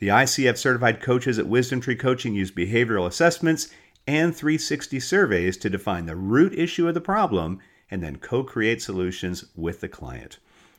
The 0.00 0.08
ICF 0.08 0.58
certified 0.58 1.00
coaches 1.00 1.38
at 1.38 1.46
Wisdom 1.46 1.80
Tree 1.80 1.96
Coaching 1.96 2.34
use 2.34 2.50
behavioral 2.50 3.06
assessments 3.06 3.70
and 4.06 4.34
360 4.34 5.00
surveys 5.00 5.56
to 5.58 5.70
define 5.70 6.06
the 6.06 6.16
root 6.16 6.52
issue 6.54 6.88
of 6.88 6.94
the 6.94 7.00
problem 7.00 7.60
and 7.90 8.02
then 8.02 8.16
co 8.16 8.42
create 8.42 8.82
solutions 8.82 9.44
with 9.54 9.80
the 9.80 9.88
client. 9.88 10.38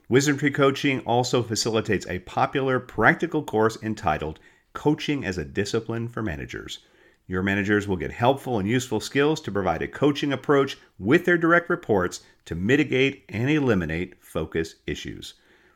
Wisdom 0.10 0.38
Tree 0.38 0.52
Coaching 0.52 1.00
also 1.02 1.42
facilitates 1.42 2.06
a 2.08 2.20
popular 2.20 2.80
practical 2.80 3.44
course 3.44 3.78
entitled 3.82 4.40
Coaching 4.74 5.24
as 5.24 5.38
a 5.38 5.46
Discipline 5.46 6.08
for 6.08 6.22
Managers. 6.22 6.80
Your 7.28 7.44
managers 7.44 7.88
will 7.88 7.96
get 7.96 8.12
helpful 8.12 8.60
and 8.60 8.68
useful 8.68 9.00
skills 9.00 9.40
to 9.42 9.52
provide 9.52 9.82
a 9.82 9.88
coaching 9.88 10.34
approach 10.34 10.78
with 11.00 11.24
their 11.24 11.38
direct 11.38 11.70
reports 11.70 12.22
to 12.44 12.56
mitigate 12.56 13.24
and 13.30 13.50
eliminate 13.50 14.22
focus 14.22 14.76
issues. 14.86 15.36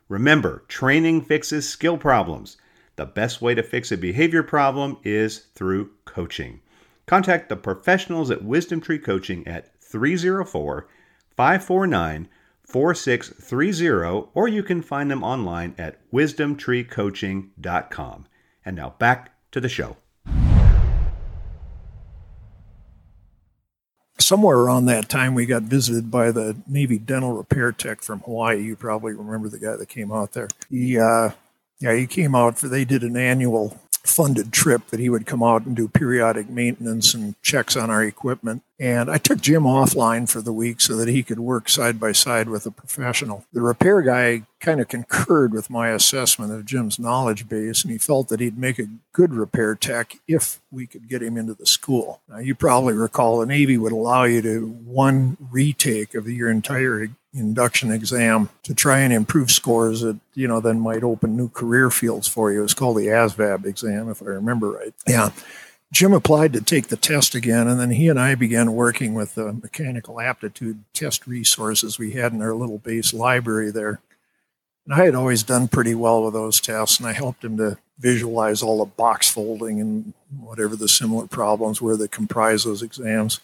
Remember, 0.10 0.64
training 0.68 1.22
fixes 1.22 1.70
skill 1.70 1.98
problems. 1.98 2.58
The 2.98 3.06
best 3.06 3.42
way 3.42 3.56
to 3.56 3.64
fix 3.64 3.92
a 3.92 3.98
behavior 3.98 4.44
problem 4.44 4.98
is 5.04 5.46
through 5.56 5.92
coaching. 6.04 6.60
Contact 7.06 7.50
the 7.50 7.56
professionals 7.56 8.32
at 8.32 8.44
Wisdom 8.44 8.82
Tree 8.82 8.98
Coaching 8.98 9.48
at 9.48 9.80
304 9.82 10.88
549 11.36 12.28
4630, 12.64 14.30
or 14.34 14.48
you 14.48 14.64
can 14.64 14.82
find 14.82 15.12
them 15.12 15.24
online 15.24 15.76
at 15.78 16.00
wisdomtreecoaching.com. 16.12 18.26
And 18.66 18.76
now 18.76 18.96
back 18.98 19.34
to 19.52 19.62
the 19.62 19.70
show. 19.70 19.98
Somewhere 24.18 24.58
around 24.58 24.86
that 24.86 25.08
time, 25.08 25.36
we 25.36 25.46
got 25.46 25.62
visited 25.64 26.10
by 26.10 26.32
the 26.32 26.58
Navy 26.66 26.98
dental 26.98 27.34
repair 27.34 27.72
tech 27.72 28.02
from 28.02 28.22
Hawaii. 28.22 28.64
You 28.64 28.76
probably 28.76 29.14
remember 29.14 29.50
the 29.50 29.60
guy 29.60 29.76
that 29.76 29.88
came 29.88 30.12
out 30.12 30.32
there. 30.32 30.48
He, 30.72 30.98
uh, 30.98 31.30
yeah, 31.80 31.96
he 31.96 32.08
came 32.08 32.36
out 32.36 32.58
for 32.58 32.68
they 32.68 32.86
did 32.86 33.04
an 33.04 33.18
annual 33.18 33.80
funded 34.08 34.54
trip 34.54 34.88
that 34.88 35.00
he 35.00 35.10
would 35.10 35.26
come 35.26 35.44
out 35.44 35.66
and 35.66 35.76
do 35.76 35.88
periodic 35.88 36.50
maintenance 36.50 37.14
and 37.14 37.42
checks 37.42 37.76
on 37.76 37.90
our 37.90 38.04
equipment. 38.04 38.64
And 38.80 39.10
I 39.10 39.18
took 39.18 39.40
Jim 39.40 39.64
offline 39.64 40.30
for 40.30 40.42
the 40.42 40.54
week 40.54 40.82
so 40.82 40.96
that 40.98 41.08
he 41.08 41.24
could 41.24 41.40
work 41.40 41.70
side 41.70 42.00
by 42.00 42.12
side 42.12 42.50
with 42.50 42.66
a 42.66 42.72
professional. 42.72 43.46
The 43.54 43.62
repair 43.62 44.02
guy 44.02 44.44
kind 44.60 44.82
of 44.82 44.88
concurred 44.88 45.54
with 45.54 45.70
my 45.70 45.90
assessment 45.90 46.52
of 46.52 46.66
Jim's 46.66 47.00
knowledge 47.00 47.48
base, 47.48 47.84
and 47.84 47.92
he 47.92 47.98
felt 47.98 48.28
that 48.30 48.40
he'd 48.40 48.58
make 48.58 48.80
a 48.80 48.90
good 49.14 49.34
repair 49.34 49.76
tech 49.76 50.18
if 50.28 50.60
we 50.72 50.88
could 50.88 51.08
get 51.08 51.24
him 51.24 51.38
into 51.38 51.54
the 51.54 51.66
school. 51.66 52.22
Now, 52.28 52.40
you 52.40 52.54
probably 52.54 52.94
recall 52.94 53.40
the 53.40 53.46
Navy 53.46 53.78
would 53.78 53.94
allow 53.94 54.24
you 54.24 54.42
to 54.42 54.68
one 54.68 55.38
retake 55.40 56.16
of 56.16 56.28
your 56.28 56.50
entire 56.50 57.10
induction 57.36 57.92
exam 57.92 58.50
to 58.64 58.74
try 58.74 59.00
and 59.00 59.12
improve 59.12 59.52
scores 59.52 60.02
that 60.02 60.18
you 60.34 60.48
know 60.48 60.60
then 60.60 60.80
might 60.80 61.04
open 61.04 61.36
new 61.36 61.50
career 61.50 61.90
fields 61.90 62.28
for 62.28 62.52
you. 62.52 62.64
It's 62.64 62.74
called 62.74 62.98
the 62.98 63.08
ASVAB 63.08 63.66
exam, 63.66 64.10
if 64.10 64.22
I 64.22 64.28
remember 64.28 64.72
right. 64.72 64.94
Yeah. 65.08 65.30
Jim 65.92 66.14
applied 66.14 66.52
to 66.54 66.62
take 66.62 66.88
the 66.88 66.98
test 66.98 67.36
again, 67.36 67.68
and 67.68 67.80
then 67.80 67.92
he 67.92 68.10
and 68.10 68.20
I 68.20 68.36
began 68.36 68.74
working 68.74 69.14
with 69.14 69.36
the 69.36 69.54
mechanical 69.54 70.20
aptitude 70.20 70.84
test 70.94 71.28
resources 71.28 72.00
we 72.00 72.12
had 72.12 72.34
in 72.34 72.42
our 72.42 72.54
little 72.54 72.80
base 72.80 73.14
library 73.14 73.72
there. 73.72 74.02
And 74.86 74.94
I 74.94 75.06
had 75.06 75.16
always 75.16 75.44
done 75.44 75.68
pretty 75.68 75.96
well 75.96 76.24
with 76.24 76.34
those 76.34 76.60
tests, 76.60 77.00
and 77.00 77.08
I 77.08 77.14
helped 77.14 77.44
him 77.44 77.58
to 77.58 77.78
visualize 77.98 78.62
all 78.62 78.80
the 78.80 78.92
box 78.92 79.30
folding 79.30 79.80
and 79.80 80.14
whatever 80.38 80.76
the 80.76 80.90
similar 80.90 81.28
problems 81.28 81.82
were 81.82 81.96
that 81.98 82.12
comprise 82.12 82.64
those 82.64 82.84
exams. 82.84 83.40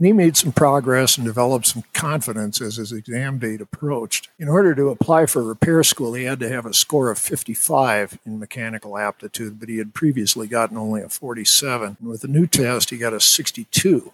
And 0.00 0.06
he 0.06 0.14
made 0.14 0.34
some 0.34 0.52
progress 0.52 1.18
and 1.18 1.26
developed 1.26 1.66
some 1.66 1.84
confidence 1.92 2.62
as 2.62 2.76
his 2.76 2.90
exam 2.90 3.36
date 3.36 3.60
approached. 3.60 4.30
In 4.38 4.48
order 4.48 4.74
to 4.74 4.88
apply 4.88 5.26
for 5.26 5.42
repair 5.42 5.84
school, 5.84 6.14
he 6.14 6.24
had 6.24 6.40
to 6.40 6.48
have 6.48 6.64
a 6.64 6.72
score 6.72 7.10
of 7.10 7.18
55 7.18 8.18
in 8.24 8.38
mechanical 8.38 8.96
aptitude, 8.96 9.60
but 9.60 9.68
he 9.68 9.76
had 9.76 9.92
previously 9.92 10.46
gotten 10.46 10.78
only 10.78 11.02
a 11.02 11.10
47. 11.10 11.98
And 12.00 12.08
with 12.08 12.22
the 12.22 12.28
new 12.28 12.46
test, 12.46 12.88
he 12.88 12.96
got 12.96 13.12
a 13.12 13.20
62. 13.20 14.10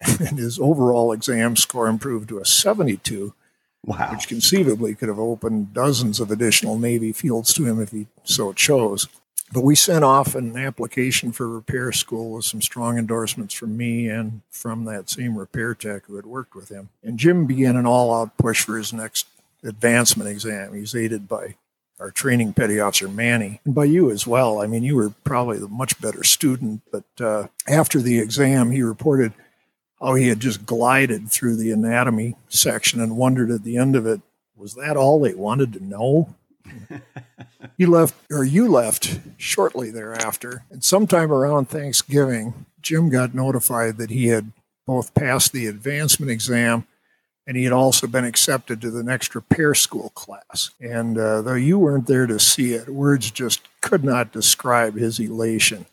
And 0.18 0.38
his 0.38 0.58
overall 0.58 1.12
exam 1.12 1.54
score 1.54 1.86
improved 1.86 2.28
to 2.30 2.38
a 2.38 2.44
72, 2.44 3.32
wow. 3.84 4.10
which 4.10 4.26
conceivably 4.26 4.96
could 4.96 5.08
have 5.08 5.20
opened 5.20 5.72
dozens 5.72 6.18
of 6.18 6.32
additional 6.32 6.78
Navy 6.78 7.12
fields 7.12 7.54
to 7.54 7.64
him 7.64 7.80
if 7.80 7.92
he 7.92 8.08
so 8.24 8.52
chose. 8.52 9.06
But 9.52 9.64
we 9.64 9.74
sent 9.74 10.04
off 10.04 10.34
an 10.34 10.56
application 10.56 11.32
for 11.32 11.48
repair 11.48 11.90
school 11.92 12.32
with 12.32 12.44
some 12.44 12.60
strong 12.60 12.98
endorsements 12.98 13.54
from 13.54 13.76
me 13.76 14.08
and 14.08 14.42
from 14.50 14.84
that 14.84 15.08
same 15.08 15.38
repair 15.38 15.74
tech 15.74 16.04
who 16.04 16.16
had 16.16 16.26
worked 16.26 16.54
with 16.54 16.68
him. 16.68 16.90
And 17.02 17.18
Jim 17.18 17.46
began 17.46 17.76
an 17.76 17.86
all 17.86 18.14
out 18.14 18.36
push 18.36 18.62
for 18.62 18.76
his 18.76 18.92
next 18.92 19.26
advancement 19.64 20.28
exam. 20.28 20.74
He's 20.74 20.94
aided 20.94 21.28
by 21.28 21.54
our 21.98 22.10
training 22.10 22.52
petty 22.52 22.78
officer 22.78 23.08
Manny, 23.08 23.60
and 23.64 23.74
by 23.74 23.84
you 23.84 24.10
as 24.10 24.26
well. 24.26 24.60
I 24.60 24.66
mean, 24.66 24.84
you 24.84 24.94
were 24.94 25.10
probably 25.24 25.58
the 25.58 25.68
much 25.68 26.00
better 26.00 26.22
student, 26.22 26.82
but 26.92 27.04
uh, 27.20 27.48
after 27.66 28.00
the 28.00 28.20
exam, 28.20 28.70
he 28.70 28.82
reported 28.82 29.32
how 30.00 30.14
he 30.14 30.28
had 30.28 30.38
just 30.38 30.64
glided 30.64 31.28
through 31.28 31.56
the 31.56 31.72
anatomy 31.72 32.36
section 32.48 33.00
and 33.00 33.16
wondered 33.16 33.50
at 33.50 33.64
the 33.64 33.76
end 33.76 33.96
of 33.96 34.06
it, 34.06 34.20
was 34.56 34.74
that 34.74 34.96
all 34.96 35.20
they 35.20 35.34
wanted 35.34 35.72
to 35.72 35.84
know? 35.84 36.34
He 37.76 37.86
left, 37.86 38.14
or 38.30 38.44
you 38.44 38.68
left 38.68 39.20
shortly 39.36 39.90
thereafter. 39.90 40.64
And 40.70 40.82
sometime 40.84 41.32
around 41.32 41.68
Thanksgiving, 41.68 42.66
Jim 42.80 43.08
got 43.08 43.34
notified 43.34 43.96
that 43.98 44.10
he 44.10 44.28
had 44.28 44.52
both 44.86 45.14
passed 45.14 45.52
the 45.52 45.66
advancement 45.66 46.30
exam 46.30 46.86
and 47.48 47.56
he 47.56 47.64
had 47.64 47.72
also 47.72 48.06
been 48.06 48.26
accepted 48.26 48.78
to 48.82 48.90
the 48.90 49.02
next 49.02 49.34
repair 49.34 49.74
school 49.74 50.10
class. 50.10 50.70
And 50.80 51.16
uh, 51.16 51.40
though 51.40 51.54
you 51.54 51.78
weren't 51.78 52.06
there 52.06 52.26
to 52.26 52.38
see 52.38 52.74
it, 52.74 52.90
words 52.90 53.30
just 53.30 53.62
could 53.80 54.04
not 54.04 54.32
describe 54.32 54.96
his 54.96 55.18
elation. 55.18 55.86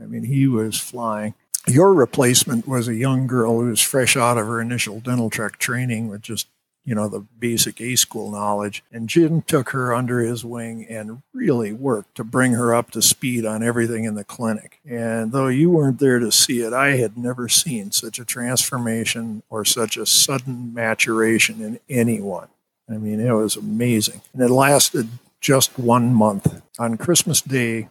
I 0.00 0.06
mean, 0.06 0.22
he 0.22 0.46
was 0.46 0.78
flying. 0.78 1.34
Your 1.66 1.92
replacement 1.92 2.68
was 2.68 2.86
a 2.86 2.94
young 2.94 3.26
girl 3.26 3.58
who 3.58 3.70
was 3.70 3.80
fresh 3.80 4.16
out 4.16 4.38
of 4.38 4.46
her 4.46 4.60
initial 4.60 5.00
dental 5.00 5.30
tech 5.30 5.58
training 5.58 6.08
with 6.08 6.22
just 6.22 6.46
you 6.84 6.94
know, 6.94 7.08
the 7.08 7.20
basic 7.20 7.80
A 7.80 7.96
school 7.96 8.30
knowledge. 8.30 8.84
And 8.92 9.08
Jim 9.08 9.42
took 9.42 9.70
her 9.70 9.94
under 9.94 10.20
his 10.20 10.44
wing 10.44 10.86
and 10.88 11.22
really 11.32 11.72
worked 11.72 12.14
to 12.16 12.24
bring 12.24 12.52
her 12.52 12.74
up 12.74 12.90
to 12.92 13.02
speed 13.02 13.46
on 13.46 13.62
everything 13.62 14.04
in 14.04 14.14
the 14.14 14.24
clinic. 14.24 14.80
And 14.88 15.32
though 15.32 15.48
you 15.48 15.70
weren't 15.70 15.98
there 15.98 16.18
to 16.18 16.30
see 16.30 16.60
it, 16.60 16.72
I 16.72 16.96
had 16.96 17.16
never 17.16 17.48
seen 17.48 17.90
such 17.90 18.18
a 18.18 18.24
transformation 18.24 19.42
or 19.48 19.64
such 19.64 19.96
a 19.96 20.06
sudden 20.06 20.74
maturation 20.74 21.62
in 21.62 21.80
anyone. 21.88 22.48
I 22.88 22.98
mean, 22.98 23.18
it 23.18 23.32
was 23.32 23.56
amazing. 23.56 24.20
And 24.34 24.42
it 24.42 24.50
lasted 24.50 25.08
just 25.40 25.78
one 25.78 26.12
month. 26.12 26.62
On 26.78 26.96
Christmas 26.96 27.40
Day, 27.40 27.88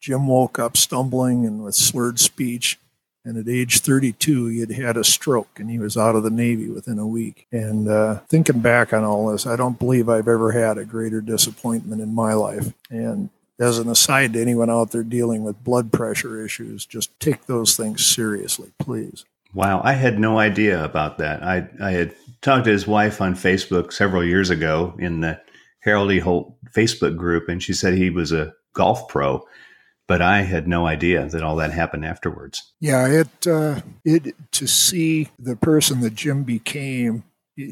Jim 0.00 0.26
woke 0.26 0.58
up 0.58 0.76
stumbling 0.76 1.46
and 1.46 1.64
with 1.64 1.74
slurred 1.74 2.20
speech 2.20 2.78
and 3.24 3.38
at 3.38 3.48
age 3.48 3.80
32, 3.80 4.46
he 4.46 4.60
had 4.60 4.70
had 4.70 4.96
a 4.96 5.04
stroke 5.04 5.58
and 5.58 5.70
he 5.70 5.78
was 5.78 5.96
out 5.96 6.14
of 6.14 6.22
the 6.22 6.30
Navy 6.30 6.68
within 6.68 6.98
a 6.98 7.06
week. 7.06 7.46
And 7.50 7.88
uh, 7.88 8.20
thinking 8.28 8.60
back 8.60 8.92
on 8.92 9.02
all 9.02 9.30
this, 9.30 9.46
I 9.46 9.56
don't 9.56 9.78
believe 9.78 10.08
I've 10.08 10.28
ever 10.28 10.52
had 10.52 10.76
a 10.76 10.84
greater 10.84 11.20
disappointment 11.20 12.02
in 12.02 12.14
my 12.14 12.34
life. 12.34 12.72
And 12.90 13.30
as 13.58 13.78
an 13.78 13.88
aside 13.88 14.34
to 14.34 14.42
anyone 14.42 14.68
out 14.68 14.90
there 14.90 15.02
dealing 15.02 15.42
with 15.42 15.64
blood 15.64 15.90
pressure 15.90 16.44
issues, 16.44 16.84
just 16.84 17.18
take 17.18 17.46
those 17.46 17.76
things 17.76 18.04
seriously, 18.04 18.72
please. 18.78 19.24
Wow, 19.54 19.80
I 19.84 19.92
had 19.92 20.18
no 20.18 20.38
idea 20.38 20.84
about 20.84 21.18
that. 21.18 21.42
I, 21.42 21.68
I 21.80 21.92
had 21.92 22.14
talked 22.42 22.64
to 22.64 22.72
his 22.72 22.86
wife 22.86 23.20
on 23.20 23.34
Facebook 23.34 23.92
several 23.92 24.24
years 24.24 24.50
ago 24.50 24.94
in 24.98 25.20
the 25.20 25.40
Harold 25.80 26.10
E. 26.10 26.18
Holt 26.18 26.54
Facebook 26.72 27.16
group, 27.16 27.48
and 27.48 27.62
she 27.62 27.72
said 27.72 27.94
he 27.94 28.10
was 28.10 28.32
a 28.32 28.52
golf 28.74 29.08
pro 29.08 29.46
but 30.06 30.20
I 30.20 30.42
had 30.42 30.68
no 30.68 30.86
idea 30.86 31.28
that 31.28 31.42
all 31.42 31.56
that 31.56 31.72
happened 31.72 32.04
afterwards. 32.04 32.72
Yeah, 32.80 33.06
it 33.06 33.46
uh, 33.46 33.80
it 34.04 34.34
to 34.52 34.66
see 34.66 35.28
the 35.38 35.56
person 35.56 36.00
that 36.00 36.14
Jim 36.14 36.44
became 36.44 37.24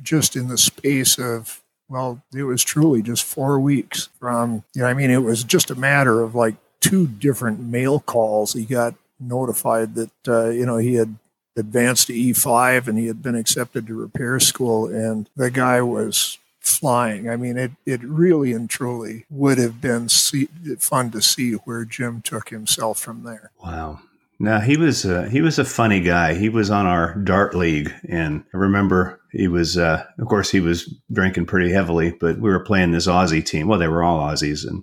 just 0.03 0.37
in 0.37 0.49
the 0.49 0.59
space 0.59 1.19
of 1.19 1.63
well, 1.89 2.23
it 2.35 2.45
was 2.45 2.65
truly 2.65 3.03
just 3.03 3.25
four 3.25 3.61
weeks 3.61 4.09
from 4.19 4.65
you 4.75 4.83
know, 4.83 4.89
I 4.89 4.95
mean, 4.95 5.11
it 5.11 5.23
was 5.23 5.45
just 5.45 5.71
a 5.71 5.75
matter 5.75 6.23
of 6.23 6.35
like 6.35 6.57
two 6.81 7.07
different 7.07 7.61
mail 7.61 8.01
calls. 8.01 8.55
He 8.55 8.65
got 8.65 8.95
notified 9.21 9.95
that 9.95 10.11
uh, 10.27 10.49
you 10.49 10.67
know 10.67 10.79
he 10.79 10.95
had 10.95 11.17
advanced 11.57 12.07
to 12.07 12.15
E5 12.15 12.89
and 12.89 12.99
he 12.99 13.09
had 13.09 13.23
been 13.23 13.35
accepted 13.35 13.87
to 13.87 13.95
repair 13.95 14.41
school, 14.41 14.87
and 14.87 15.29
the 15.37 15.51
guy 15.51 15.83
was 15.83 16.39
flying. 16.63 17.29
I 17.29 17.37
mean, 17.37 17.57
it, 17.57 17.73
it 17.85 18.03
really 18.03 18.53
and 18.53 18.71
truly 18.71 19.27
would 19.29 19.59
have 19.59 19.81
been 19.81 20.09
see, 20.09 20.49
fun 20.79 21.11
to 21.11 21.21
see 21.21 21.53
where 21.53 21.85
Jim 21.85 22.23
took 22.23 22.49
himself 22.49 22.99
from 22.99 23.25
there. 23.25 23.51
Wow. 23.63 24.01
Now 24.39 24.59
he 24.61 24.77
was 24.77 25.05
a, 25.05 25.29
he 25.29 25.41
was 25.41 25.59
a 25.59 25.65
funny 25.65 26.01
guy. 26.01 26.35
He 26.35 26.49
was 26.49 26.71
on 26.71 26.87
our 26.87 27.15
dart 27.15 27.55
league, 27.55 27.93
and 28.09 28.45
I 28.53 28.57
remember 28.57 29.21
he 29.31 29.47
was. 29.47 29.79
Uh, 29.79 30.05
of 30.19 30.27
course, 30.27 30.51
he 30.51 30.59
was 30.59 30.93
drinking 31.13 31.47
pretty 31.47 31.71
heavily, 31.71 32.11
but 32.19 32.41
we 32.41 32.51
were 32.51 32.65
playing 32.65 32.91
this 32.91 33.07
Aussie 33.07 33.45
team. 33.45 33.69
Well, 33.69 33.79
they 33.79 33.87
were 33.87 34.03
all 34.03 34.19
Aussies, 34.19 34.67
and 34.67 34.83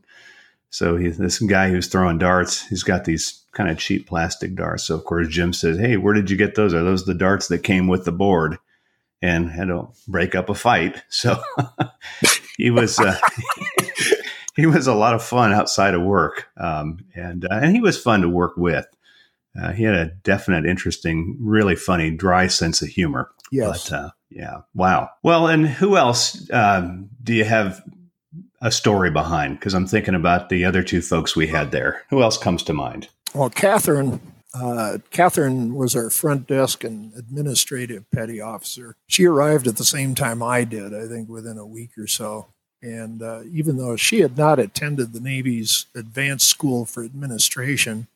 so 0.69 0.95
he, 0.95 1.09
this 1.09 1.39
guy 1.39 1.69
who's 1.69 1.87
throwing 1.87 2.19
darts, 2.19 2.65
he's 2.67 2.83
got 2.83 3.03
these 3.03 3.43
kind 3.51 3.69
of 3.69 3.77
cheap 3.77 4.07
plastic 4.07 4.55
darts. 4.55 4.85
So 4.85 4.95
of 4.95 5.03
course, 5.03 5.27
Jim 5.27 5.51
says, 5.51 5.77
"Hey, 5.77 5.97
where 5.97 6.13
did 6.13 6.29
you 6.29 6.37
get 6.37 6.55
those? 6.55 6.73
Are 6.73 6.83
those 6.83 7.05
the 7.05 7.13
darts 7.13 7.49
that 7.49 7.59
came 7.63 7.89
with 7.89 8.05
the 8.05 8.13
board?" 8.13 8.57
And 9.21 9.49
had 9.51 9.67
to 9.67 9.89
break 10.07 10.35
up 10.35 10.49
a 10.49 10.55
fight. 10.55 11.01
So 11.09 11.41
he 12.57 12.69
was 12.69 12.99
uh, 12.99 13.17
he 14.55 14.65
was 14.65 14.87
a 14.87 14.93
lot 14.93 15.15
of 15.15 15.23
fun 15.23 15.53
outside 15.53 15.93
of 15.93 16.01
work, 16.01 16.47
um, 16.57 17.05
and 17.15 17.45
uh, 17.45 17.59
and 17.61 17.75
he 17.75 17.81
was 17.81 18.01
fun 18.01 18.21
to 18.21 18.29
work 18.29 18.57
with. 18.57 18.85
Uh, 19.59 19.71
he 19.71 19.83
had 19.83 19.95
a 19.95 20.05
definite, 20.23 20.65
interesting, 20.65 21.35
really 21.39 21.75
funny, 21.75 22.11
dry 22.11 22.47
sense 22.47 22.81
of 22.81 22.87
humor. 22.87 23.31
Yes. 23.51 23.89
But, 23.89 23.95
uh, 23.95 24.09
yeah. 24.29 24.61
Wow. 24.75 25.09
Well, 25.23 25.47
and 25.47 25.67
who 25.67 25.97
else 25.97 26.49
um, 26.51 27.09
do 27.23 27.33
you 27.33 27.45
have 27.45 27.81
a 28.61 28.71
story 28.71 29.09
behind? 29.09 29.59
Because 29.59 29.73
I'm 29.73 29.87
thinking 29.87 30.13
about 30.13 30.49
the 30.49 30.65
other 30.65 30.83
two 30.83 31.01
folks 31.01 31.35
we 31.35 31.47
had 31.47 31.71
there. 31.71 32.03
Who 32.09 32.21
else 32.21 32.37
comes 32.37 32.61
to 32.63 32.73
mind? 32.73 33.09
Well, 33.33 33.49
Catherine 33.49 34.21
uh, 34.53 34.97
Catherine 35.11 35.75
was 35.75 35.95
our 35.95 36.09
front 36.09 36.47
desk 36.47 36.83
and 36.83 37.13
administrative 37.15 38.09
petty 38.11 38.41
officer. 38.41 38.95
She 39.07 39.25
arrived 39.25 39.67
at 39.67 39.77
the 39.77 39.85
same 39.85 40.15
time 40.15 40.41
I 40.41 40.63
did, 40.63 40.93
I 40.93 41.07
think 41.07 41.29
within 41.29 41.57
a 41.57 41.65
week 41.65 41.97
or 41.97 42.07
so. 42.07 42.47
And 42.81 43.21
uh, 43.21 43.41
even 43.51 43.77
though 43.77 43.95
she 43.95 44.21
had 44.21 44.37
not 44.37 44.57
attended 44.57 45.13
the 45.13 45.19
Navy's 45.19 45.85
advanced 45.93 46.49
school 46.49 46.85
for 46.85 47.03
administration, 47.03 48.07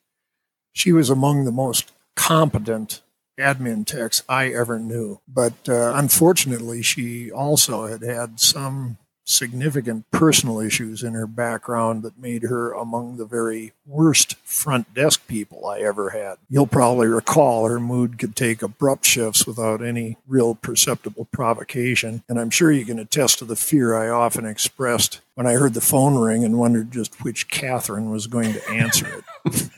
she 0.71 0.91
was 0.91 1.09
among 1.09 1.45
the 1.45 1.51
most 1.51 1.91
competent 2.15 3.01
admin 3.37 3.85
techs 3.85 4.23
I 4.29 4.47
ever 4.47 4.79
knew. 4.79 5.19
But 5.27 5.67
uh, 5.67 5.93
unfortunately, 5.95 6.81
she 6.81 7.31
also 7.31 7.87
had 7.87 8.01
had 8.01 8.39
some 8.39 8.97
significant 9.25 10.09
personal 10.11 10.59
issues 10.59 11.03
in 11.03 11.13
her 11.13 11.27
background 11.27 12.03
that 12.03 12.19
made 12.19 12.43
her 12.43 12.71
among 12.71 13.17
the 13.17 13.25
very 13.25 13.73
worst 13.85 14.35
front 14.43 14.93
desk 14.93 15.27
people 15.27 15.65
I 15.65 15.79
ever 15.79 16.09
had. 16.09 16.37
You'll 16.49 16.67
probably 16.67 17.07
recall 17.07 17.67
her 17.67 17.79
mood 17.79 18.17
could 18.17 18.35
take 18.35 18.61
abrupt 18.61 19.05
shifts 19.05 19.47
without 19.47 19.83
any 19.83 20.17
real 20.27 20.55
perceptible 20.55 21.25
provocation, 21.31 22.23
and 22.27 22.39
I'm 22.39 22.49
sure 22.49 22.71
you 22.71 22.85
can 22.85 22.99
attest 22.99 23.39
to 23.39 23.45
the 23.45 23.55
fear 23.55 23.95
I 23.95 24.09
often 24.09 24.45
expressed 24.45 25.21
when 25.35 25.47
I 25.47 25.53
heard 25.53 25.73
the 25.73 25.81
phone 25.81 26.15
ring 26.15 26.43
and 26.43 26.59
wondered 26.59 26.91
just 26.91 27.23
which 27.23 27.49
Catherine 27.49 28.09
was 28.09 28.27
going 28.27 28.53
to 28.53 28.69
answer 28.69 29.23
it. 29.45 29.69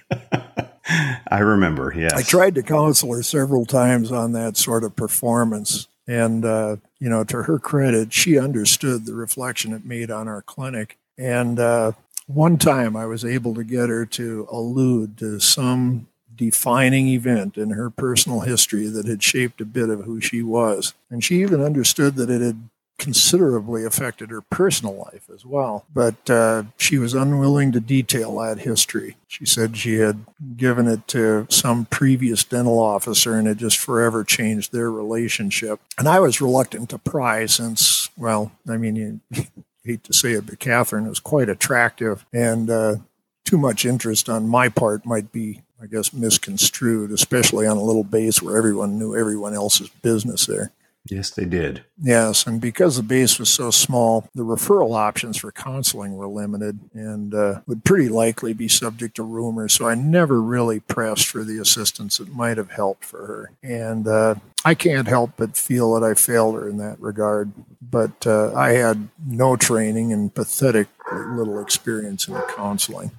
I 1.31 1.39
remember, 1.39 1.93
yes. 1.95 2.13
I 2.13 2.21
tried 2.21 2.55
to 2.55 2.63
counsel 2.63 3.13
her 3.13 3.23
several 3.23 3.65
times 3.65 4.11
on 4.11 4.33
that 4.33 4.57
sort 4.57 4.83
of 4.83 4.95
performance 4.95 5.87
and, 6.08 6.45
uh, 6.45 6.78
you 6.99 7.10
know, 7.10 7.24
to 7.24 7.43
her 7.43 7.60
credit, 7.60 8.14
she 8.14 8.38
understood 8.38 9.06
the 9.06 9.14
reflection 9.14 9.74
it 9.74 9.86
made 9.86 10.12
on 10.12 10.28
our 10.28 10.41
clinic. 10.41 10.97
And 11.18 11.60
uh, 11.60 11.93
one 12.28 12.58
time 12.58 12.95
I 12.95 13.06
was 13.06 13.24
able 13.26 13.53
to 13.56 13.64
get 13.64 13.89
her 13.89 14.06
to 14.08 14.47
allude 14.51 15.18
to 15.20 15.39
some 15.39 16.08
defining 16.36 17.08
event 17.08 17.58
in 17.58 17.72
her 17.72 17.89
personal 17.89 18.41
history 18.41 18.88
that 18.88 19.06
had 19.06 19.24
shaped 19.24 19.62
a 19.62 19.66
bit 19.66 19.89
of 19.89 20.03
who 20.03 20.20
she 20.20 20.43
was. 20.43 20.93
And 21.10 21.24
she 21.24 21.41
even 21.41 21.62
understood 21.62 22.16
that 22.16 22.30
it 22.30 22.41
had 22.41 22.70
considerably 22.97 23.83
affected 23.83 24.29
her 24.29 24.41
personal 24.41 24.95
life 24.95 25.29
as 25.33 25.45
well. 25.45 25.85
But 25.93 26.29
uh, 26.29 26.63
she 26.77 26.97
was 26.97 27.13
unwilling 27.13 27.71
to 27.73 27.79
detail 27.79 28.37
that 28.39 28.59
history. 28.59 29.17
She 29.27 29.45
said 29.45 29.77
she 29.77 29.95
had 29.95 30.25
given 30.55 30.87
it 30.87 31.07
to 31.09 31.47
some 31.49 31.85
previous 31.85 32.43
dental 32.43 32.79
officer 32.79 33.35
and 33.35 33.47
it 33.47 33.57
just 33.57 33.77
forever 33.77 34.23
changed 34.23 34.71
their 34.71 34.91
relationship. 34.91 35.79
And 35.97 36.07
I 36.07 36.19
was 36.19 36.41
reluctant 36.41 36.89
to 36.91 36.97
pry 36.97 37.45
since, 37.45 38.09
well, 38.17 38.51
I 38.67 38.77
mean, 38.77 38.95
you 38.95 39.19
hate 39.83 40.03
to 40.05 40.13
say 40.13 40.33
it, 40.33 40.45
but 40.45 40.59
Catherine 40.59 41.07
was 41.07 41.19
quite 41.19 41.49
attractive 41.49 42.25
and 42.31 42.69
uh, 42.69 42.95
too 43.43 43.57
much 43.57 43.85
interest 43.85 44.29
on 44.29 44.47
my 44.47 44.69
part 44.69 45.05
might 45.05 45.31
be 45.31 45.61
I 45.81 45.87
guess 45.87 46.13
misconstrued, 46.13 47.11
especially 47.11 47.67
on 47.67 47.77
a 47.77 47.83
little 47.83 48.05
base 48.05 48.41
where 48.41 48.57
everyone 48.57 48.97
knew 48.97 49.15
everyone 49.15 49.53
else's 49.53 49.89
business 49.89 50.45
there. 50.45 50.71
Yes, 51.08 51.30
they 51.30 51.45
did. 51.45 51.84
Yes, 52.01 52.47
and 52.47 52.60
because 52.60 52.95
the 52.97 53.03
base 53.03 53.38
was 53.38 53.49
so 53.49 53.70
small, 53.70 54.28
the 54.34 54.43
referral 54.43 54.95
options 54.95 55.38
for 55.38 55.51
counseling 55.51 56.16
were 56.16 56.28
limited 56.28 56.80
and 56.93 57.34
uh, 57.36 57.62
would 57.68 57.84
pretty 57.84 58.10
likely 58.10 58.53
be 58.53 58.68
subject 58.68 59.16
to 59.18 59.24
rumors. 59.24 59.74
So 59.74 59.88
I 59.88 59.93
never 59.93 60.41
really 60.41 60.80
pressed 60.80 61.28
for 61.28 61.43
the 61.43 61.60
assistance 61.60 62.18
that 62.18 62.34
might 62.34 62.58
have 62.58 62.72
helped 62.72 63.06
for 63.06 63.28
her. 63.28 63.51
And 63.62 64.08
uh, 64.08 64.36
I 64.64 64.74
can't 64.74 65.08
help 65.08 65.34
but 65.38 65.56
feel 65.56 65.93
that 65.93 66.03
I 66.03 66.16
failed 66.16 66.56
her 66.56 66.68
in 66.68 66.78
that 66.78 66.99
regard. 66.99 67.51
But 67.82 68.26
uh, 68.26 68.53
I 68.56 68.72
had 68.72 69.10
no 69.24 69.56
training 69.56 70.12
and 70.12 70.34
pathetic 70.34 70.88
little 71.14 71.62
experience 71.62 72.28
in 72.28 72.34
counseling. 72.56 73.12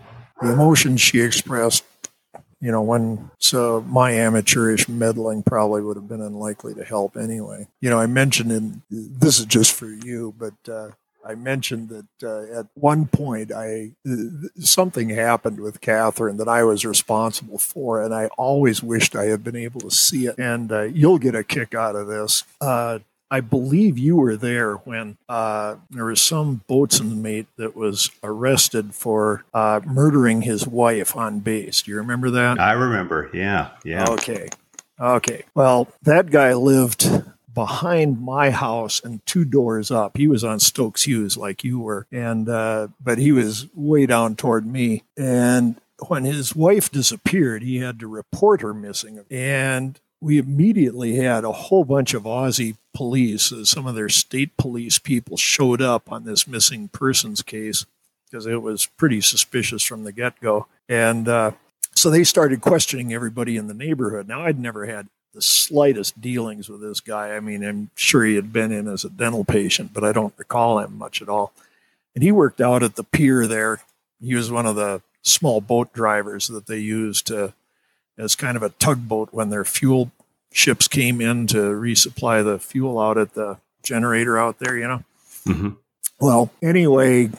the 0.42 0.52
emotions 0.52 1.00
she 1.00 1.20
expressed, 1.20 1.84
you 2.60 2.72
know, 2.72 2.82
when 2.82 3.30
so 3.38 3.82
my 3.82 4.12
amateurish 4.12 4.88
meddling 4.88 5.42
probably 5.42 5.82
would 5.82 5.96
have 5.96 6.08
been 6.08 6.22
unlikely 6.22 6.74
to 6.74 6.84
help 6.84 7.16
anyway. 7.16 7.68
You 7.80 7.90
know, 7.90 7.98
I 7.98 8.06
mentioned 8.06 8.52
in 8.52 8.82
this 8.90 9.38
is 9.38 9.46
just 9.46 9.74
for 9.74 9.86
you, 9.88 10.34
but 10.38 10.72
uh, 10.72 10.90
I 11.26 11.34
mentioned 11.34 11.88
that 11.88 12.06
uh, 12.22 12.60
at 12.60 12.66
one 12.74 13.06
point 13.06 13.52
I 13.52 13.92
something 14.58 15.10
happened 15.10 15.60
with 15.60 15.80
Catherine 15.80 16.36
that 16.36 16.48
I 16.48 16.62
was 16.62 16.84
responsible 16.84 17.58
for, 17.58 18.02
and 18.02 18.14
I 18.14 18.28
always 18.38 18.82
wished 18.82 19.16
I 19.16 19.24
had 19.24 19.42
been 19.42 19.56
able 19.56 19.80
to 19.80 19.90
see 19.90 20.26
it. 20.26 20.38
And 20.38 20.70
uh, 20.70 20.82
you'll 20.82 21.18
get 21.18 21.34
a 21.34 21.44
kick 21.44 21.74
out 21.74 21.96
of 21.96 22.06
this. 22.06 22.44
I 23.30 23.40
believe 23.40 23.98
you 23.98 24.16
were 24.16 24.36
there 24.36 24.74
when 24.74 25.18
uh, 25.28 25.76
there 25.90 26.04
was 26.04 26.22
some 26.22 26.62
boatswain 26.68 27.22
mate 27.22 27.48
that 27.56 27.74
was 27.74 28.10
arrested 28.22 28.94
for 28.94 29.44
uh, 29.52 29.80
murdering 29.84 30.42
his 30.42 30.66
wife 30.66 31.16
on 31.16 31.40
base. 31.40 31.82
Do 31.82 31.90
you 31.90 31.96
remember 31.96 32.30
that? 32.30 32.60
I 32.60 32.72
remember. 32.72 33.30
Yeah. 33.32 33.70
Yeah. 33.84 34.06
Okay. 34.10 34.48
Okay. 35.00 35.42
Well, 35.54 35.88
that 36.02 36.30
guy 36.30 36.54
lived 36.54 37.08
behind 37.52 38.20
my 38.20 38.50
house 38.50 39.00
and 39.02 39.24
two 39.26 39.44
doors 39.44 39.90
up. 39.90 40.16
He 40.16 40.28
was 40.28 40.44
on 40.44 40.60
Stokes 40.60 41.04
Hughes 41.04 41.36
like 41.36 41.64
you 41.64 41.80
were, 41.80 42.06
and 42.12 42.48
uh, 42.48 42.88
but 43.00 43.18
he 43.18 43.32
was 43.32 43.66
way 43.74 44.06
down 44.06 44.36
toward 44.36 44.66
me. 44.66 45.02
And 45.16 45.80
when 46.06 46.24
his 46.24 46.54
wife 46.54 46.90
disappeared, 46.90 47.62
he 47.62 47.78
had 47.78 47.98
to 48.00 48.06
report 48.06 48.60
her 48.60 48.74
missing, 48.74 49.24
and 49.30 49.98
we 50.20 50.38
immediately 50.38 51.16
had 51.16 51.44
a 51.44 51.52
whole 51.52 51.84
bunch 51.84 52.14
of 52.14 52.24
Aussie 52.24 52.76
police. 52.96 53.52
Uh, 53.52 53.64
some 53.64 53.86
of 53.86 53.94
their 53.94 54.08
state 54.08 54.56
police 54.56 54.98
people 54.98 55.36
showed 55.36 55.82
up 55.82 56.10
on 56.10 56.24
this 56.24 56.48
missing 56.48 56.88
persons 56.88 57.42
case 57.42 57.84
because 58.24 58.46
it 58.46 58.62
was 58.62 58.86
pretty 58.96 59.20
suspicious 59.20 59.82
from 59.82 60.04
the 60.04 60.12
get 60.12 60.40
go, 60.40 60.66
and. 60.88 61.28
Uh, 61.28 61.52
so 61.94 62.10
they 62.10 62.24
started 62.24 62.60
questioning 62.60 63.14
everybody 63.14 63.56
in 63.56 63.68
the 63.68 63.74
neighborhood. 63.74 64.28
Now, 64.28 64.42
I'd 64.42 64.60
never 64.60 64.84
had 64.84 65.08
the 65.32 65.40
slightest 65.40 66.20
dealings 66.20 66.68
with 66.68 66.80
this 66.82 67.00
guy. 67.00 67.34
I 67.34 67.40
mean, 67.40 67.64
I'm 67.64 67.90
sure 67.94 68.24
he 68.24 68.34
had 68.34 68.52
been 68.52 68.70
in 68.70 68.86
as 68.86 69.04
a 69.04 69.10
dental 69.10 69.44
patient, 69.44 69.92
but 69.94 70.04
I 70.04 70.12
don't 70.12 70.34
recall 70.36 70.78
him 70.78 70.98
much 70.98 71.22
at 71.22 71.28
all. 71.28 71.52
And 72.14 72.22
he 72.22 72.32
worked 72.32 72.60
out 72.60 72.82
at 72.82 72.96
the 72.96 73.04
pier 73.04 73.46
there. 73.46 73.80
He 74.20 74.34
was 74.34 74.50
one 74.50 74.66
of 74.66 74.76
the 74.76 75.02
small 75.22 75.60
boat 75.60 75.92
drivers 75.92 76.48
that 76.48 76.66
they 76.66 76.78
used 76.78 77.26
to, 77.28 77.54
as 78.18 78.34
kind 78.34 78.56
of 78.56 78.62
a 78.62 78.70
tugboat 78.70 79.30
when 79.32 79.50
their 79.50 79.64
fuel 79.64 80.10
ships 80.56 80.88
came 80.88 81.20
in 81.20 81.46
to 81.48 81.58
resupply 81.58 82.42
the 82.42 82.58
fuel 82.58 82.98
out 82.98 83.18
at 83.18 83.34
the 83.34 83.58
generator 83.82 84.38
out 84.38 84.58
there, 84.58 84.76
you 84.76 84.88
know. 84.88 85.04
Mm-hmm. 85.46 85.68
Well, 86.18 86.50
anyway, 86.62 87.30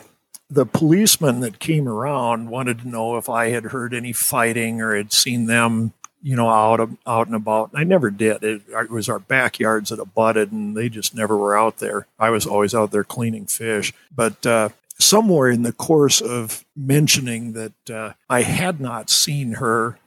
the 0.48 0.64
policeman 0.64 1.40
that 1.40 1.58
came 1.58 1.88
around 1.88 2.48
wanted 2.48 2.80
to 2.80 2.88
know 2.88 3.16
if 3.16 3.28
I 3.28 3.48
had 3.48 3.64
heard 3.64 3.92
any 3.92 4.12
fighting 4.12 4.80
or 4.80 4.96
had 4.96 5.12
seen 5.12 5.46
them 5.46 5.92
you 6.20 6.34
know, 6.34 6.48
out 6.48 6.80
out 7.06 7.28
and 7.28 7.36
about. 7.36 7.70
I 7.74 7.84
never 7.84 8.10
did. 8.10 8.42
It, 8.42 8.62
it, 8.68 8.90
was 8.90 9.08
our 9.08 9.20
backyards 9.20 9.90
that 9.90 10.00
abutted, 10.00 10.50
and 10.50 10.76
they 10.76 10.88
just 10.88 11.14
never 11.14 11.36
were 11.36 11.56
out 11.56 11.78
there. 11.78 12.08
I 12.18 12.30
was 12.30 12.44
always 12.44 12.74
out 12.74 12.90
there 12.90 13.04
cleaning 13.04 13.46
fish. 13.46 13.92
But 14.14 14.44
uh, 14.44 14.70
somewhere 14.98 15.48
in 15.48 15.62
the 15.62 15.72
course 15.72 16.20
of 16.20 16.64
mentioning 16.76 17.52
that 17.52 17.90
uh, 17.90 18.12
I 18.28 18.42
had 18.42 18.80
not 18.80 19.10
seen 19.10 19.52
her 19.54 20.00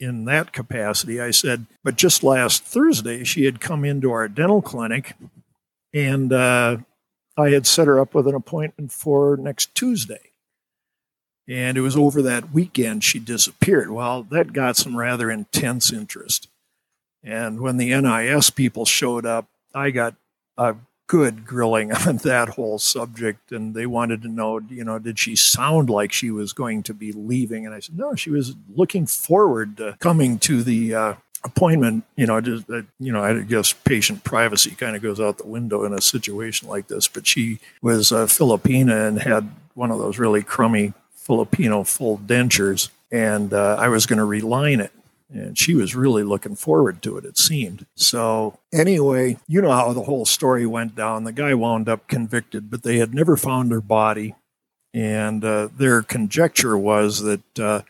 in 0.00 0.24
that 0.24 0.52
capacity, 0.52 1.20
I 1.20 1.30
said, 1.30 1.66
but 1.84 1.96
just 1.96 2.24
last 2.24 2.64
Thursday, 2.64 3.22
she 3.22 3.44
had 3.44 3.60
come 3.60 3.84
into 3.84 4.10
our 4.10 4.26
dental 4.28 4.62
clinic, 4.62 5.14
and 5.92 6.32
uh, 6.32 6.78
I 7.36 7.50
had 7.50 7.66
set 7.66 7.86
her 7.86 8.00
up 8.00 8.14
with 8.14 8.26
an 8.26 8.34
appointment 8.34 8.92
for 8.92 9.36
next 9.36 9.74
Tuesday. 9.74 10.30
And 11.46 11.76
it 11.76 11.80
was 11.80 11.96
over 11.96 12.22
that 12.22 12.52
weekend 12.52 13.04
she 13.04 13.18
disappeared. 13.18 13.90
Well, 13.90 14.22
that 14.30 14.52
got 14.52 14.76
some 14.76 14.96
rather 14.96 15.30
intense 15.30 15.92
interest. 15.92 16.48
And 17.22 17.60
when 17.60 17.76
the 17.76 17.94
NIS 18.00 18.50
people 18.50 18.84
showed 18.84 19.26
up, 19.26 19.48
I 19.74 19.90
got 19.90 20.14
a 20.56 20.76
good 21.10 21.44
grilling 21.44 21.90
on 22.06 22.18
that 22.18 22.50
whole 22.50 22.78
subject. 22.78 23.50
And 23.50 23.74
they 23.74 23.84
wanted 23.84 24.22
to 24.22 24.28
know, 24.28 24.60
you 24.60 24.84
know, 24.84 25.00
did 25.00 25.18
she 25.18 25.34
sound 25.34 25.90
like 25.90 26.12
she 26.12 26.30
was 26.30 26.52
going 26.52 26.84
to 26.84 26.94
be 26.94 27.10
leaving? 27.10 27.66
And 27.66 27.74
I 27.74 27.80
said, 27.80 27.98
no, 27.98 28.14
she 28.14 28.30
was 28.30 28.54
looking 28.76 29.06
forward 29.06 29.76
to 29.78 29.96
coming 29.98 30.38
to 30.38 30.62
the 30.62 30.94
uh, 30.94 31.14
appointment. 31.42 32.04
You 32.14 32.26
know, 32.26 32.40
just, 32.40 32.70
uh, 32.70 32.82
you 33.00 33.12
know, 33.12 33.24
I 33.24 33.40
guess 33.40 33.72
patient 33.72 34.22
privacy 34.22 34.70
kind 34.70 34.94
of 34.94 35.02
goes 35.02 35.18
out 35.18 35.38
the 35.38 35.48
window 35.48 35.84
in 35.84 35.92
a 35.92 36.00
situation 36.00 36.68
like 36.68 36.86
this. 36.86 37.08
But 37.08 37.26
she 37.26 37.58
was 37.82 38.12
a 38.12 38.26
Filipina 38.26 39.08
and 39.08 39.20
had 39.20 39.50
one 39.74 39.90
of 39.90 39.98
those 39.98 40.16
really 40.16 40.44
crummy 40.44 40.92
Filipino 41.16 41.82
full 41.82 42.18
dentures, 42.18 42.88
and 43.10 43.52
uh, 43.52 43.76
I 43.78 43.88
was 43.88 44.06
going 44.06 44.18
to 44.18 44.24
reline 44.24 44.78
it. 44.78 44.92
And 45.32 45.56
she 45.56 45.74
was 45.74 45.94
really 45.94 46.24
looking 46.24 46.56
forward 46.56 47.02
to 47.02 47.16
it, 47.16 47.24
it 47.24 47.38
seemed. 47.38 47.86
So, 47.94 48.58
anyway, 48.72 49.38
you 49.46 49.62
know 49.62 49.70
how 49.70 49.92
the 49.92 50.02
whole 50.02 50.24
story 50.24 50.66
went 50.66 50.96
down. 50.96 51.24
The 51.24 51.32
guy 51.32 51.54
wound 51.54 51.88
up 51.88 52.08
convicted, 52.08 52.70
but 52.70 52.82
they 52.82 52.98
had 52.98 53.14
never 53.14 53.36
found 53.36 53.70
her 53.70 53.80
body. 53.80 54.34
And 54.92 55.44
uh, 55.44 55.68
their 55.76 56.02
conjecture 56.02 56.76
was 56.76 57.22
that 57.22 57.58
uh, 57.58 57.82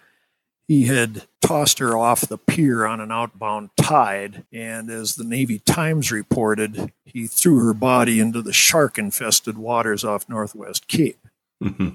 he 0.69 0.85
had 0.85 1.23
tossed 1.41 1.79
her 1.79 1.97
off 1.97 2.21
the 2.21 2.39
pier 2.39 2.87
on 2.87 3.01
an 3.01 3.11
outbound 3.11 3.71
tide. 3.77 4.45
And 4.53 4.91
as 4.91 5.15
the 5.15 5.25
Navy 5.25 5.59
Times 5.61 6.13
reported, 6.13 6.93
he 7.05 7.27
threw 7.27 7.65
her 7.65 7.75
body 7.75 8.21
into 8.21 8.43
the 8.43 8.53
shark 8.53 8.99
infested 8.99 9.57
waters 9.57 10.05
off 10.05 10.29
Northwest 10.29 10.87
Cape. 10.87 11.27
Mm-hmm. 11.63 11.89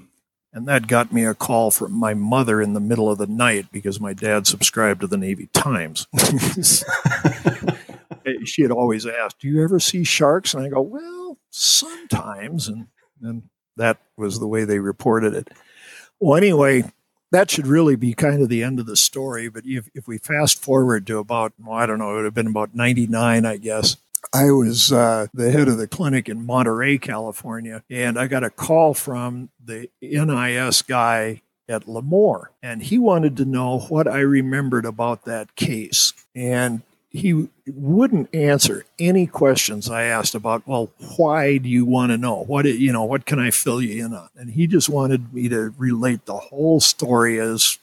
And 0.56 0.66
that 0.68 0.86
got 0.86 1.12
me 1.12 1.26
a 1.26 1.34
call 1.34 1.70
from 1.70 1.92
my 1.92 2.14
mother 2.14 2.62
in 2.62 2.72
the 2.72 2.80
middle 2.80 3.10
of 3.10 3.18
the 3.18 3.26
night 3.26 3.66
because 3.70 4.00
my 4.00 4.14
dad 4.14 4.46
subscribed 4.46 5.02
to 5.02 5.06
the 5.06 5.18
Navy 5.18 5.50
Times. 5.52 6.06
she 8.46 8.62
had 8.62 8.70
always 8.70 9.04
asked, 9.04 9.40
Do 9.40 9.48
you 9.48 9.62
ever 9.62 9.78
see 9.78 10.02
sharks? 10.02 10.54
And 10.54 10.64
I 10.64 10.70
go, 10.70 10.80
Well, 10.80 11.36
sometimes. 11.50 12.68
And, 12.68 12.86
and 13.20 13.42
that 13.76 13.98
was 14.16 14.40
the 14.40 14.46
way 14.46 14.64
they 14.64 14.78
reported 14.78 15.34
it. 15.34 15.50
Well, 16.20 16.38
anyway, 16.38 16.84
that 17.32 17.50
should 17.50 17.66
really 17.66 17.96
be 17.96 18.14
kind 18.14 18.40
of 18.40 18.48
the 18.48 18.62
end 18.62 18.80
of 18.80 18.86
the 18.86 18.96
story. 18.96 19.50
But 19.50 19.64
if, 19.66 19.90
if 19.94 20.08
we 20.08 20.16
fast 20.16 20.62
forward 20.62 21.06
to 21.08 21.18
about, 21.18 21.52
well, 21.58 21.76
I 21.76 21.84
don't 21.84 21.98
know, 21.98 22.12
it 22.12 22.14
would 22.14 22.24
have 22.24 22.32
been 22.32 22.46
about 22.46 22.74
99, 22.74 23.44
I 23.44 23.58
guess. 23.58 23.98
I 24.32 24.50
was 24.50 24.92
uh, 24.92 25.26
the 25.32 25.50
head 25.50 25.68
of 25.68 25.78
the 25.78 25.88
clinic 25.88 26.28
in 26.28 26.44
Monterey, 26.44 26.98
California, 26.98 27.82
and 27.90 28.18
I 28.18 28.26
got 28.26 28.44
a 28.44 28.50
call 28.50 28.94
from 28.94 29.50
the 29.64 29.88
NIS 30.00 30.82
guy 30.82 31.42
at 31.68 31.86
Lemoore, 31.86 32.48
and 32.62 32.82
he 32.82 32.98
wanted 32.98 33.36
to 33.38 33.44
know 33.44 33.80
what 33.80 34.06
I 34.06 34.20
remembered 34.20 34.84
about 34.84 35.24
that 35.24 35.56
case. 35.56 36.12
And 36.34 36.82
he 37.10 37.48
wouldn't 37.66 38.32
answer 38.34 38.84
any 38.98 39.26
questions 39.26 39.88
I 39.88 40.04
asked 40.04 40.34
about, 40.34 40.66
well, 40.66 40.90
why 41.16 41.56
do 41.56 41.68
you 41.68 41.84
want 41.84 42.12
to 42.12 42.18
know? 42.18 42.44
What, 42.44 42.66
you 42.66 42.92
know, 42.92 43.04
what 43.04 43.26
can 43.26 43.38
I 43.38 43.50
fill 43.50 43.80
you 43.80 44.04
in 44.04 44.12
on? 44.14 44.28
And 44.36 44.50
he 44.50 44.66
just 44.66 44.88
wanted 44.88 45.32
me 45.32 45.48
to 45.48 45.74
relate 45.78 46.26
the 46.26 46.36
whole 46.36 46.78
story 46.78 47.40
as 47.40 47.78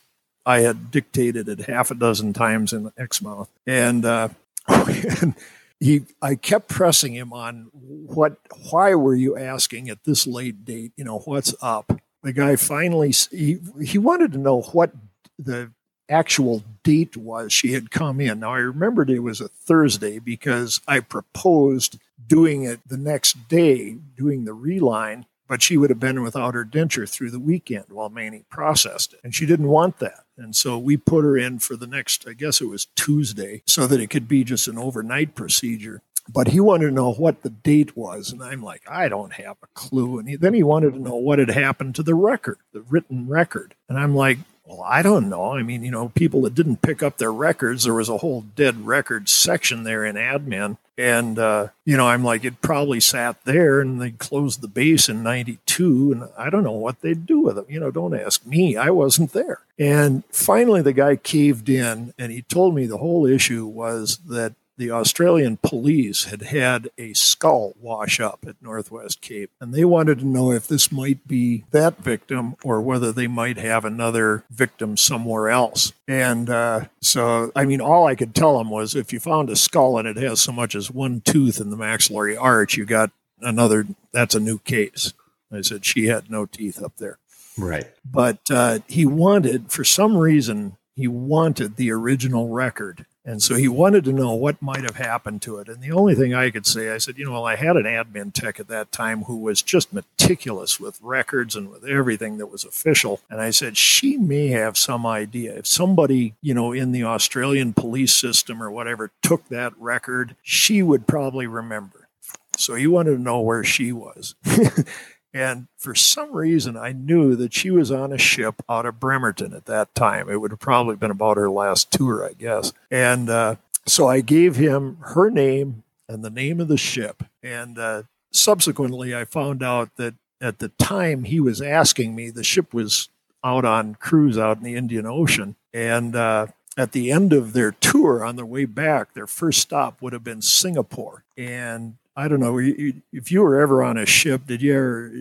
I 0.45 0.59
had 0.59 0.91
dictated 0.91 1.49
it 1.49 1.61
half 1.61 1.89
a 1.89 1.95
dozen 1.95 2.33
times 2.33 2.73
in 2.73 2.91
Exmouth. 2.97 3.49
And, 3.65 4.05
uh, 4.05 4.29
and 4.67 5.35
he 5.83 6.05
I 6.21 6.35
kept 6.35 6.69
pressing 6.69 7.13
him 7.13 7.33
on 7.33 7.69
what 7.73 8.37
why 8.71 8.95
were 8.95 9.15
you 9.15 9.37
asking 9.37 9.89
at 9.89 10.05
this 10.05 10.25
late 10.25 10.63
date? 10.63 10.93
You 10.95 11.03
know 11.03 11.19
what's 11.19 11.53
up? 11.61 11.99
The 12.23 12.31
guy 12.31 12.55
finally 12.55 13.11
he, 13.31 13.59
he 13.83 13.97
wanted 13.97 14.31
to 14.31 14.37
know 14.37 14.61
what 14.61 14.93
the 15.37 15.71
actual 16.07 16.63
date 16.83 17.17
was 17.17 17.51
she 17.51 17.73
had 17.73 17.91
come 17.91 18.21
in. 18.21 18.39
Now 18.39 18.53
I 18.53 18.59
remembered 18.59 19.09
it 19.09 19.19
was 19.19 19.41
a 19.41 19.49
Thursday 19.49 20.19
because 20.19 20.79
I 20.87 21.01
proposed 21.01 21.99
doing 22.25 22.63
it 22.63 22.79
the 22.87 22.97
next 22.97 23.49
day 23.49 23.97
doing 24.15 24.45
the 24.45 24.53
reline 24.53 25.25
but 25.53 25.61
she 25.61 25.77
would 25.77 25.91
have 25.91 25.99
been 25.99 26.23
without 26.23 26.55
her 26.55 26.65
denture 26.65 27.07
through 27.07 27.29
the 27.29 27.39
weekend 27.39 27.85
while 27.89 28.09
Manny 28.09 28.43
processed 28.49 29.13
it. 29.13 29.19
And 29.23 29.35
she 29.35 29.45
didn't 29.45 29.67
want 29.67 29.99
that. 29.99 30.25
And 30.35 30.55
so 30.55 30.79
we 30.79 30.97
put 30.97 31.23
her 31.23 31.37
in 31.37 31.59
for 31.59 31.75
the 31.75 31.85
next, 31.85 32.27
I 32.27 32.33
guess 32.33 32.59
it 32.59 32.65
was 32.65 32.87
Tuesday, 32.95 33.61
so 33.67 33.85
that 33.85 33.99
it 33.99 34.09
could 34.09 34.27
be 34.27 34.43
just 34.43 34.67
an 34.67 34.79
overnight 34.79 35.35
procedure. 35.35 36.01
But 36.27 36.47
he 36.47 36.59
wanted 36.59 36.85
to 36.85 36.91
know 36.91 37.13
what 37.13 37.43
the 37.43 37.51
date 37.51 37.95
was. 37.95 38.31
And 38.31 38.41
I'm 38.41 38.63
like, 38.63 38.81
I 38.89 39.09
don't 39.09 39.33
have 39.33 39.57
a 39.61 39.67
clue. 39.75 40.17
And 40.17 40.27
he, 40.27 40.37
then 40.37 40.55
he 40.55 40.63
wanted 40.63 40.93
to 40.93 40.99
know 40.99 41.17
what 41.17 41.37
had 41.37 41.51
happened 41.51 41.93
to 41.95 42.03
the 42.03 42.15
record, 42.15 42.57
the 42.71 42.81
written 42.81 43.27
record. 43.27 43.75
And 43.87 43.99
I'm 43.99 44.15
like, 44.15 44.39
well, 44.65 44.81
I 44.81 45.01
don't 45.01 45.29
know. 45.29 45.53
I 45.53 45.61
mean, 45.61 45.83
you 45.83 45.91
know, 45.91 46.09
people 46.09 46.41
that 46.43 46.55
didn't 46.55 46.81
pick 46.81 47.03
up 47.03 47.17
their 47.17 47.33
records, 47.33 47.83
there 47.83 47.93
was 47.93 48.07
a 48.07 48.19
whole 48.19 48.41
dead 48.55 48.85
records 48.85 49.31
section 49.31 49.83
there 49.83 50.05
in 50.05 50.15
admin. 50.15 50.77
And, 50.97 51.37
uh, 51.37 51.69
you 51.85 51.97
know, 51.97 52.07
I'm 52.07 52.23
like, 52.23 52.45
it 52.45 52.61
probably 52.61 52.99
sat 52.99 53.43
there 53.43 53.81
and 53.81 53.99
they 53.99 54.11
closed 54.11 54.61
the 54.61 54.67
base 54.67 55.09
in 55.09 55.23
92. 55.23 56.11
And 56.13 56.29
I 56.37 56.49
don't 56.49 56.63
know 56.63 56.71
what 56.71 57.01
they'd 57.01 57.25
do 57.25 57.39
with 57.39 57.57
it. 57.57 57.69
You 57.69 57.79
know, 57.79 57.91
don't 57.91 58.15
ask 58.15 58.45
me. 58.45 58.77
I 58.77 58.89
wasn't 58.89 59.33
there. 59.33 59.61
And 59.77 60.23
finally, 60.31 60.81
the 60.81 60.93
guy 60.93 61.15
caved 61.17 61.67
in 61.67 62.13
and 62.17 62.31
he 62.31 62.43
told 62.43 62.75
me 62.75 62.85
the 62.85 62.99
whole 62.99 63.25
issue 63.25 63.65
was 63.65 64.19
that 64.29 64.53
the 64.77 64.91
Australian 64.91 65.57
police 65.57 66.25
had 66.25 66.41
had 66.41 66.89
a 66.97 67.13
skull 67.13 67.73
wash 67.79 68.19
up 68.19 68.45
at 68.47 68.61
Northwest 68.61 69.21
Cape, 69.21 69.51
and 69.61 69.73
they 69.73 69.85
wanted 69.85 70.19
to 70.19 70.25
know 70.25 70.51
if 70.51 70.67
this 70.67 70.91
might 70.91 71.27
be 71.27 71.65
that 71.71 71.99
victim 71.99 72.55
or 72.63 72.81
whether 72.81 73.11
they 73.11 73.27
might 73.27 73.57
have 73.57 73.85
another 73.85 74.43
victim 74.49 74.97
somewhere 74.97 75.49
else. 75.49 75.93
And 76.07 76.49
uh, 76.49 76.85
so, 77.01 77.51
I 77.55 77.65
mean, 77.65 77.81
all 77.81 78.07
I 78.07 78.15
could 78.15 78.33
tell 78.33 78.57
them 78.57 78.69
was 78.69 78.95
if 78.95 79.13
you 79.13 79.19
found 79.19 79.49
a 79.49 79.55
skull 79.55 79.97
and 79.97 80.07
it 80.07 80.17
has 80.17 80.41
so 80.41 80.51
much 80.51 80.75
as 80.75 80.89
one 80.89 81.21
tooth 81.21 81.61
in 81.61 81.69
the 81.69 81.77
maxillary 81.77 82.35
arch, 82.35 82.75
you 82.75 82.85
got 82.85 83.11
another, 83.41 83.85
that's 84.11 84.35
a 84.35 84.39
new 84.39 84.59
case. 84.59 85.13
I 85.51 85.61
said, 85.61 85.85
she 85.85 86.07
had 86.07 86.31
no 86.31 86.45
teeth 86.47 86.81
up 86.81 86.97
there. 86.97 87.19
Right. 87.57 87.85
But 88.03 88.39
uh, 88.49 88.79
he 88.87 89.05
wanted, 89.05 89.71
for 89.71 89.83
some 89.83 90.17
reason, 90.17 90.77
he 90.95 91.07
wanted 91.07 91.75
the 91.75 91.91
original 91.91 92.49
record. 92.49 93.05
And 93.25 93.41
so 93.41 93.55
he 93.55 93.69
wanted 93.69 94.03
to 94.03 94.11
know 94.11 94.33
what 94.33 94.61
might 94.61 94.83
have 94.83 94.97
happened 94.97 95.41
to 95.43 95.57
it. 95.57 95.69
And 95.69 95.81
the 95.81 95.93
only 95.93 96.13
thing 96.13 96.33
I 96.33 96.49
could 96.49 96.65
say, 96.65 96.91
I 96.91 96.97
said, 96.97 97.17
you 97.17 97.25
know, 97.25 97.31
well, 97.31 97.45
I 97.45 97.55
had 97.55 97.77
an 97.77 97.85
admin 97.85 98.33
tech 98.33 98.59
at 98.59 98.67
that 98.67 98.91
time 98.91 99.23
who 99.23 99.37
was 99.37 99.61
just 99.61 99.93
meticulous 99.93 100.77
with 100.77 100.99
records 101.01 101.55
and 101.55 101.69
with 101.69 101.85
everything 101.85 102.37
that 102.37 102.47
was 102.47 102.65
official. 102.65 103.21
And 103.29 103.39
I 103.39 103.51
said, 103.51 103.77
she 103.77 104.17
may 104.17 104.47
have 104.47 104.77
some 104.77 105.05
idea. 105.05 105.55
If 105.55 105.67
somebody, 105.67 106.35
you 106.41 106.53
know, 106.53 106.73
in 106.73 106.91
the 106.91 107.03
Australian 107.03 107.73
police 107.73 108.13
system 108.13 108.61
or 108.61 108.69
whatever 108.69 109.11
took 109.21 109.47
that 109.47 109.73
record, 109.77 110.35
she 110.41 110.83
would 110.83 111.07
probably 111.07 111.47
remember. 111.47 112.09
So 112.57 112.75
he 112.75 112.87
wanted 112.87 113.11
to 113.11 113.21
know 113.21 113.39
where 113.39 113.63
she 113.63 113.91
was. 113.93 114.35
And 115.33 115.67
for 115.77 115.95
some 115.95 116.31
reason, 116.31 116.77
I 116.77 116.91
knew 116.91 117.35
that 117.35 117.53
she 117.53 117.71
was 117.71 117.91
on 117.91 118.13
a 118.13 118.17
ship 118.17 118.61
out 118.69 118.85
of 118.85 118.99
Bremerton 118.99 119.53
at 119.53 119.65
that 119.65 119.95
time. 119.95 120.29
It 120.29 120.39
would 120.39 120.51
have 120.51 120.59
probably 120.59 120.95
been 120.95 121.11
about 121.11 121.37
her 121.37 121.49
last 121.49 121.91
tour, 121.91 122.23
I 122.23 122.33
guess. 122.33 122.71
And 122.91 123.29
uh, 123.29 123.55
so 123.87 124.07
I 124.07 124.21
gave 124.21 124.55
him 124.57 124.97
her 125.01 125.31
name 125.31 125.83
and 126.07 126.23
the 126.23 126.29
name 126.29 126.59
of 126.59 126.67
the 126.67 126.77
ship. 126.77 127.23
And 127.41 127.79
uh, 127.79 128.03
subsequently, 128.31 129.15
I 129.15 129.25
found 129.25 129.63
out 129.63 129.95
that 129.95 130.13
at 130.39 130.59
the 130.59 130.69
time 130.69 131.23
he 131.23 131.39
was 131.39 131.61
asking 131.61 132.15
me, 132.15 132.29
the 132.29 132.43
ship 132.43 132.73
was 132.73 133.09
out 133.43 133.65
on 133.65 133.95
cruise 133.95 134.37
out 134.37 134.57
in 134.57 134.63
the 134.63 134.75
Indian 134.75 135.05
Ocean. 135.05 135.55
And 135.73 136.15
uh, 136.15 136.47
at 136.77 136.91
the 136.91 137.11
end 137.11 137.33
of 137.33 137.53
their 137.53 137.71
tour 137.71 138.23
on 138.23 138.35
their 138.35 138.45
way 138.45 138.65
back, 138.65 139.13
their 139.13 139.27
first 139.27 139.59
stop 139.59 140.01
would 140.01 140.13
have 140.13 140.23
been 140.23 140.41
Singapore. 140.41 141.23
And 141.37 141.95
I 142.15 142.27
don't 142.27 142.39
know 142.39 142.59
if 142.59 143.31
you 143.31 143.41
were 143.41 143.59
ever 143.59 143.83
on 143.83 143.97
a 143.97 144.05
ship. 144.05 144.45
Did 144.45 144.61
you 144.61 144.73
ever 144.73 145.11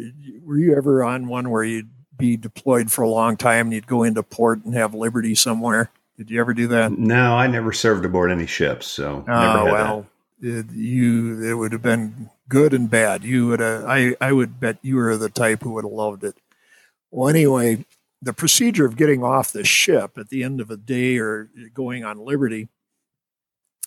were 0.44 0.58
you 0.58 0.76
ever 0.76 1.02
on 1.02 1.26
one 1.26 1.50
where 1.50 1.64
you'd 1.64 1.88
be 2.18 2.36
deployed 2.36 2.92
for 2.92 3.02
a 3.02 3.08
long 3.08 3.36
time 3.36 3.66
and 3.66 3.72
you'd 3.72 3.86
go 3.86 4.02
into 4.02 4.22
port 4.22 4.64
and 4.64 4.74
have 4.74 4.94
liberty 4.94 5.34
somewhere? 5.34 5.90
Did 6.18 6.30
you 6.30 6.40
ever 6.40 6.52
do 6.52 6.66
that? 6.68 6.92
No, 6.92 7.34
I 7.34 7.46
never 7.46 7.72
served 7.72 8.04
aboard 8.04 8.30
any 8.30 8.46
ships, 8.46 8.86
so 8.86 9.24
oh 9.26 9.64
well, 9.64 10.06
it, 10.40 10.66
you 10.70 11.42
it 11.42 11.54
would 11.54 11.72
have 11.72 11.82
been 11.82 12.28
good 12.48 12.74
and 12.74 12.90
bad. 12.90 13.24
You 13.24 13.48
would 13.48 13.60
have, 13.60 13.84
I 13.86 14.14
I 14.20 14.32
would 14.32 14.60
bet 14.60 14.76
you 14.82 14.96
were 14.96 15.16
the 15.16 15.30
type 15.30 15.62
who 15.62 15.72
would 15.72 15.84
have 15.84 15.92
loved 15.92 16.24
it. 16.24 16.36
Well, 17.10 17.28
anyway, 17.28 17.86
the 18.20 18.34
procedure 18.34 18.84
of 18.84 18.96
getting 18.96 19.24
off 19.24 19.52
the 19.52 19.64
ship 19.64 20.18
at 20.18 20.28
the 20.28 20.44
end 20.44 20.60
of 20.60 20.70
a 20.70 20.76
day 20.76 21.16
or 21.18 21.48
going 21.72 22.04
on 22.04 22.18
liberty 22.18 22.68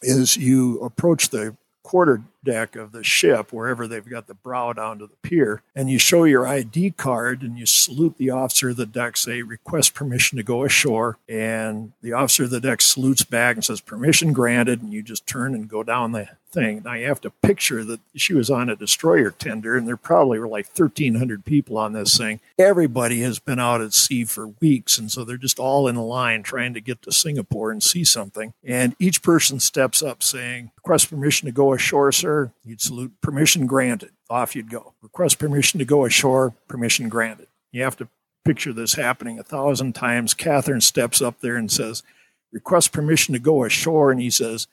is 0.02 0.36
you 0.36 0.80
approach 0.82 1.30
the 1.30 1.56
quarter 1.84 2.24
deck 2.46 2.78
of 2.78 2.94
the 2.94 3.04
ship, 3.04 3.52
wherever 3.52 3.88
they've 3.88 4.08
got 4.08 4.28
the 4.28 4.34
brow 4.34 4.72
down 4.72 5.00
to 5.00 5.08
the 5.08 5.16
pier, 5.22 5.62
and 5.76 5.90
you 5.90 6.00
show 6.00 6.24
your 6.24 6.48
ID 6.48 6.92
card 6.92 7.42
and 7.42 7.58
you 7.58 7.66
salute 7.66 8.18
the 8.18 8.30
officer 8.30 8.70
of 8.70 8.78
the 8.78 8.86
deck, 8.86 9.18
say, 9.18 9.42
request 9.42 9.94
permission 9.94 10.38
to 10.38 10.44
go 10.44 10.64
ashore. 10.64 11.18
And 11.28 11.92
the 12.02 12.14
officer 12.14 12.44
of 12.44 12.52
the 12.52 12.62
deck 12.62 12.82
salutes 12.82 13.24
back 13.24 13.58
and 13.58 13.66
says, 13.66 13.82
permission 13.82 14.32
granted. 14.32 14.82
And 14.82 14.94
you 14.94 15.02
just 15.02 15.28
turn 15.28 15.54
and 15.54 15.68
go 15.68 15.84
down 15.84 16.14
the 16.14 16.30
thing. 16.56 16.82
Now 16.84 16.94
you 16.94 17.06
have 17.08 17.22
to 17.22 17.30
picture 17.30 17.84
that 17.84 18.00
she 18.16 18.34
was 18.34 18.50
on 18.50 18.70
a 18.70 18.76
destroyer 18.76 19.30
tender, 19.30 19.78
and 19.78 19.88
there 19.88 19.98
probably 19.98 20.40
were 20.40 20.48
like 20.48 20.68
1,300 20.68 21.46
people 21.46 21.78
on 21.78 21.94
this 21.94 22.18
thing. 22.18 22.40
Everybody 22.58 23.22
has 23.22 23.38
been 23.38 23.60
out 23.60 23.82
at 23.82 23.94
sea 23.94 24.24
for 24.24 24.48
weeks, 24.48 24.98
and 24.98 25.12
so 25.12 25.24
they're 25.24 25.38
just 25.38 25.60
all 25.60 25.88
in 25.88 25.98
a 25.98 26.04
line 26.04 26.42
trying 26.42 26.74
to 26.74 26.82
get 26.82 27.02
to 27.04 27.12
Singapore 27.12 27.72
and 27.72 27.84
see 27.84 28.04
something. 28.04 28.54
And 28.64 28.96
each 28.98 29.22
person 29.22 29.60
steps 29.60 30.02
up 30.02 30.24
saying, 30.24 30.72
Request 30.78 31.10
permission 31.10 31.48
to 31.48 31.52
go 31.52 31.74
ashore, 31.74 32.12
sir. 32.12 32.35
You'd 32.64 32.82
salute, 32.82 33.14
permission 33.22 33.68
granted. 33.68 34.12
Off 34.30 34.56
you'd 34.56 34.72
go. 34.72 34.94
Request 35.02 35.40
permission 35.40 35.78
to 35.80 35.86
go 35.86 36.06
ashore, 36.06 36.54
permission 36.68 37.10
granted. 37.10 37.48
You 37.72 37.84
have 37.84 37.98
to 37.98 38.08
picture 38.44 38.74
this 38.74 38.94
happening 38.94 39.40
a 39.40 39.44
thousand 39.44 39.94
times. 39.94 40.34
Catherine 40.34 40.82
steps 40.82 41.22
up 41.22 41.42
there 41.42 41.56
and 41.56 41.72
says, 41.72 42.04
Request 42.52 42.92
permission 42.92 43.34
to 43.34 43.40
go 43.40 43.64
ashore. 43.64 44.12
And 44.12 44.22
he 44.22 44.30
says, 44.30 44.68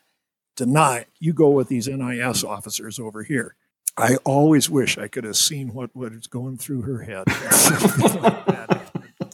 deny 0.56 1.06
You 1.18 1.32
go 1.32 1.50
with 1.50 1.68
these 1.68 1.88
NIS 1.88 2.44
officers 2.44 2.98
over 2.98 3.24
here. 3.24 3.56
I 3.96 4.16
always 4.24 4.70
wish 4.70 4.96
I 4.96 5.08
could 5.08 5.24
have 5.24 5.36
seen 5.36 5.74
what, 5.74 5.90
what 5.94 6.12
was 6.12 6.26
going 6.26 6.56
through 6.56 6.82
her 6.82 7.02
head. 7.02 7.24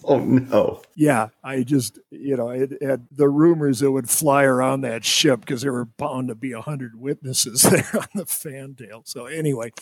oh 0.11 0.21
no! 0.21 0.83
Yeah, 0.95 1.29
I 1.45 1.63
just 1.63 1.99
you 2.11 2.37
know 2.37 2.49
it 2.49 2.83
had 2.83 3.07
the 3.11 3.29
rumors 3.29 3.81
that 3.81 3.93
would 3.93 4.09
fly 4.09 4.45
around 4.45 4.81
that 4.81 5.05
ship 5.05 5.41
because 5.41 5.61
there 5.61 5.73
were 5.73 5.85
bound 5.85 6.29
to 6.29 6.35
be 6.35 6.53
a 6.53 6.63
hundred 6.63 6.99
witnesses 6.99 7.63
there 7.71 7.91
on 7.95 8.09
the 8.15 8.25
fantail. 8.25 9.03
So 9.05 9.27
anyway, 9.27 9.73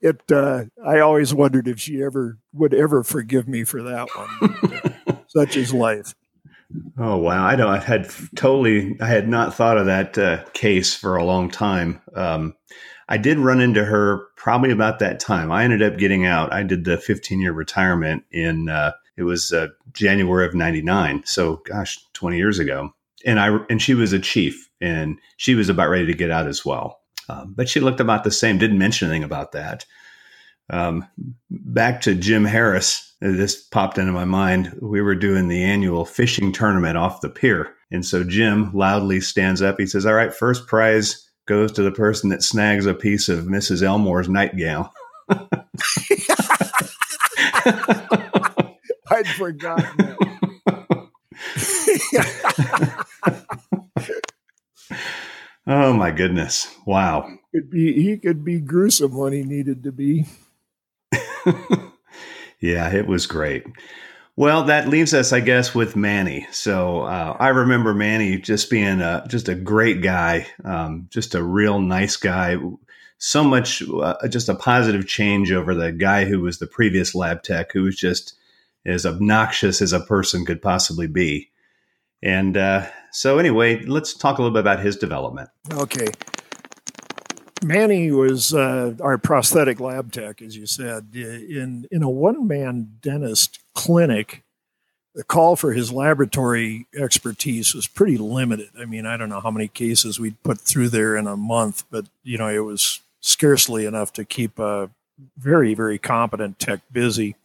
it 0.00 0.22
uh, 0.32 0.64
I 0.82 1.00
always 1.00 1.34
wondered 1.34 1.68
if 1.68 1.78
she 1.78 2.02
ever 2.02 2.38
would 2.54 2.72
ever 2.72 3.04
forgive 3.04 3.46
me 3.46 3.64
for 3.64 3.82
that 3.82 4.08
one. 4.14 5.24
Such 5.28 5.58
is 5.58 5.74
life. 5.74 6.14
Oh 6.96 7.18
wow! 7.18 7.44
I 7.44 7.56
know 7.56 7.68
I 7.68 7.78
had 7.78 8.10
totally 8.36 8.96
I 9.02 9.06
had 9.06 9.28
not 9.28 9.54
thought 9.54 9.76
of 9.76 9.84
that 9.84 10.16
uh, 10.16 10.44
case 10.54 10.94
for 10.94 11.16
a 11.16 11.24
long 11.24 11.50
time. 11.50 12.00
Um, 12.14 12.54
I 13.08 13.18
did 13.18 13.38
run 13.38 13.60
into 13.60 13.84
her 13.84 14.26
probably 14.36 14.70
about 14.70 14.98
that 14.98 15.20
time. 15.20 15.52
I 15.52 15.64
ended 15.64 15.82
up 15.82 15.98
getting 15.98 16.24
out. 16.24 16.52
I 16.52 16.62
did 16.62 16.84
the 16.84 16.96
15 16.96 17.40
year 17.40 17.52
retirement 17.52 18.24
in 18.30 18.68
uh, 18.68 18.92
it 19.16 19.22
was 19.22 19.52
uh, 19.52 19.68
January 19.92 20.46
of 20.46 20.54
'99. 20.54 21.22
So 21.24 21.62
gosh, 21.66 21.98
20 22.14 22.36
years 22.36 22.58
ago. 22.58 22.92
And 23.24 23.40
I 23.40 23.58
and 23.70 23.80
she 23.80 23.94
was 23.94 24.12
a 24.12 24.18
chief, 24.18 24.68
and 24.80 25.18
she 25.38 25.54
was 25.54 25.68
about 25.68 25.88
ready 25.88 26.06
to 26.06 26.14
get 26.14 26.30
out 26.30 26.46
as 26.46 26.64
well. 26.64 27.00
Um, 27.28 27.54
but 27.56 27.68
she 27.68 27.80
looked 27.80 28.00
about 28.00 28.24
the 28.24 28.30
same. 28.30 28.58
Didn't 28.58 28.78
mention 28.78 29.08
anything 29.08 29.24
about 29.24 29.52
that. 29.52 29.86
Um, 30.68 31.08
back 31.50 32.02
to 32.02 32.14
Jim 32.14 32.44
Harris, 32.44 33.14
this 33.20 33.62
popped 33.62 33.96
into 33.96 34.12
my 34.12 34.24
mind. 34.26 34.78
We 34.82 35.00
were 35.00 35.14
doing 35.14 35.48
the 35.48 35.62
annual 35.62 36.04
fishing 36.04 36.52
tournament 36.52 36.98
off 36.98 37.22
the 37.22 37.30
pier. 37.30 37.74
And 37.90 38.04
so 38.04 38.24
Jim 38.24 38.72
loudly 38.74 39.20
stands 39.20 39.62
up. 39.62 39.76
He 39.78 39.86
says, 39.86 40.04
All 40.04 40.14
right, 40.14 40.34
first 40.34 40.66
prize 40.66 41.23
goes 41.46 41.72
to 41.72 41.82
the 41.82 41.92
person 41.92 42.30
that 42.30 42.42
snags 42.42 42.86
a 42.86 42.94
piece 42.94 43.28
of 43.28 43.44
Mrs. 43.44 43.82
Elmore's 43.82 44.28
nightgown. 44.28 44.88
I'd 49.10 49.28
forgotten 49.36 49.96
that. 49.98 50.14
oh 55.66 55.92
my 55.92 56.10
goodness. 56.10 56.74
Wow. 56.86 57.28
Could 57.54 57.70
be 57.70 58.02
he 58.02 58.16
could 58.16 58.44
be 58.44 58.60
gruesome 58.60 59.16
when 59.16 59.32
he 59.32 59.42
needed 59.42 59.84
to 59.84 59.92
be. 59.92 60.26
yeah, 62.60 62.92
it 62.92 63.06
was 63.06 63.26
great. 63.26 63.64
Well, 64.36 64.64
that 64.64 64.88
leaves 64.88 65.14
us, 65.14 65.32
I 65.32 65.38
guess, 65.38 65.76
with 65.76 65.94
Manny. 65.94 66.46
So 66.50 67.02
uh, 67.02 67.36
I 67.38 67.48
remember 67.48 67.94
Manny 67.94 68.36
just 68.38 68.68
being 68.68 69.00
a, 69.00 69.24
just 69.28 69.48
a 69.48 69.54
great 69.54 70.02
guy, 70.02 70.48
um, 70.64 71.06
just 71.10 71.36
a 71.36 71.42
real 71.42 71.78
nice 71.78 72.16
guy. 72.16 72.56
So 73.18 73.44
much, 73.44 73.82
uh, 73.88 74.26
just 74.28 74.48
a 74.48 74.56
positive 74.56 75.06
change 75.06 75.52
over 75.52 75.72
the 75.72 75.92
guy 75.92 76.24
who 76.24 76.40
was 76.40 76.58
the 76.58 76.66
previous 76.66 77.14
lab 77.14 77.44
tech, 77.44 77.72
who 77.72 77.82
was 77.82 77.96
just 77.96 78.34
as 78.84 79.06
obnoxious 79.06 79.80
as 79.80 79.92
a 79.92 80.00
person 80.00 80.44
could 80.44 80.60
possibly 80.60 81.06
be. 81.06 81.50
And 82.20 82.56
uh, 82.56 82.86
so, 83.12 83.38
anyway, 83.38 83.84
let's 83.84 84.14
talk 84.14 84.38
a 84.38 84.42
little 84.42 84.54
bit 84.54 84.60
about 84.60 84.80
his 84.80 84.96
development. 84.96 85.50
Okay. 85.72 86.08
Manny 87.62 88.10
was 88.10 88.52
uh, 88.52 88.94
our 89.00 89.16
prosthetic 89.16 89.78
lab 89.78 90.10
tech, 90.10 90.42
as 90.42 90.56
you 90.56 90.66
said. 90.66 91.10
In, 91.14 91.86
in 91.90 92.02
a 92.02 92.10
one 92.10 92.48
man 92.48 92.94
dentist 93.00 93.60
clinic, 93.74 94.42
the 95.14 95.24
call 95.24 95.56
for 95.56 95.72
his 95.72 95.92
laboratory 95.92 96.86
expertise 96.96 97.74
was 97.74 97.86
pretty 97.86 98.16
limited. 98.16 98.70
I 98.78 98.84
mean, 98.84 99.06
I 99.06 99.16
don't 99.16 99.28
know 99.28 99.40
how 99.40 99.50
many 99.50 99.68
cases 99.68 100.18
we'd 100.18 100.42
put 100.42 100.60
through 100.60 100.88
there 100.88 101.16
in 101.16 101.26
a 101.26 101.36
month, 101.36 101.84
but, 101.90 102.06
you 102.22 102.38
know, 102.38 102.48
it 102.48 102.64
was 102.64 103.00
scarcely 103.20 103.86
enough 103.86 104.12
to 104.14 104.24
keep 104.24 104.58
a 104.58 104.90
very, 105.38 105.74
very 105.74 105.98
competent 105.98 106.58
tech 106.58 106.80
busy. 106.92 107.36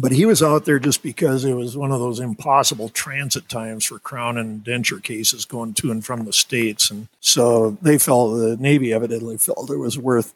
But 0.00 0.12
he 0.12 0.24
was 0.24 0.42
out 0.42 0.64
there 0.64 0.78
just 0.78 1.02
because 1.02 1.44
it 1.44 1.54
was 1.54 1.76
one 1.76 1.90
of 1.90 1.98
those 1.98 2.20
impossible 2.20 2.88
transit 2.88 3.48
times 3.48 3.84
for 3.84 3.98
crown 3.98 4.38
and 4.38 4.64
denture 4.64 5.02
cases 5.02 5.44
going 5.44 5.74
to 5.74 5.90
and 5.90 6.04
from 6.06 6.24
the 6.24 6.32
states, 6.32 6.88
and 6.88 7.08
so 7.20 7.76
they 7.82 7.98
felt 7.98 8.38
the 8.38 8.56
Navy 8.56 8.92
evidently 8.92 9.36
felt 9.38 9.70
it 9.70 9.76
was 9.76 9.98
worth 9.98 10.34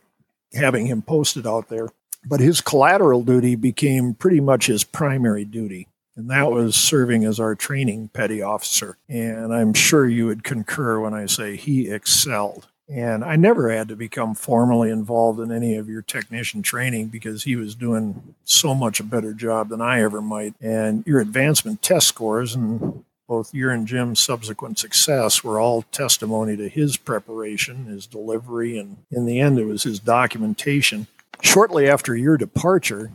having 0.53 0.87
him 0.87 1.01
posted 1.01 1.47
out 1.47 1.69
there. 1.69 1.91
But 2.25 2.41
his 2.41 2.61
collateral 2.61 3.23
duty 3.23 3.57
became 3.57 4.15
pretty 4.15 4.41
much 4.41 4.67
his 4.67 4.85
primary 4.85 5.45
duty. 5.45 5.89
and 6.15 6.29
that 6.31 6.51
was 6.53 6.77
serving 6.77 7.25
as 7.25 7.41
our 7.41 7.55
training 7.55 8.09
petty 8.09 8.43
officer. 8.43 8.99
And 9.09 9.55
I'm 9.55 9.73
sure 9.73 10.07
you 10.07 10.27
would 10.27 10.45
concur 10.45 11.01
when 11.01 11.15
I 11.15 11.25
say 11.27 11.57
he 11.57 11.91
excelled. 11.91 12.69
And 12.87 13.25
I 13.25 13.37
never 13.37 13.71
had 13.71 13.89
to 13.89 13.97
become 13.97 14.35
formally 14.35 14.91
involved 14.91 15.41
in 15.41 15.51
any 15.51 15.77
of 15.77 15.89
your 15.89 16.03
technician 16.03 16.61
training 16.61 17.07
because 17.09 17.45
he 17.45 17.57
was 17.57 17.75
doing 17.75 18.35
so 18.45 18.75
much 18.75 19.01
a 19.01 19.05
better 19.05 19.33
job 19.33 19.71
than 19.71 19.81
I 19.81 20.03
ever 20.03 20.21
might. 20.21 20.55
And 20.61 21.03
your 21.07 21.21
advancement 21.21 21.81
test 21.81 22.09
scores 22.09 22.55
and 22.55 23.05
both 23.27 23.55
your 23.55 23.71
and 23.71 23.87
Jim's 23.87 24.21
subsequent 24.21 24.79
success 24.79 25.43
were 25.43 25.59
all 25.59 25.83
testimony 25.91 26.55
to 26.59 26.69
his 26.69 26.99
preparation, 26.99 27.87
his 27.87 28.07
delivery, 28.07 28.77
and 28.77 28.99
in 29.11 29.25
the 29.25 29.41
end, 29.41 29.59
it 29.59 29.65
was 29.65 29.85
his 29.85 29.99
documentation. 29.99 31.07
Shortly 31.43 31.89
after 31.89 32.17
your 32.17 32.39
departure, 32.39 33.13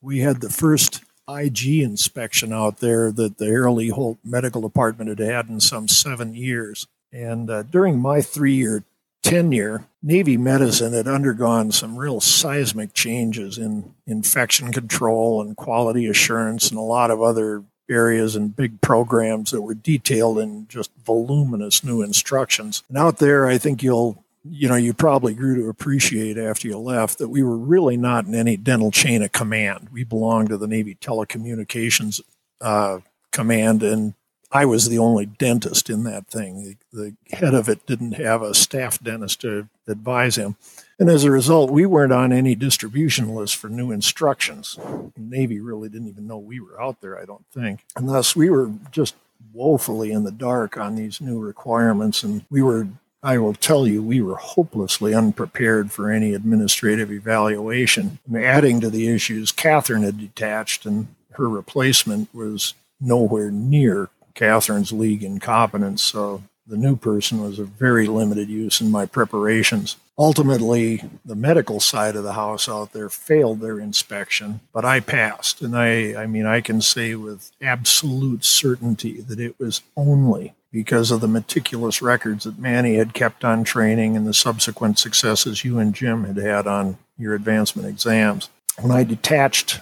we 0.00 0.20
had 0.20 0.40
the 0.40 0.50
first 0.50 1.02
IG 1.28 1.80
inspection 1.80 2.52
out 2.52 2.78
there 2.78 3.12
that 3.12 3.38
the 3.38 3.46
Airlie 3.46 3.90
Holt 3.90 4.18
Medical 4.24 4.62
Department 4.62 5.10
had 5.10 5.18
had 5.18 5.48
in 5.48 5.60
some 5.60 5.86
seven 5.86 6.34
years. 6.34 6.86
And 7.12 7.50
uh, 7.50 7.62
during 7.62 8.00
my 8.00 8.22
three 8.22 8.54
year 8.54 8.84
tenure, 9.22 9.86
Navy 10.02 10.36
medicine 10.36 10.94
had 10.94 11.06
undergone 11.06 11.70
some 11.70 11.98
real 11.98 12.20
seismic 12.20 12.94
changes 12.94 13.58
in 13.58 13.94
infection 14.06 14.72
control 14.72 15.42
and 15.42 15.56
quality 15.56 16.06
assurance 16.06 16.70
and 16.70 16.78
a 16.78 16.82
lot 16.82 17.10
of 17.10 17.20
other 17.20 17.64
areas 17.90 18.36
and 18.36 18.56
big 18.56 18.80
programs 18.80 19.50
that 19.50 19.62
were 19.62 19.74
detailed 19.74 20.38
in 20.38 20.66
just 20.68 20.90
voluminous 21.04 21.84
new 21.84 22.02
instructions. 22.02 22.82
And 22.88 22.98
out 22.98 23.18
there, 23.18 23.46
I 23.46 23.58
think 23.58 23.82
you'll 23.82 24.24
you 24.50 24.68
know, 24.68 24.76
you 24.76 24.94
probably 24.94 25.34
grew 25.34 25.56
to 25.62 25.68
appreciate 25.68 26.38
after 26.38 26.68
you 26.68 26.78
left 26.78 27.18
that 27.18 27.28
we 27.28 27.42
were 27.42 27.56
really 27.56 27.96
not 27.96 28.26
in 28.26 28.34
any 28.34 28.56
dental 28.56 28.90
chain 28.90 29.22
of 29.22 29.32
command. 29.32 29.88
We 29.92 30.04
belonged 30.04 30.48
to 30.50 30.56
the 30.56 30.66
Navy 30.66 30.94
Telecommunications 30.94 32.20
uh, 32.60 33.00
Command, 33.30 33.82
and 33.82 34.14
I 34.50 34.64
was 34.64 34.88
the 34.88 34.98
only 34.98 35.26
dentist 35.26 35.90
in 35.90 36.04
that 36.04 36.26
thing. 36.26 36.76
The, 36.92 37.16
the 37.30 37.36
head 37.36 37.54
of 37.54 37.68
it 37.68 37.86
didn't 37.86 38.12
have 38.12 38.42
a 38.42 38.54
staff 38.54 39.02
dentist 39.02 39.42
to 39.42 39.68
advise 39.86 40.36
him. 40.36 40.56
And 40.98 41.08
as 41.08 41.24
a 41.24 41.30
result, 41.30 41.70
we 41.70 41.86
weren't 41.86 42.12
on 42.12 42.32
any 42.32 42.54
distribution 42.54 43.34
list 43.34 43.56
for 43.56 43.68
new 43.68 43.92
instructions. 43.92 44.76
The 44.76 45.12
Navy 45.16 45.60
really 45.60 45.88
didn't 45.88 46.08
even 46.08 46.26
know 46.26 46.38
we 46.38 46.60
were 46.60 46.80
out 46.80 47.00
there, 47.00 47.18
I 47.18 47.24
don't 47.24 47.46
think. 47.52 47.84
And 47.94 48.08
thus, 48.08 48.34
we 48.34 48.50
were 48.50 48.72
just 48.90 49.14
woefully 49.52 50.10
in 50.10 50.24
the 50.24 50.32
dark 50.32 50.76
on 50.76 50.96
these 50.96 51.20
new 51.20 51.38
requirements, 51.38 52.22
and 52.22 52.44
we 52.50 52.62
were 52.62 52.88
I 53.22 53.38
will 53.38 53.54
tell 53.54 53.86
you, 53.86 54.02
we 54.02 54.20
were 54.20 54.36
hopelessly 54.36 55.14
unprepared 55.14 55.90
for 55.90 56.10
any 56.10 56.34
administrative 56.34 57.10
evaluation. 57.10 58.18
And 58.26 58.36
adding 58.36 58.80
to 58.80 58.90
the 58.90 59.08
issues, 59.08 59.50
Catherine 59.50 60.04
had 60.04 60.18
detached, 60.18 60.86
and 60.86 61.08
her 61.32 61.48
replacement 61.48 62.32
was 62.32 62.74
nowhere 63.00 63.50
near 63.50 64.10
Catherine's 64.34 64.92
league 64.92 65.24
in 65.24 65.40
competence. 65.40 66.02
So 66.02 66.42
the 66.66 66.76
new 66.76 66.96
person 66.96 67.42
was 67.42 67.58
of 67.58 67.68
very 67.68 68.06
limited 68.06 68.48
use 68.48 68.80
in 68.80 68.90
my 68.90 69.06
preparations. 69.06 69.96
Ultimately, 70.16 71.02
the 71.24 71.34
medical 71.34 71.80
side 71.80 72.14
of 72.14 72.24
the 72.24 72.34
house 72.34 72.68
out 72.68 72.92
there 72.92 73.08
failed 73.08 73.60
their 73.60 73.80
inspection, 73.80 74.60
but 74.72 74.84
I 74.84 75.00
passed. 75.00 75.62
And 75.62 75.76
I, 75.76 76.14
I 76.14 76.26
mean, 76.26 76.44
I 76.44 76.60
can 76.60 76.80
say 76.80 77.14
with 77.14 77.50
absolute 77.62 78.44
certainty 78.44 79.20
that 79.22 79.40
it 79.40 79.58
was 79.58 79.80
only 79.96 80.54
because 80.70 81.10
of 81.10 81.20
the 81.20 81.28
meticulous 81.28 82.02
records 82.02 82.44
that 82.44 82.58
Manny 82.58 82.96
had 82.96 83.14
kept 83.14 83.44
on 83.44 83.64
training 83.64 84.16
and 84.16 84.26
the 84.26 84.34
subsequent 84.34 84.98
successes 84.98 85.64
you 85.64 85.78
and 85.78 85.94
Jim 85.94 86.24
had 86.24 86.36
had 86.36 86.66
on 86.66 86.98
your 87.16 87.34
advancement 87.34 87.88
exams. 87.88 88.50
When 88.80 88.92
I 88.92 89.02
detached 89.02 89.80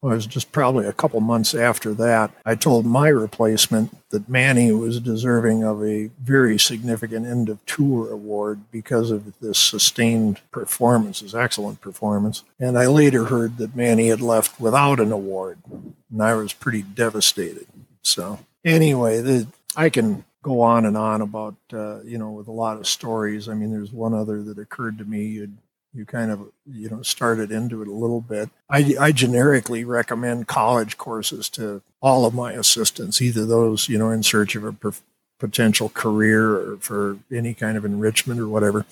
it 0.00 0.06
was 0.06 0.26
just 0.26 0.52
probably 0.52 0.86
a 0.86 0.92
couple 0.92 1.20
months 1.20 1.54
after 1.54 1.92
that, 1.94 2.30
I 2.46 2.54
told 2.54 2.86
my 2.86 3.08
replacement 3.08 3.96
that 4.10 4.28
Manny 4.28 4.70
was 4.70 5.00
deserving 5.00 5.64
of 5.64 5.82
a 5.82 6.10
very 6.22 6.56
significant 6.56 7.26
end 7.26 7.48
of 7.48 7.64
tour 7.66 8.12
award 8.12 8.60
because 8.70 9.10
of 9.10 9.40
this 9.40 9.58
sustained 9.58 10.40
performance, 10.52 11.18
his 11.18 11.34
excellent 11.34 11.80
performance. 11.80 12.44
And 12.60 12.78
I 12.78 12.86
later 12.86 13.24
heard 13.24 13.56
that 13.58 13.74
Manny 13.74 14.08
had 14.08 14.20
left 14.20 14.60
without 14.60 15.00
an 15.00 15.10
award, 15.10 15.58
and 15.68 16.22
I 16.22 16.34
was 16.34 16.52
pretty 16.52 16.82
devastated. 16.82 17.66
So, 18.02 18.38
anyway, 18.64 19.20
the, 19.20 19.48
I 19.76 19.90
can 19.90 20.24
go 20.48 20.62
on 20.62 20.86
and 20.86 20.96
on 20.96 21.20
about, 21.20 21.56
uh, 21.72 22.02
you 22.02 22.18
know, 22.18 22.30
with 22.30 22.48
a 22.48 22.52
lot 22.52 22.78
of 22.78 22.86
stories. 22.86 23.48
I 23.48 23.54
mean, 23.54 23.70
there's 23.70 23.92
one 23.92 24.14
other 24.14 24.42
that 24.42 24.58
occurred 24.58 24.98
to 24.98 25.04
me. 25.04 25.26
You'd 25.26 25.58
you 25.94 26.04
kind 26.04 26.30
of 26.30 26.40
you 26.70 26.88
know 26.90 27.02
started 27.02 27.50
into 27.50 27.80
it 27.82 27.88
a 27.88 27.92
little 27.92 28.20
bit 28.20 28.50
I, 28.68 28.94
I 29.00 29.12
generically 29.12 29.84
recommend 29.84 30.46
college 30.46 30.98
courses 30.98 31.48
to 31.50 31.82
all 32.02 32.26
of 32.26 32.34
my 32.34 32.52
assistants 32.52 33.22
either 33.22 33.46
those 33.46 33.88
you 33.88 33.98
know 33.98 34.10
in 34.10 34.22
search 34.22 34.54
of 34.54 34.64
a 34.64 34.92
potential 35.38 35.88
career 35.88 36.56
or 36.56 36.76
for 36.76 37.18
any 37.32 37.54
kind 37.54 37.78
of 37.78 37.86
enrichment 37.86 38.38
or 38.38 38.48
whatever 38.48 38.84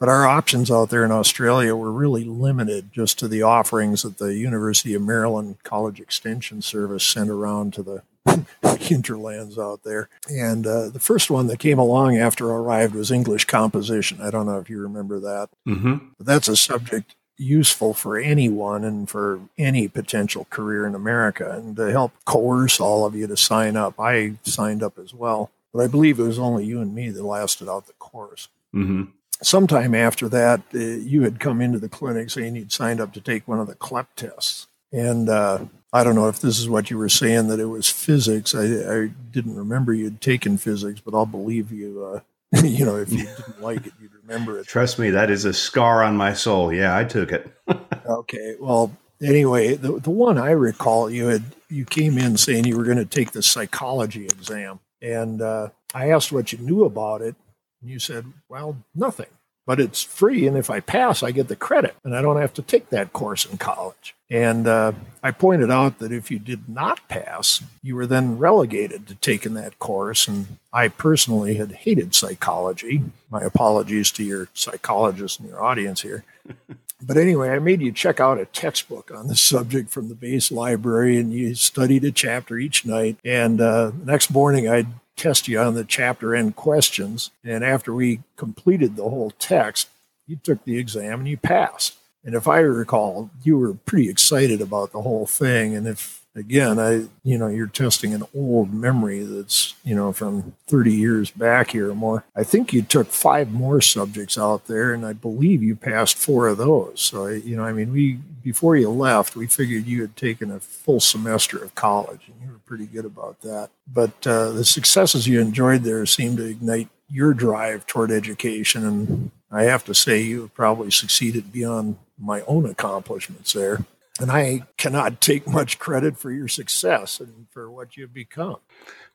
but 0.00 0.08
our 0.08 0.26
options 0.26 0.68
out 0.68 0.90
there 0.90 1.04
in 1.04 1.12
australia 1.12 1.76
were 1.76 1.92
really 1.92 2.24
limited 2.24 2.90
just 2.92 3.18
to 3.20 3.28
the 3.28 3.42
offerings 3.42 4.02
that 4.02 4.18
the 4.18 4.34
university 4.34 4.94
of 4.94 5.02
maryland 5.02 5.58
college 5.62 6.00
extension 6.00 6.60
service 6.60 7.04
sent 7.04 7.30
around 7.30 7.72
to 7.72 7.84
the 7.84 8.02
hinterlands 8.78 9.58
out 9.58 9.82
there. 9.82 10.08
And 10.28 10.66
uh, 10.66 10.88
the 10.88 11.00
first 11.00 11.30
one 11.30 11.46
that 11.48 11.58
came 11.58 11.78
along 11.78 12.18
after 12.18 12.52
I 12.52 12.56
arrived 12.56 12.94
was 12.94 13.10
English 13.10 13.46
composition. 13.46 14.20
I 14.20 14.30
don't 14.30 14.46
know 14.46 14.58
if 14.58 14.70
you 14.70 14.80
remember 14.80 15.20
that. 15.20 15.50
Mm-hmm. 15.66 15.94
But 16.18 16.26
that's 16.26 16.48
a 16.48 16.56
subject 16.56 17.14
useful 17.36 17.94
for 17.94 18.18
anyone 18.18 18.84
and 18.84 19.08
for 19.08 19.40
any 19.56 19.88
potential 19.88 20.46
career 20.50 20.86
in 20.86 20.94
America. 20.94 21.50
And 21.50 21.74
to 21.76 21.90
help 21.90 22.12
coerce 22.26 22.78
all 22.78 23.06
of 23.06 23.14
you 23.14 23.26
to 23.26 23.36
sign 23.36 23.76
up, 23.76 23.98
I 23.98 24.34
signed 24.42 24.82
up 24.82 24.98
as 24.98 25.14
well. 25.14 25.50
But 25.72 25.84
I 25.84 25.86
believe 25.86 26.18
it 26.18 26.24
was 26.24 26.38
only 26.38 26.66
you 26.66 26.80
and 26.80 26.94
me 26.94 27.10
that 27.10 27.22
lasted 27.22 27.68
out 27.68 27.86
the 27.86 27.92
course. 27.94 28.48
Mm-hmm. 28.74 29.04
Sometime 29.42 29.94
after 29.94 30.28
that, 30.28 30.60
uh, 30.74 30.78
you 30.78 31.22
had 31.22 31.40
come 31.40 31.62
into 31.62 31.78
the 31.78 31.88
clinic 31.88 32.28
saying 32.28 32.56
you'd 32.56 32.72
signed 32.72 33.00
up 33.00 33.14
to 33.14 33.20
take 33.20 33.48
one 33.48 33.58
of 33.58 33.68
the 33.68 33.74
CLEP 33.74 34.14
tests. 34.16 34.66
And 34.92 35.28
uh, 35.28 35.64
I 35.92 36.04
don't 36.04 36.14
know 36.14 36.28
if 36.28 36.40
this 36.40 36.58
is 36.58 36.68
what 36.68 36.90
you 36.90 36.98
were 36.98 37.08
saying 37.08 37.48
that 37.48 37.60
it 37.60 37.66
was 37.66 37.88
physics. 37.88 38.54
I, 38.54 38.64
I 38.64 39.10
didn't 39.30 39.56
remember 39.56 39.92
you'd 39.92 40.20
taken 40.20 40.56
physics, 40.56 41.00
but 41.00 41.14
I'll 41.14 41.26
believe 41.26 41.72
you. 41.72 42.04
Uh, 42.04 42.20
you 42.62 42.84
know, 42.84 42.96
if 42.96 43.12
you 43.12 43.18
didn't 43.36 43.60
like 43.60 43.86
it, 43.86 43.92
you'd 44.00 44.14
remember 44.14 44.58
it. 44.58 44.66
Trust 44.66 44.98
me, 44.98 45.10
that 45.10 45.30
is 45.30 45.44
a 45.44 45.52
scar 45.52 46.02
on 46.02 46.16
my 46.16 46.32
soul. 46.32 46.72
Yeah, 46.72 46.96
I 46.96 47.04
took 47.04 47.32
it. 47.32 47.52
okay. 48.06 48.56
Well, 48.58 48.96
anyway, 49.22 49.74
the 49.74 49.98
the 50.00 50.10
one 50.10 50.38
I 50.38 50.50
recall, 50.50 51.10
you 51.10 51.28
had 51.28 51.44
you 51.68 51.84
came 51.84 52.18
in 52.18 52.36
saying 52.36 52.64
you 52.64 52.76
were 52.76 52.84
going 52.84 52.96
to 52.96 53.04
take 53.04 53.32
the 53.32 53.42
psychology 53.42 54.24
exam, 54.24 54.80
and 55.00 55.42
uh, 55.42 55.68
I 55.94 56.10
asked 56.10 56.32
what 56.32 56.52
you 56.52 56.58
knew 56.58 56.84
about 56.84 57.20
it, 57.22 57.36
and 57.80 57.90
you 57.90 57.98
said, 57.98 58.26
"Well, 58.48 58.76
nothing." 58.94 59.26
But 59.70 59.78
it's 59.78 60.02
free. 60.02 60.48
And 60.48 60.56
if 60.56 60.68
I 60.68 60.80
pass, 60.80 61.22
I 61.22 61.30
get 61.30 61.46
the 61.46 61.54
credit 61.54 61.94
and 62.02 62.16
I 62.16 62.22
don't 62.22 62.40
have 62.40 62.52
to 62.54 62.62
take 62.62 62.90
that 62.90 63.12
course 63.12 63.44
in 63.44 63.56
college. 63.56 64.16
And 64.28 64.66
uh, 64.66 64.94
I 65.22 65.30
pointed 65.30 65.70
out 65.70 66.00
that 66.00 66.10
if 66.10 66.28
you 66.28 66.40
did 66.40 66.68
not 66.68 67.06
pass, 67.06 67.62
you 67.80 67.94
were 67.94 68.08
then 68.08 68.36
relegated 68.36 69.06
to 69.06 69.14
taking 69.14 69.54
that 69.54 69.78
course. 69.78 70.26
And 70.26 70.58
I 70.72 70.88
personally 70.88 71.54
had 71.54 71.70
hated 71.70 72.16
psychology. 72.16 73.04
My 73.30 73.42
apologies 73.42 74.10
to 74.10 74.24
your 74.24 74.48
psychologists 74.54 75.38
and 75.38 75.48
your 75.48 75.62
audience 75.62 76.02
here. 76.02 76.24
But 77.02 77.16
anyway, 77.16 77.48
I 77.48 77.58
made 77.60 77.80
you 77.80 77.92
check 77.92 78.20
out 78.20 78.38
a 78.38 78.44
textbook 78.44 79.10
on 79.10 79.26
the 79.26 79.34
subject 79.34 79.88
from 79.88 80.10
the 80.10 80.14
base 80.14 80.52
library, 80.52 81.16
and 81.16 81.32
you 81.32 81.54
studied 81.54 82.04
a 82.04 82.10
chapter 82.10 82.58
each 82.58 82.84
night. 82.84 83.16
And 83.24 83.58
uh, 83.58 83.92
the 83.98 84.04
next 84.04 84.30
morning, 84.30 84.68
I'd 84.68 84.86
test 85.20 85.48
you 85.48 85.60
on 85.60 85.74
the 85.74 85.84
chapter 85.84 86.34
end 86.34 86.56
questions. 86.56 87.30
And 87.44 87.62
after 87.62 87.92
we 87.92 88.20
completed 88.36 88.96
the 88.96 89.08
whole 89.08 89.32
text, 89.38 89.90
you 90.26 90.36
took 90.36 90.64
the 90.64 90.78
exam 90.78 91.20
and 91.20 91.28
you 91.28 91.36
passed. 91.36 91.96
And 92.24 92.34
if 92.34 92.48
I 92.48 92.60
recall, 92.60 93.30
you 93.42 93.58
were 93.58 93.74
pretty 93.74 94.08
excited 94.08 94.60
about 94.60 94.92
the 94.92 95.02
whole 95.02 95.26
thing. 95.26 95.74
And 95.74 95.86
if 95.86 96.19
again, 96.34 96.78
I, 96.78 97.08
you 97.22 97.38
know, 97.38 97.48
you're 97.48 97.66
testing 97.66 98.14
an 98.14 98.24
old 98.34 98.72
memory 98.72 99.22
that's, 99.22 99.74
you 99.84 99.94
know, 99.94 100.12
from 100.12 100.54
30 100.68 100.92
years 100.92 101.30
back 101.30 101.72
here 101.72 101.90
or 101.90 101.94
more. 101.94 102.24
I 102.36 102.44
think 102.44 102.72
you 102.72 102.82
took 102.82 103.08
five 103.08 103.52
more 103.52 103.80
subjects 103.80 104.38
out 104.38 104.66
there, 104.66 104.92
and 104.92 105.04
I 105.04 105.12
believe 105.12 105.62
you 105.62 105.76
passed 105.76 106.16
four 106.16 106.48
of 106.48 106.58
those. 106.58 107.00
So, 107.00 107.26
you 107.26 107.56
know, 107.56 107.64
I 107.64 107.72
mean, 107.72 107.92
we, 107.92 108.18
before 108.42 108.76
you 108.76 108.90
left, 108.90 109.36
we 109.36 109.46
figured 109.46 109.86
you 109.86 110.02
had 110.02 110.16
taken 110.16 110.50
a 110.50 110.60
full 110.60 111.00
semester 111.00 111.62
of 111.62 111.74
college, 111.74 112.28
and 112.28 112.40
you 112.42 112.52
were 112.52 112.60
pretty 112.64 112.86
good 112.86 113.04
about 113.04 113.40
that. 113.42 113.70
But 113.86 114.26
uh, 114.26 114.50
the 114.50 114.64
successes 114.64 115.26
you 115.26 115.40
enjoyed 115.40 115.82
there 115.82 116.06
seemed 116.06 116.38
to 116.38 116.46
ignite 116.46 116.88
your 117.08 117.34
drive 117.34 117.86
toward 117.86 118.12
education. 118.12 118.86
And 118.86 119.30
I 119.50 119.64
have 119.64 119.84
to 119.86 119.94
say, 119.94 120.20
you 120.20 120.42
have 120.42 120.54
probably 120.54 120.92
succeeded 120.92 121.52
beyond 121.52 121.96
my 122.16 122.42
own 122.42 122.66
accomplishments 122.66 123.52
there. 123.52 123.84
And 124.18 124.30
I 124.30 124.62
cannot 124.76 125.20
take 125.20 125.46
much 125.46 125.78
credit 125.78 126.18
for 126.18 126.30
your 126.30 126.48
success 126.48 127.20
and 127.20 127.46
for 127.50 127.70
what 127.70 127.96
you've 127.96 128.12
become. 128.12 128.56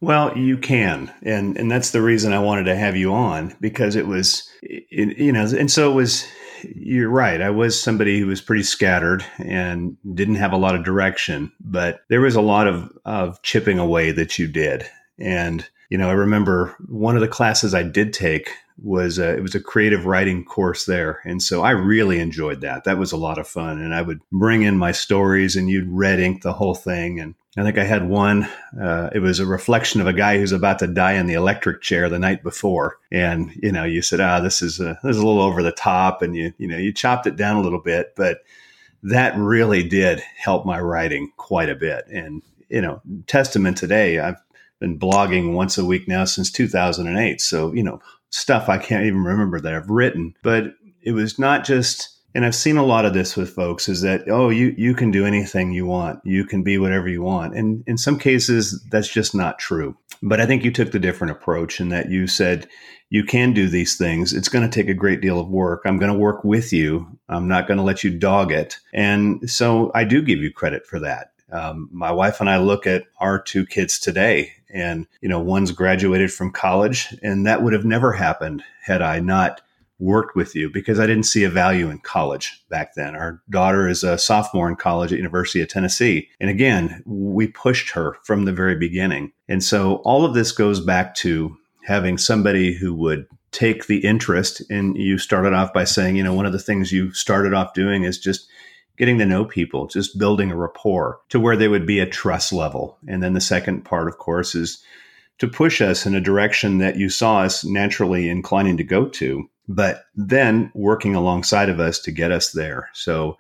Well, 0.02 0.36
you 0.38 0.58
can, 0.58 1.14
and 1.22 1.58
and 1.58 1.70
that's 1.70 1.92
the 1.92 2.02
reason 2.02 2.34
I 2.34 2.40
wanted 2.40 2.64
to 2.66 2.76
have 2.76 2.96
you 2.96 3.14
on 3.14 3.56
because 3.62 3.96
it 3.96 4.08
was, 4.08 4.50
it, 4.62 5.18
you 5.18 5.32
know, 5.32 5.46
and 5.46 5.72
so 5.72 5.92
it 5.92 5.96
was 5.96 6.28
you're 6.74 7.10
right. 7.10 7.42
I 7.42 7.50
was 7.50 7.80
somebody 7.80 8.20
who 8.20 8.28
was 8.28 8.42
pretty 8.42 8.64
scattered 8.64 9.26
and 9.38 9.98
didn't 10.14 10.36
have 10.36 10.54
a 10.54 10.58
lot 10.58 10.76
of 10.76 10.84
direction, 10.84 11.52
but 11.60 12.02
there 12.10 12.22
was 12.22 12.36
a 12.36 12.42
lot 12.42 12.68
of, 12.68 12.92
of 13.06 13.42
chipping 13.42 13.80
away 13.80 14.12
that 14.12 14.40
you 14.40 14.48
did. 14.48 14.86
And, 15.20 15.68
you 15.90 15.98
know, 15.98 16.10
I 16.10 16.14
remember 16.14 16.76
one 16.88 17.16
of 17.16 17.22
the 17.22 17.28
classes 17.28 17.74
I 17.74 17.84
did 17.84 18.14
take 18.14 18.52
was 18.82 19.18
a, 19.18 19.36
it 19.38 19.42
was 19.42 19.56
a 19.56 19.62
creative 19.62 20.06
writing 20.06 20.44
course 20.44 20.86
there, 20.86 21.22
and 21.24 21.42
so 21.42 21.62
I 21.62 21.72
really 21.72 22.20
enjoyed 22.20 22.62
that. 22.62 22.84
That 22.84 22.98
was 22.98 23.12
a 23.12 23.18
lot 23.18 23.38
of 23.38 23.48
fun, 23.48 23.80
and 23.80 23.94
I 23.94 24.02
would 24.02 24.22
bring 24.32 24.64
in 24.64 24.78
my 24.78 24.92
stories, 24.92 25.56
and 25.56 25.70
you'd 25.70 25.88
red 25.90 26.20
ink 26.20 26.42
the 26.42 26.54
whole 26.54 26.76
thing. 26.76 27.20
And 27.20 27.36
I 27.58 27.64
think 27.64 27.78
I 27.78 27.86
had 27.86 28.10
one. 28.10 28.50
Uh, 28.80 29.10
it 29.14 29.20
was 29.20 29.40
a 29.40 29.46
reflection 29.46 30.02
of 30.02 30.08
a 30.08 30.14
guy 30.14 30.38
who's 30.38 30.52
about 30.52 30.80
to 30.80 30.88
die 30.88 31.14
in 31.14 31.28
the 31.28 31.36
electric 31.36 31.82
chair 31.82 32.10
the 32.10 32.20
night 32.20 32.44
before, 32.44 32.98
and 33.12 33.52
you 33.64 33.72
know, 33.72 33.86
you 33.86 34.02
said, 34.02 34.20
"Ah, 34.20 34.40
this 34.42 34.62
is 34.62 34.80
a, 34.80 35.00
this 35.04 35.16
is 35.16 35.22
a 35.22 35.26
little 35.26 35.42
over 35.42 35.64
the 35.64 35.72
top," 35.72 36.22
and 36.22 36.36
you 36.36 36.54
you 36.58 36.68
know, 36.68 36.78
you 36.78 36.92
chopped 36.92 37.28
it 37.28 37.38
down 37.38 37.56
a 37.56 37.62
little 37.62 37.82
bit, 37.82 38.14
but 38.16 38.40
that 39.04 39.38
really 39.38 39.84
did 39.84 40.20
help 40.38 40.66
my 40.66 40.80
writing 40.80 41.32
quite 41.38 41.70
a 41.70 41.76
bit. 41.76 42.06
And 42.08 42.42
you 42.70 42.82
know, 42.82 43.02
testament 43.28 43.78
today, 43.78 44.20
I've 44.20 44.42
been 44.80 45.00
blogging 45.00 45.54
once 45.54 45.78
a 45.78 45.86
week 45.86 46.08
now 46.08 46.26
since 46.26 46.52
2008. 46.52 47.40
So, 47.40 47.74
you 47.74 47.84
know, 47.84 48.00
stuff 48.36 48.68
I 48.68 48.78
can't 48.78 49.06
even 49.06 49.24
remember 49.24 49.62
that 49.62 49.74
I've 49.74 49.90
written. 49.90 50.36
But 50.44 50.76
it 51.02 51.14
was 51.14 51.40
not 51.40 51.64
just 51.64 52.12
and 52.34 52.46
I've 52.46 52.56
seen 52.56 52.76
a 52.76 52.84
lot 52.84 53.06
of 53.06 53.14
this 53.14 53.38
with 53.38 53.50
folks 53.50 53.88
is 53.88 54.02
that 54.02 54.30
oh 54.30 54.50
you 54.50 54.76
you 54.78 54.94
can 54.94 55.10
do 55.10 55.26
anything 55.26 55.72
you 55.72 55.86
want. 55.86 56.20
You 56.26 56.46
can 56.46 56.62
be 56.62 56.78
whatever 56.78 57.08
you 57.08 57.22
want. 57.22 57.56
And 57.56 57.84
in 57.88 57.98
some 57.98 58.20
cases 58.20 58.84
that's 58.92 59.08
just 59.08 59.34
not 59.34 59.58
true. 59.58 59.98
But 60.22 60.42
I 60.42 60.46
think 60.46 60.64
you 60.64 60.72
took 60.72 60.92
the 60.92 61.00
different 61.00 61.32
approach 61.32 61.80
in 61.80 61.90
that 61.90 62.10
you 62.10 62.28
said 62.28 62.68
you 63.10 63.24
can 63.24 63.54
do 63.54 63.70
these 63.70 63.96
things. 63.98 64.34
It's 64.34 64.50
going 64.50 64.70
to 64.70 64.74
take 64.74 64.90
a 64.90 64.94
great 64.94 65.22
deal 65.22 65.40
of 65.40 65.48
work. 65.48 65.84
I'm 65.86 65.98
going 65.98 66.12
to 66.12 66.18
work 66.18 66.44
with 66.44 66.74
you. 66.74 67.08
I'm 67.30 67.48
not 67.48 67.68
going 67.68 67.78
to 67.78 67.84
let 67.84 68.04
you 68.04 68.18
dog 68.18 68.52
it. 68.52 68.78
And 68.94 69.50
so 69.50 69.92
I 69.94 70.04
do 70.04 70.22
give 70.22 70.40
you 70.40 70.52
credit 70.52 70.86
for 70.86 71.00
that. 71.00 71.32
Um, 71.52 71.90
my 71.92 72.12
wife 72.12 72.42
and 72.42 72.50
I 72.50 72.58
look 72.58 72.88
at 72.88 73.04
our 73.20 73.40
two 73.40 73.66
kids 73.66 74.00
today, 74.00 74.52
and 74.76 75.08
you 75.22 75.30
know, 75.30 75.40
one's 75.40 75.72
graduated 75.72 76.32
from 76.32 76.52
college, 76.52 77.16
and 77.24 77.46
that 77.48 77.64
would 77.64 77.74
have 77.74 77.86
never 77.86 78.12
happened 78.12 78.64
had 78.84 79.02
I 79.02 79.20
not 79.20 79.62
worked 79.98 80.36
with 80.36 80.54
you 80.54 80.70
because 80.70 81.00
I 81.00 81.08
didn't 81.08 81.24
see 81.24 81.46
a 81.46 81.50
value 81.50 81.90
in 81.90 82.00
college 82.00 82.62
back 82.70 82.96
then. 82.96 83.16
Our 83.16 83.42
daughter 83.50 83.88
is 83.88 84.04
a 84.04 84.18
sophomore 84.18 84.68
in 84.68 84.76
college 84.76 85.14
at 85.14 85.18
University 85.18 85.62
of 85.62 85.70
Tennessee, 85.70 86.30
and 86.40 86.50
again, 86.50 87.02
we 87.06 87.48
pushed 87.48 87.90
her 87.92 88.18
from 88.24 88.46
the 88.46 88.54
very 88.54 88.76
beginning. 88.76 89.32
And 89.48 89.64
so 89.64 89.96
all 90.04 90.26
of 90.26 90.34
this 90.34 90.52
goes 90.52 90.82
back 90.82 91.16
to 91.16 91.56
having 91.86 92.18
somebody 92.18 92.74
who 92.74 92.94
would 92.94 93.26
take 93.52 93.88
the 93.88 94.00
interest 94.00 94.62
and 94.70 94.98
you 94.98 95.18
started 95.18 95.54
off 95.54 95.72
by 95.72 95.86
saying 95.86 96.18
you 96.18 96.24
know 96.24 96.34
one 96.34 96.46
of 96.46 96.52
the 96.52 96.60
things 96.60 96.92
you 96.92 97.14
started 97.14 97.54
off 97.54 97.74
doing 97.74 98.04
is 98.04 98.20
just 98.20 98.50
getting 98.98 99.18
to 99.18 99.26
know 99.26 99.46
people, 99.46 99.88
just 99.88 100.18
building 100.18 100.52
a 100.52 100.56
rapport 100.56 101.20
to 101.30 101.40
where 101.40 101.58
they 101.58 101.68
would 101.68 101.86
be 101.86 102.00
a 102.00 102.06
trust 102.06 102.54
level. 102.54 102.98
And 103.08 103.22
then 103.22 103.34
the 103.34 103.42
second 103.42 103.84
part, 103.84 104.08
of 104.08 104.18
course, 104.18 104.56
is 104.56 104.84
to 105.40 105.48
push 105.48 105.82
us 105.82 106.06
in 106.06 106.16
a 106.16 106.22
direction 106.22 106.78
that 106.78 106.98
you 106.98 107.10
saw 107.10 107.40
us 107.40 107.66
naturally 107.66 108.30
inclining 108.30 108.78
to 108.78 108.84
go 108.84 109.06
to, 109.10 109.50
but 109.68 110.06
then 110.16 110.72
working 110.74 111.16
alongside 111.16 111.70
of 111.70 111.80
us 111.80 112.00
to 112.00 112.12
get 112.12 112.32
us 112.32 112.52
there. 112.52 112.90
So, 112.94 113.38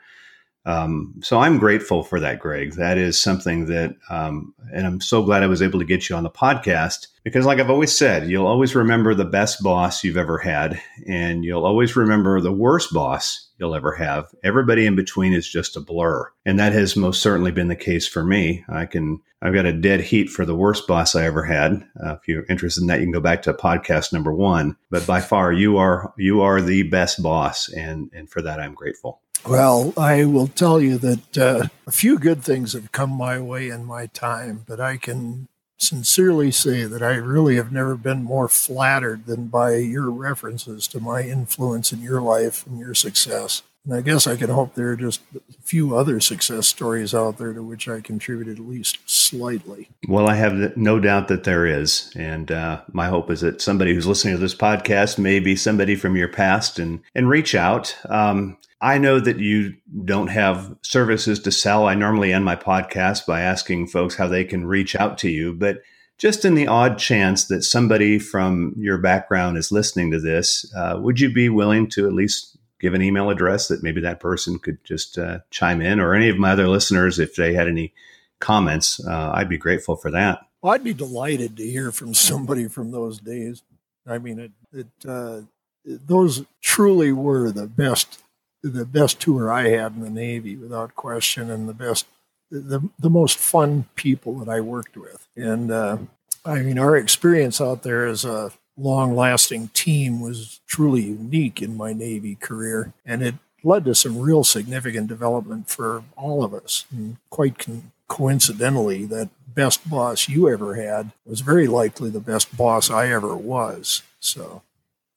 um, 0.66 1.14
so 1.22 1.40
I'm 1.40 1.60
grateful 1.60 2.04
for 2.04 2.20
that, 2.20 2.40
Greg. 2.40 2.74
That 2.74 2.98
is 2.98 3.20
something 3.20 3.66
that, 3.68 3.96
um, 4.10 4.54
and 4.74 4.88
I'm 4.88 5.00
so 5.02 5.24
glad 5.24 5.44
I 5.44 5.48
was 5.48 5.62
able 5.62 5.80
to 5.80 5.86
get 5.86 6.10
you 6.10 6.16
on 6.16 6.24
the 6.24 6.30
podcast 6.30 7.08
because, 7.24 7.46
like 7.46 7.60
I've 7.60 7.70
always 7.70 7.96
said, 7.96 8.30
you'll 8.30 8.48
always 8.48 8.76
remember 8.76 9.14
the 9.14 9.26
best 9.26 9.62
boss 9.62 10.04
you've 10.04 10.18
ever 10.18 10.38
had, 10.38 10.82
and 11.08 11.44
you'll 11.44 11.66
always 11.66 11.96
remember 11.96 12.42
the 12.42 12.52
worst 12.52 12.94
boss 12.94 13.46
you'll 13.58 13.76
ever 13.76 13.96
have. 13.96 14.28
Everybody 14.44 14.86
in 14.86 14.96
between 14.96 15.34
is 15.34 15.48
just 15.48 15.78
a 15.78 15.82
blur. 15.82 16.32
And 16.46 16.60
that 16.60 16.74
has 16.74 16.96
most 16.96 17.22
certainly 17.22 17.52
been 17.52 17.68
the 17.68 17.76
case 17.76 18.08
for 18.08 18.24
me. 18.24 18.66
I 18.68 18.86
can, 18.86 19.22
I've 19.42 19.54
got 19.54 19.66
a 19.66 19.74
dead 19.74 20.02
heat 20.02 20.30
for 20.30 20.46
the 20.46 20.56
worst 20.56 20.88
boss 20.88 21.16
I 21.16 21.26
ever 21.26 21.44
had. 21.44 21.88
Uh, 22.04 22.16
if 22.16 22.28
you're 22.28 22.46
interested 22.50 22.82
in 22.82 22.88
that, 22.88 23.00
you 23.00 23.06
can 23.06 23.14
go 23.14 23.22
back 23.22 23.44
to 23.44 23.54
podcast 23.54 24.12
number 24.12 24.34
one. 24.34 24.76
But 24.90 25.08
by 25.08 25.22
far, 25.22 25.54
you 25.54 25.78
are, 25.78 26.14
you 26.18 26.42
are 26.42 26.62
the 26.62 26.84
best 26.84 27.24
boss. 27.24 27.70
And, 27.70 28.12
and 28.14 28.30
for 28.30 28.42
that, 28.42 28.60
I'm 28.60 28.74
grateful. 28.74 29.22
Well, 29.48 29.94
I 29.96 30.26
will 30.26 30.48
tell 30.48 30.82
you 30.82 30.98
that 30.98 31.38
uh, 31.38 31.68
a 31.86 31.92
few 31.92 32.18
good 32.18 32.44
things 32.44 32.74
have 32.74 32.92
come 32.92 33.12
my 33.12 33.40
way 33.40 33.70
in 33.70 33.86
my 33.86 34.08
time, 34.08 34.64
but 34.68 34.80
I 34.80 34.98
can 34.98 35.48
sincerely 35.78 36.52
say 36.52 36.86
that 36.86 37.04
I 37.04 37.16
really 37.16 37.56
have 37.58 37.72
never 37.72 37.96
been 37.96 38.24
more 38.24 38.48
flattered 38.48 39.28
than 39.28 39.48
by 39.48 39.76
your 39.76 40.10
references 40.10 40.88
to 40.88 41.00
my 41.00 41.22
influence 41.22 41.94
in 41.94 42.02
your 42.02 42.22
life 42.22 42.66
and 42.66 42.80
your 42.80 42.96
success. 42.96 43.62
And 43.86 43.94
I 43.94 44.02
guess 44.02 44.26
I 44.26 44.36
can 44.36 44.50
hope 44.50 44.74
there 44.74 44.90
are 44.90 44.96
just 44.96 45.22
a 45.36 45.62
few 45.62 45.96
other 45.96 46.20
success 46.20 46.68
stories 46.68 47.14
out 47.14 47.38
there 47.38 47.54
to 47.54 47.62
which 47.62 47.88
I 47.88 48.02
contributed 48.02 48.60
at 48.60 48.66
least 48.66 48.98
slightly. 49.06 49.90
Well, 50.08 50.28
I 50.28 50.36
have 50.36 50.76
no 50.76 51.00
doubt 51.00 51.28
that 51.28 51.44
there 51.44 51.66
is. 51.66 52.12
And 52.16 52.52
uh, 52.52 52.82
my 52.92 53.08
hope 53.08 53.30
is 53.30 53.42
that 53.42 53.62
somebody 53.62 53.94
who's 53.94 54.08
listening 54.08 54.34
to 54.34 54.42
this 54.42 54.56
podcast 54.56 55.20
may 55.20 55.40
be 55.40 55.56
somebody 55.56 55.96
from 55.96 56.16
your 56.16 56.28
past 56.28 56.80
and, 56.80 57.02
and 57.14 57.30
reach 57.30 57.54
out. 57.54 57.96
Um, 58.10 58.58
I 58.82 58.98
know 58.98 59.20
that 59.20 59.40
you 59.40 59.76
don't 60.04 60.28
have 60.28 60.76
services 60.82 61.40
to 61.40 61.52
sell. 61.52 61.88
I 61.88 61.96
normally 61.96 62.34
end 62.34 62.44
my 62.44 62.56
podcast 62.56 63.26
by 63.26 63.42
asking 63.42 63.88
folks 63.88 64.16
how 64.16 64.28
they 64.28 64.44
can 64.44 64.66
reach 64.66 64.96
out 64.96 65.18
to 65.20 65.30
you, 65.30 65.54
but 65.54 65.82
just 66.18 66.46
in 66.46 66.56
the 66.56 66.68
odd 66.68 66.98
chance 66.98 67.46
that 67.46 67.64
somebody 67.64 68.20
from 68.20 68.74
your 68.78 68.98
background 68.98 69.58
is 69.58 69.72
listening 69.72 70.12
to 70.12 70.20
this, 70.20 70.72
uh, 70.76 70.98
would 71.00 71.20
you 71.20 71.32
be 71.32 71.50
willing 71.50 71.90
to 71.90 72.06
at 72.08 72.14
least 72.14 72.55
give 72.86 72.94
an 72.94 73.02
email 73.02 73.32
address 73.32 73.68
that 73.68 73.82
maybe 73.82 74.00
that 74.02 74.20
person 74.20 74.60
could 74.60 74.78
just 74.84 75.18
uh, 75.18 75.40
chime 75.50 75.82
in, 75.82 76.00
or 76.00 76.14
any 76.14 76.30
of 76.30 76.38
my 76.38 76.52
other 76.52 76.68
listeners, 76.68 77.18
if 77.18 77.36
they 77.36 77.54
had 77.54 77.68
any 77.68 77.92
comments, 78.40 79.04
uh, 79.08 79.32
I'd 79.34 79.50
be 79.50 79.58
grateful 79.58 79.96
for 79.96 80.12
that. 80.12 80.46
Well, 80.62 80.74
I'd 80.74 80.84
be 80.84 80.94
delighted 80.94 81.58
to 81.58 81.66
hear 81.66 81.92
from 81.92 82.14
somebody 82.14 82.68
from 82.68 82.92
those 82.92 83.20
days. 83.20 83.64
I 84.08 84.20
mean, 84.20 84.40
it, 84.40 84.52
it 84.72 84.88
uh, 85.08 85.42
those 85.84 86.46
truly 86.62 87.12
were 87.12 87.52
the 87.52 87.68
best 87.68 88.20
the 88.62 88.86
best 88.86 89.20
tour 89.20 89.52
I 89.52 89.70
had 89.70 89.94
in 89.94 90.02
the 90.02 90.10
Navy, 90.10 90.56
without 90.56 90.96
question, 90.96 91.52
and 91.52 91.70
the 91.70 91.74
best, 91.74 92.08
the, 92.50 92.90
the 92.98 93.10
most 93.10 93.38
fun 93.38 93.86
people 93.96 94.40
that 94.40 94.50
I 94.50 94.60
worked 94.60 94.98
with. 94.98 95.28
And 95.36 95.72
uh, 95.72 95.98
I 96.44 96.60
mean, 96.62 96.80
our 96.80 96.96
experience 96.96 97.62
out 97.62 97.84
there 97.84 98.08
as 98.08 98.26
a 98.26 98.52
long 98.78 99.16
lasting 99.16 99.70
team 99.70 100.20
was 100.20 100.60
truly 100.68 101.02
unique 101.02 101.62
in 101.62 101.78
my 101.78 101.94
Navy 101.94 102.36
career. 102.36 102.94
And 103.06 103.22
it 103.22 103.36
led 103.64 103.86
to 103.86 103.96
some 103.96 104.20
real 104.20 104.44
significant 104.44 105.08
development 105.08 105.70
for 105.70 106.04
all 106.16 106.44
of 106.44 106.54
us. 106.54 106.86
And 106.92 107.18
quite 107.30 107.58
con- 107.58 107.92
coincidentally, 108.08 109.06
that 109.06 109.30
best 109.54 109.90
boss 109.90 110.28
you 110.28 110.50
ever 110.50 110.76
had 110.76 111.12
was 111.26 111.40
very 111.40 111.68
likely 111.68 112.10
the 112.10 112.20
best 112.20 112.56
boss 112.56 112.90
I 112.90 113.08
ever 113.08 113.36
was. 113.36 114.04
So, 114.20 114.62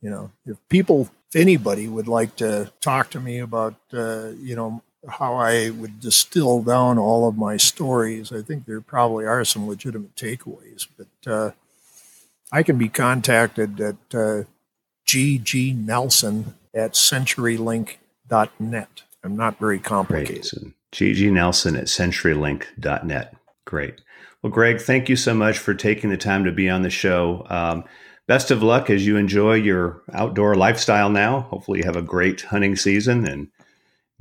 you 0.01 0.11
know, 0.11 0.31
if 0.47 0.57
people 0.69 1.11
if 1.31 1.37
anybody 1.41 1.89
would 1.89 2.09
like 2.09 2.37
to 2.37 2.73
talk 2.81 3.11
to 3.11 3.21
me 3.21 3.39
about, 3.39 3.75
uh, 3.93 4.29
you 4.41 4.57
know, 4.57 4.83
how 5.07 5.35
I 5.35 5.71
would 5.71 6.01
distill 6.01 6.63
down 6.63 6.99
all 6.99 7.29
of 7.29 7.37
my 7.37 7.57
stories, 7.57 8.33
I 8.33 8.43
think 8.43 8.65
there 8.65 8.81
probably 8.81 9.27
are 9.27 9.45
some 9.45 9.69
legitimate 9.69 10.15
takeaways. 10.17 10.87
But 10.97 11.31
uh, 11.31 11.51
I 12.53 12.63
can 12.63 12.79
be 12.79 12.89
contacted 12.89 13.81
at 13.81 13.97
uh, 14.15 14.45
ggnelson 15.07 16.55
at 16.75 16.93
centurylink.net. 16.93 19.03
I'm 19.25 19.37
not 19.37 19.59
very 19.59 19.79
complicated. 19.79 20.47
Great. 20.51 20.75
GG 20.93 21.33
Nelson 21.33 21.77
at 21.77 21.87
centurylink.net. 21.87 23.37
Great. 23.67 24.01
Well, 24.43 24.53
Greg, 24.53 24.81
thank 24.81 25.09
you 25.09 25.17
so 25.17 25.35
much 25.35 25.59
for 25.59 25.75
taking 25.75 26.11
the 26.11 26.17
time 26.17 26.45
to 26.45 26.53
be 26.53 26.71
on 26.71 26.83
the 26.83 26.91
show. 26.91 27.45
Um, 27.51 27.85
best 28.27 28.51
of 28.51 28.63
luck 28.63 28.89
as 28.89 29.07
you 29.07 29.17
enjoy 29.17 29.55
your 29.55 30.03
outdoor 30.13 30.55
lifestyle 30.55 31.11
now. 31.11 31.41
Hopefully, 31.41 31.81
you 31.81 31.85
have 31.85 31.97
a 31.97 32.03
great 32.03 32.43
hunting 32.43 32.77
season 32.77 33.27
and 33.27 33.49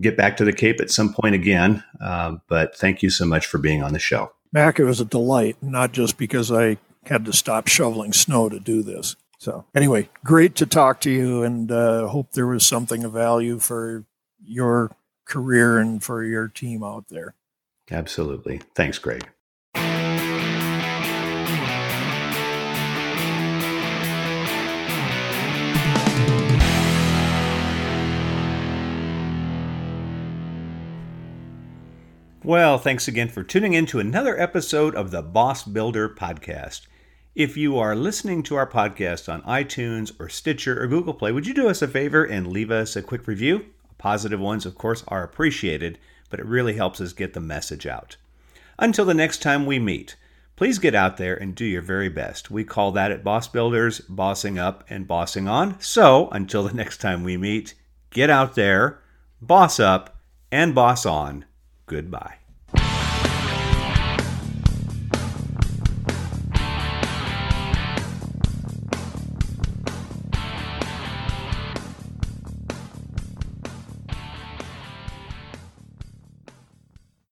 get 0.02 0.18
back 0.18 0.38
to 0.38 0.46
the 0.46 0.54
Cape 0.54 0.82
at 0.82 0.92
some 0.92 1.14
point 1.14 1.36
again. 1.36 1.84
Uh, 2.02 2.38
but 2.50 2.76
thank 2.76 3.04
you 3.04 3.10
so 3.10 3.26
much 3.26 3.46
for 3.46 3.60
being 3.60 3.84
on 3.84 3.94
the 3.94 4.00
show. 4.00 4.32
Mac, 4.52 4.80
it 4.80 4.86
was 4.86 5.00
a 5.00 5.06
delight, 5.06 5.58
not 5.62 5.92
just 5.92 6.18
because 6.18 6.52
I 6.52 6.78
had 7.08 7.26
to 7.26 7.34
stop 7.34 7.68
shoveling 7.68 8.14
snow 8.14 8.50
to 8.50 8.60
do 8.60 8.84
this. 8.84 9.16
So, 9.40 9.66
anyway, 9.76 10.10
great 10.24 10.56
to 10.56 10.66
talk 10.66 11.00
to 11.02 11.12
you 11.12 11.44
and 11.44 11.72
uh, 11.72 12.08
hope 12.08 12.32
there 12.32 12.48
was 12.48 12.66
something 12.66 13.04
of 13.04 13.14
value 13.14 13.60
for 13.60 14.06
your 14.44 14.96
career 15.26 15.78
and 15.78 16.04
for 16.04 16.24
your 16.24 16.48
team 16.48 16.84
out 16.84 17.10
there. 17.10 17.36
Absolutely. 17.92 18.62
Thanks, 18.74 18.98
Greg. 18.98 19.28
Well, 32.48 32.78
thanks 32.78 33.10
again 33.10 33.28
for 33.28 33.44
tuning 33.44 33.74
in 33.74 33.86
to 33.88 34.00
another 34.00 34.40
episode 34.40 34.96
of 34.96 35.12
the 35.12 35.22
Boss 35.22 35.64
Builder 35.64 36.08
Podcast. 36.08 36.88
If 37.38 37.56
you 37.56 37.78
are 37.78 37.96
listening 37.96 38.42
to 38.44 38.56
our 38.56 38.66
podcast 38.66 39.32
on 39.32 39.44
iTunes 39.44 40.12
or 40.20 40.28
Stitcher 40.28 40.82
or 40.82 40.88
Google 40.88 41.14
Play, 41.14 41.32
would 41.32 41.46
you 41.46 41.54
do 41.54 41.70
us 41.70 41.84
a 41.84 41.88
favor 41.88 42.24
and 42.24 42.48
leave 42.48 42.72
us 42.72 42.96
a 42.96 43.04
quick 43.04 43.28
review? 43.28 43.66
Positive 44.00 44.40
ones, 44.40 44.66
of 44.66 44.74
course, 44.74 45.04
are 45.08 45.22
appreciated, 45.22 46.00
but 46.32 46.40
it 46.40 46.48
really 46.48 46.78
helps 46.78 47.00
us 47.00 47.14
get 47.14 47.34
the 47.34 47.40
message 47.40 47.86
out. 47.86 48.18
Until 48.80 49.06
the 49.06 49.14
next 49.14 49.44
time 49.44 49.68
we 49.68 49.78
meet, 49.78 50.16
please 50.56 50.80
get 50.80 50.96
out 50.96 51.18
there 51.18 51.36
and 51.36 51.54
do 51.54 51.64
your 51.64 51.84
very 51.84 52.10
best. 52.10 52.50
We 52.50 52.64
call 52.64 52.92
that 52.94 53.12
at 53.12 53.24
Boss 53.24 53.48
Builders 53.48 54.00
bossing 54.10 54.58
up 54.58 54.84
and 54.90 55.08
bossing 55.08 55.48
on. 55.48 55.80
So 55.80 56.30
until 56.30 56.64
the 56.64 56.74
next 56.74 56.98
time 57.02 57.24
we 57.24 57.38
meet, 57.38 57.76
get 58.10 58.32
out 58.32 58.56
there, 58.56 59.04
boss 59.44 59.80
up, 59.80 60.18
and 60.52 60.74
boss 60.74 61.06
on. 61.06 61.46
Goodbye. 61.86 62.38